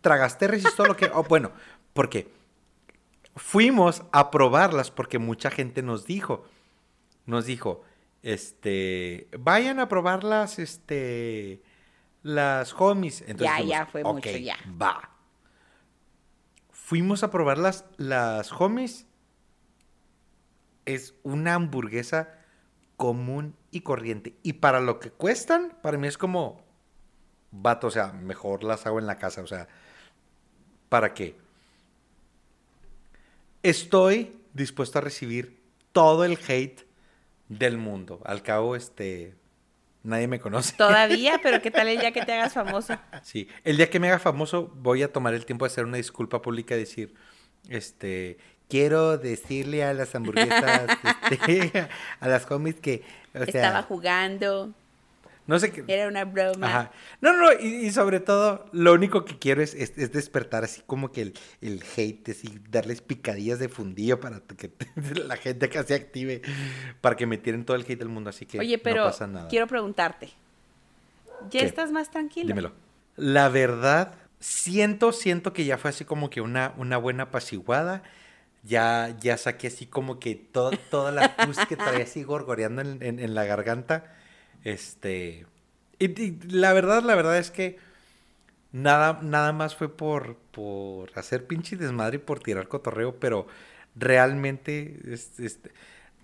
tragaste, 0.00 0.48
resistó 0.48 0.86
lo 0.86 0.96
que. 0.96 1.06
Oh, 1.14 1.22
bueno, 1.22 1.52
porque 1.92 2.28
fuimos 3.36 4.02
a 4.10 4.32
probarlas 4.32 4.90
porque 4.90 5.20
mucha 5.20 5.52
gente 5.52 5.82
nos 5.84 6.04
dijo, 6.04 6.44
nos 7.24 7.46
dijo, 7.46 7.84
este, 8.24 9.28
vayan 9.38 9.78
a 9.78 9.86
probarlas, 9.86 10.58
este, 10.58 11.62
las 12.24 12.74
homies. 12.76 13.20
Entonces 13.20 13.46
Ya, 13.46 13.52
dijimos, 13.58 13.70
ya, 13.70 13.86
fue 13.86 14.02
mucho, 14.02 14.30
"Ok, 14.30 14.36
ya". 14.38 14.56
Va. 14.82 15.10
Fuimos 16.72 17.22
a 17.22 17.30
probar 17.30 17.58
las, 17.58 17.84
las 17.98 18.50
homies. 18.50 19.06
Es 20.86 21.14
una 21.22 21.54
hamburguesa 21.54 22.41
común 23.02 23.56
y 23.72 23.80
corriente. 23.80 24.36
Y 24.44 24.52
para 24.52 24.78
lo 24.78 25.00
que 25.00 25.10
cuestan, 25.10 25.76
para 25.82 25.98
mí 25.98 26.06
es 26.06 26.16
como, 26.16 26.62
vato, 27.50 27.88
o 27.88 27.90
sea, 27.90 28.12
mejor 28.12 28.62
las 28.62 28.86
hago 28.86 29.00
en 29.00 29.08
la 29.08 29.18
casa, 29.18 29.42
o 29.42 29.46
sea, 29.48 29.66
¿para 30.88 31.12
qué? 31.12 31.36
Estoy 33.64 34.36
dispuesto 34.54 35.00
a 35.00 35.02
recibir 35.02 35.60
todo 35.90 36.24
el 36.24 36.38
hate 36.46 36.86
del 37.48 37.76
mundo. 37.76 38.20
Al 38.24 38.44
cabo, 38.44 38.76
este, 38.76 39.34
nadie 40.04 40.28
me 40.28 40.38
conoce. 40.38 40.76
Todavía, 40.76 41.40
pero 41.42 41.60
¿qué 41.60 41.72
tal 41.72 41.88
el 41.88 41.98
día 41.98 42.12
que 42.12 42.24
te 42.24 42.34
hagas 42.34 42.54
famoso? 42.54 42.96
Sí, 43.24 43.48
el 43.64 43.78
día 43.78 43.90
que 43.90 43.98
me 43.98 44.10
haga 44.10 44.20
famoso 44.20 44.72
voy 44.76 45.02
a 45.02 45.12
tomar 45.12 45.34
el 45.34 45.44
tiempo 45.44 45.64
de 45.64 45.72
hacer 45.72 45.86
una 45.86 45.96
disculpa 45.96 46.40
pública 46.40 46.76
y 46.76 46.78
decir, 46.78 47.14
este, 47.68 48.38
quiero 48.72 49.18
decirle 49.18 49.84
a 49.84 49.92
las 49.92 50.14
hamburguesas, 50.14 50.88
este, 51.30 51.88
a 52.20 52.26
las 52.28 52.50
homies 52.50 52.76
que, 52.80 53.02
o 53.34 53.38
sea, 53.38 53.44
Estaba 53.44 53.82
jugando, 53.82 54.72
no 55.46 55.58
sé 55.58 55.70
qué. 55.70 55.84
era 55.88 56.08
una 56.08 56.24
broma. 56.24 56.66
Ajá. 56.66 56.92
No, 57.20 57.34
no, 57.36 57.52
y, 57.52 57.66
y 57.86 57.90
sobre 57.90 58.18
todo, 58.20 58.64
lo 58.72 58.94
único 58.94 59.26
que 59.26 59.38
quiero 59.38 59.60
es, 59.62 59.74
es- 59.74 59.92
es 59.98 60.10
despertar 60.12 60.64
así 60.64 60.80
como 60.86 61.12
que 61.12 61.20
el, 61.20 61.34
el 61.60 61.82
hate, 61.96 62.30
así, 62.30 62.48
darles 62.70 63.02
picadillas 63.02 63.58
de 63.58 63.68
fundillo 63.68 64.20
para 64.20 64.40
que 64.40 64.70
la 65.26 65.36
gente 65.36 65.68
que 65.68 65.82
se 65.82 65.94
active, 65.94 66.40
para 67.02 67.14
que 67.16 67.26
me 67.26 67.36
tiren 67.36 67.66
todo 67.66 67.76
el 67.76 67.82
hate 67.82 67.98
del 67.98 68.08
mundo, 68.08 68.30
así 68.30 68.46
que 68.46 68.58
Oye, 68.58 68.78
pero 68.78 69.04
no 69.04 69.10
pasa 69.10 69.26
nada. 69.26 69.48
quiero 69.48 69.66
preguntarte. 69.66 70.30
¿Ya 71.50 71.60
¿Qué? 71.60 71.66
estás 71.66 71.92
más 71.92 72.10
tranquilo? 72.10 72.46
Dímelo. 72.48 72.72
La 73.16 73.48
verdad, 73.50 74.14
siento, 74.40 75.12
siento 75.12 75.52
que 75.52 75.64
ya 75.66 75.76
fue 75.76 75.90
así 75.90 76.04
como 76.06 76.30
que 76.30 76.40
una, 76.40 76.72
una 76.78 76.96
buena 76.96 77.24
apaciguada. 77.24 78.02
Ya, 78.62 79.16
ya 79.20 79.36
saqué 79.38 79.66
así 79.68 79.86
como 79.86 80.20
que 80.20 80.34
toda 80.36 81.10
la 81.10 81.36
pus 81.36 81.58
que 81.68 81.76
traía 81.76 82.04
así 82.04 82.22
gorgoreando 82.22 82.82
en, 82.82 83.02
en- 83.18 83.34
la 83.34 83.44
garganta. 83.44 84.14
Este. 84.64 85.46
Y, 85.98 86.32
la 86.48 86.72
verdad, 86.72 87.02
la 87.02 87.14
verdad 87.16 87.38
es 87.38 87.50
que 87.50 87.78
nada, 88.72 89.20
nada 89.22 89.52
más 89.52 89.76
fue 89.76 89.88
por, 89.94 90.36
por 90.52 91.10
hacer 91.18 91.46
pinche 91.46 91.76
desmadre 91.76 92.16
y 92.16 92.20
por 92.20 92.40
tirar 92.40 92.68
cotorreo, 92.68 93.18
pero 93.20 93.46
realmente 93.96 95.00
es- 95.12 95.38
este, 95.40 95.72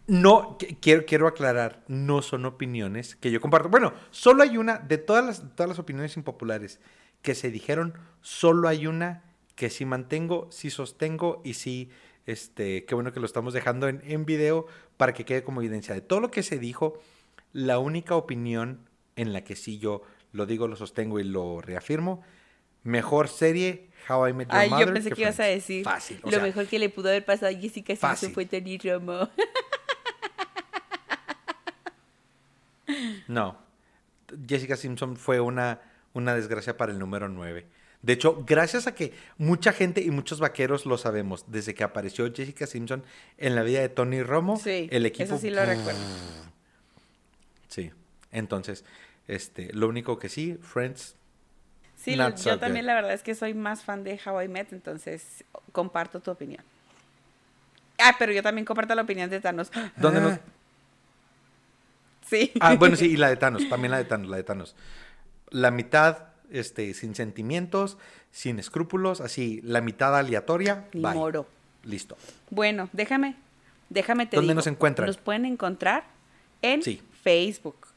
no, 0.06 0.58
qu- 0.58 0.78
quiero, 0.80 1.04
quiero 1.06 1.26
aclarar, 1.28 1.84
no 1.88 2.22
son 2.22 2.46
opiniones 2.46 3.16
que 3.16 3.30
yo 3.30 3.40
comparto. 3.40 3.68
Bueno, 3.68 3.92
solo 4.10 4.42
hay 4.42 4.56
una, 4.56 4.78
de 4.78 4.98
todas 4.98 5.24
las, 5.24 5.54
todas 5.54 5.68
las 5.68 5.78
opiniones 5.78 6.16
impopulares 6.16 6.80
que 7.22 7.34
se 7.34 7.50
dijeron, 7.50 7.94
solo 8.22 8.68
hay 8.68 8.86
una 8.86 9.24
que 9.54 9.70
sí 9.70 9.84
mantengo, 9.84 10.48
sí 10.50 10.70
sostengo 10.70 11.42
y 11.44 11.54
sí, 11.54 11.90
este, 12.28 12.84
qué 12.84 12.94
bueno 12.94 13.12
que 13.12 13.20
lo 13.20 13.26
estamos 13.26 13.54
dejando 13.54 13.88
en, 13.88 14.02
en 14.04 14.24
video 14.24 14.66
para 14.96 15.14
que 15.14 15.24
quede 15.24 15.42
como 15.42 15.60
evidencia 15.60 15.94
de 15.94 16.02
todo 16.02 16.20
lo 16.20 16.30
que 16.30 16.42
se 16.42 16.58
dijo. 16.58 17.00
La 17.52 17.78
única 17.78 18.14
opinión 18.14 18.88
en 19.16 19.32
la 19.32 19.42
que 19.42 19.56
sí 19.56 19.78
yo 19.78 20.02
lo 20.32 20.46
digo, 20.46 20.68
lo 20.68 20.76
sostengo 20.76 21.18
y 21.18 21.24
lo 21.24 21.60
reafirmo, 21.62 22.22
mejor 22.82 23.28
serie, 23.28 23.88
How 24.08 24.28
I 24.28 24.32
Met 24.34 24.48
Your 24.48 24.56
Ay, 24.56 24.70
Mother. 24.70 24.86
yo 24.86 24.92
pensé 24.92 25.10
que 25.10 25.22
ibas 25.22 25.40
a 25.40 25.44
decir. 25.44 25.84
Fácil. 25.84 26.20
Lo 26.22 26.30
sea, 26.30 26.40
mejor 26.40 26.66
que 26.66 26.78
le 26.78 26.90
pudo 26.90 27.08
haber 27.08 27.24
pasado 27.24 27.54
a 27.54 27.58
Jessica 27.58 27.96
Simpson 27.96 28.32
fue 28.32 28.46
Tony 28.46 28.78
Romo. 28.78 29.28
No. 33.28 33.58
Jessica 34.48 34.74
Simpson 34.74 35.16
fue 35.16 35.38
una, 35.40 35.82
una 36.14 36.34
desgracia 36.34 36.78
para 36.78 36.92
el 36.92 36.98
número 36.98 37.28
9. 37.28 37.66
De 38.02 38.12
hecho, 38.12 38.44
gracias 38.46 38.86
a 38.86 38.94
que 38.94 39.12
mucha 39.38 39.72
gente 39.72 40.00
y 40.02 40.10
muchos 40.10 40.38
vaqueros 40.38 40.86
lo 40.86 40.98
sabemos, 40.98 41.44
desde 41.48 41.74
que 41.74 41.82
apareció 41.82 42.32
Jessica 42.32 42.66
Simpson 42.66 43.04
en 43.38 43.54
la 43.54 43.62
vida 43.62 43.80
de 43.80 43.88
Tony 43.88 44.22
Romo, 44.22 44.56
Sí, 44.56 44.88
el 44.92 45.04
equipo... 45.04 45.24
eso 45.24 45.38
sí 45.38 45.50
lo 45.50 45.64
recuerdo. 45.64 46.00
Sí. 47.66 47.90
Entonces, 48.30 48.84
este, 49.26 49.72
lo 49.72 49.88
único 49.88 50.18
que 50.18 50.28
sí, 50.28 50.58
Friends, 50.60 51.16
Sí, 51.98 52.16
yo 52.44 52.58
también 52.60 52.86
la 52.86 52.94
verdad 52.94 53.12
es 53.12 53.24
que 53.24 53.34
soy 53.34 53.54
más 53.54 53.82
fan 53.82 54.04
de 54.04 54.20
How 54.24 54.42
I 54.42 54.48
Met, 54.48 54.72
entonces 54.72 55.44
comparto 55.72 56.20
tu 56.20 56.30
opinión. 56.30 56.62
Ah, 57.98 58.14
pero 58.18 58.32
yo 58.32 58.40
también 58.40 58.64
comparto 58.64 58.94
la 58.94 59.02
opinión 59.02 59.28
de 59.28 59.40
Thanos. 59.40 59.72
¿dónde 59.96 60.20
nos... 60.20 60.38
Sí. 62.24 62.52
Ah, 62.60 62.76
bueno, 62.76 62.94
sí, 62.94 63.06
y 63.06 63.16
la 63.16 63.28
de 63.28 63.36
Thanos, 63.38 63.68
también 63.68 63.90
la 63.90 63.98
de 63.98 64.04
Thanos, 64.04 64.30
la 64.30 64.36
de 64.36 64.44
Thanos. 64.44 64.76
La 65.50 65.72
mitad, 65.72 66.27
este, 66.50 66.94
sin 66.94 67.14
sentimientos, 67.14 67.98
sin 68.30 68.58
escrúpulos, 68.58 69.20
así, 69.20 69.60
la 69.62 69.80
mitad 69.80 70.16
aleatoria, 70.16 70.86
bye. 70.92 71.14
moro. 71.14 71.46
Listo. 71.84 72.16
Bueno, 72.50 72.88
déjame, 72.92 73.36
déjame 73.88 74.26
te 74.26 74.36
¿Dónde 74.36 74.48
digo. 74.52 74.56
nos 74.58 74.66
encuentran? 74.66 75.06
Nos 75.06 75.16
pueden 75.18 75.44
encontrar 75.44 76.04
en 76.62 76.82
Sí. 76.82 77.00
Facebook, 77.22 77.88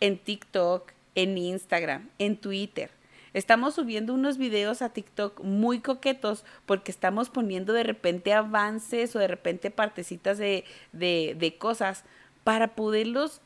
en 0.00 0.18
TikTok, 0.18 0.92
en 1.14 1.36
Instagram, 1.36 2.08
en 2.18 2.36
Twitter. 2.36 2.90
Estamos 3.34 3.74
subiendo 3.74 4.12
unos 4.14 4.36
videos 4.36 4.82
a 4.82 4.90
TikTok 4.90 5.40
muy 5.42 5.80
coquetos 5.80 6.44
porque 6.66 6.90
estamos 6.90 7.30
poniendo 7.30 7.72
de 7.72 7.82
repente 7.82 8.32
avances 8.34 9.16
o 9.16 9.18
de 9.18 9.26
repente 9.28 9.70
partecitas 9.70 10.36
de, 10.38 10.64
de, 10.92 11.34
de 11.38 11.56
cosas 11.56 12.04
para 12.44 12.74
poderlos, 12.74 13.40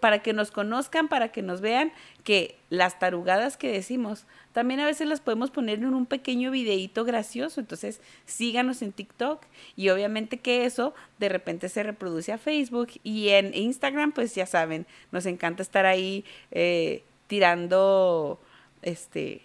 para 0.00 0.22
que 0.22 0.32
nos 0.32 0.50
conozcan, 0.50 1.08
para 1.08 1.28
que 1.28 1.42
nos 1.42 1.60
vean 1.60 1.92
que 2.24 2.56
las 2.70 2.98
tarugadas 2.98 3.56
que 3.56 3.72
decimos, 3.72 4.26
también 4.52 4.80
a 4.80 4.86
veces 4.86 5.06
las 5.06 5.20
podemos 5.20 5.50
poner 5.50 5.78
en 5.78 5.94
un 5.94 6.06
pequeño 6.06 6.50
videíto 6.50 7.04
gracioso. 7.04 7.60
Entonces, 7.60 8.00
síganos 8.26 8.82
en 8.82 8.92
TikTok 8.92 9.42
y 9.76 9.88
obviamente 9.88 10.38
que 10.38 10.64
eso 10.64 10.94
de 11.18 11.28
repente 11.28 11.68
se 11.68 11.82
reproduce 11.82 12.32
a 12.32 12.38
Facebook 12.38 12.88
y 13.02 13.30
en 13.30 13.54
Instagram, 13.54 14.12
pues 14.12 14.34
ya 14.34 14.46
saben, 14.46 14.86
nos 15.10 15.26
encanta 15.26 15.62
estar 15.62 15.86
ahí 15.86 16.24
eh, 16.50 17.02
tirando 17.26 18.40
este 18.82 19.42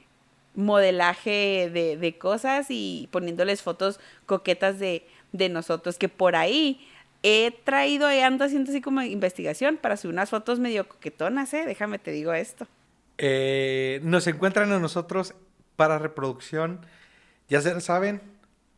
modelaje 0.56 1.70
de, 1.72 1.98
de 1.98 2.18
cosas 2.18 2.68
y 2.70 3.08
poniéndoles 3.12 3.62
fotos 3.62 4.00
coquetas 4.26 4.80
de, 4.80 5.06
de 5.32 5.50
nosotros, 5.50 5.98
que 5.98 6.10
por 6.10 6.36
ahí 6.36 6.86
he 7.24 7.52
traído, 7.64 8.12
y 8.12 8.20
ando 8.20 8.46
haciendo 8.46 8.72
así 8.72 8.82
como 8.82 9.02
investigación 9.02 9.78
para 9.78 9.98
subir 9.98 10.14
unas 10.14 10.30
fotos 10.30 10.60
medio 10.60 10.88
coquetonas, 10.88 11.54
¿eh? 11.54 11.64
Déjame 11.66 12.00
te 12.00 12.12
digo 12.12 12.34
esto. 12.34 12.68
Eh, 13.18 14.00
nos 14.04 14.28
encuentran 14.28 14.72
a 14.72 14.80
nosotros 14.80 15.34
para 15.76 16.00
reproducción, 16.00 16.86
ya 17.50 17.62
se 17.62 17.80
saben, 17.82 18.22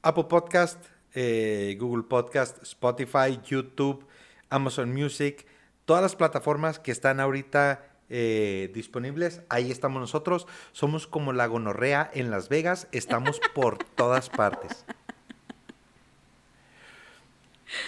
Apple 0.02 0.26
Podcast, 0.26 0.84
eh, 1.14 1.76
Google 1.80 2.04
Podcast, 2.04 2.62
Spotify, 2.64 3.40
YouTube, 3.46 4.06
Amazon 4.50 4.94
Music, 4.94 5.46
todas 5.86 6.02
las 6.02 6.16
plataformas 6.16 6.80
que 6.80 6.92
están 6.92 7.20
ahorita 7.20 7.84
eh, 8.10 8.72
disponibles, 8.74 9.42
ahí 9.50 9.72
estamos 9.72 10.00
nosotros. 10.00 10.48
Somos 10.72 11.06
como 11.06 11.34
la 11.34 11.48
gonorrea 11.48 12.10
en 12.14 12.32
Las 12.32 12.50
Vegas, 12.50 12.88
estamos 12.92 13.40
por 13.54 13.78
todas 13.96 14.30
partes. 14.30 14.86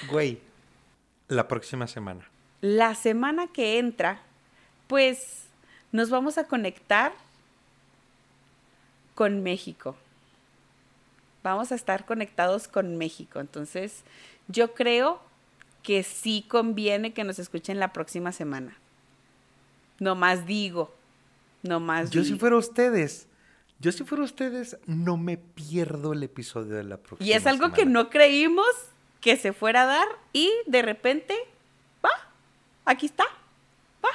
Güey, 0.10 0.40
la 1.28 1.48
próxima 1.48 1.88
semana. 1.88 2.30
La 2.62 2.96
semana 2.96 3.48
que 3.48 3.80
entra, 3.80 4.22
pues 4.88 5.46
nos 5.92 6.10
vamos 6.10 6.38
a 6.38 6.46
conectar 6.46 7.14
con 9.16 9.44
México. 9.44 9.96
Vamos 11.44 11.72
a 11.72 11.76
estar 11.76 12.06
conectados 12.06 12.68
con 12.68 12.98
México. 12.98 13.40
Entonces, 13.40 14.04
yo 14.48 14.74
creo 14.74 15.22
que 15.84 16.04
sí 16.04 16.46
conviene 16.48 17.14
que 17.14 17.24
nos 17.24 17.40
escuchen 17.40 17.80
la 17.80 17.94
próxima 17.94 18.32
semana. 18.32 18.78
No 20.00 20.16
más 20.16 20.46
digo. 20.46 20.94
No 21.64 21.80
más 21.80 22.10
Yo 22.10 22.24
si 22.24 22.38
fuera 22.38 22.58
ustedes, 22.58 23.28
yo 23.80 23.92
si 23.92 24.04
fuera 24.04 24.24
ustedes, 24.24 24.78
no 24.88 25.18
me 25.18 25.38
pierdo 25.38 26.14
el 26.14 26.24
episodio 26.24 26.76
de 26.76 26.84
la 26.84 26.98
próxima 26.98 27.28
Y 27.28 27.34
es 27.34 27.46
algo 27.46 27.72
que 27.72 27.86
no 27.86 28.10
creímos 28.10 28.66
que 29.22 29.38
se 29.38 29.54
fuera 29.54 29.84
a 29.84 29.86
dar 29.86 30.08
y 30.34 30.52
de 30.66 30.82
repente, 30.82 31.36
va, 32.04 32.10
aquí 32.86 33.06
está, 33.06 33.24
va. 34.04 34.10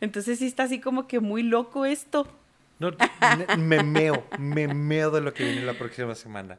Entonces 0.00 0.38
sí 0.38 0.46
está 0.46 0.64
así 0.64 0.80
como 0.80 1.08
que 1.08 1.18
muy 1.18 1.42
loco 1.42 1.86
esto. 1.86 2.28
No, 2.78 2.90
me 3.58 3.82
meo, 3.82 4.26
me 4.38 4.68
meo 4.68 5.10
de 5.10 5.20
lo 5.20 5.32
que 5.32 5.44
viene 5.44 5.62
la 5.62 5.74
próxima 5.74 6.14
semana. 6.14 6.58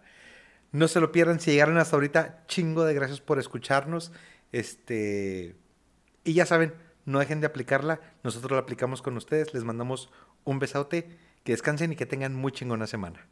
No 0.72 0.88
se 0.88 1.00
lo 1.00 1.12
pierdan 1.12 1.40
si 1.40 1.52
llegaron 1.52 1.78
hasta 1.78 1.96
ahorita. 1.96 2.44
Chingo 2.48 2.84
de 2.84 2.94
gracias 2.94 3.22
por 3.22 3.40
escucharnos. 3.40 4.12
Este. 4.52 5.56
Y 6.24 6.34
ya 6.34 6.46
saben, 6.46 6.74
no 7.06 7.20
dejen 7.20 7.40
de 7.40 7.48
aplicarla. 7.48 8.02
Nosotros 8.24 8.52
la 8.52 8.60
aplicamos 8.60 9.02
con 9.02 9.16
ustedes. 9.16 9.54
Les 9.54 9.64
mandamos 9.64 10.12
un 10.44 10.60
besote. 10.60 11.18
Que 11.44 11.52
descansen 11.52 11.94
y 11.94 11.96
que 11.96 12.06
tengan 12.06 12.34
muy 12.34 12.52
chingona 12.52 12.88
semana. 12.88 13.28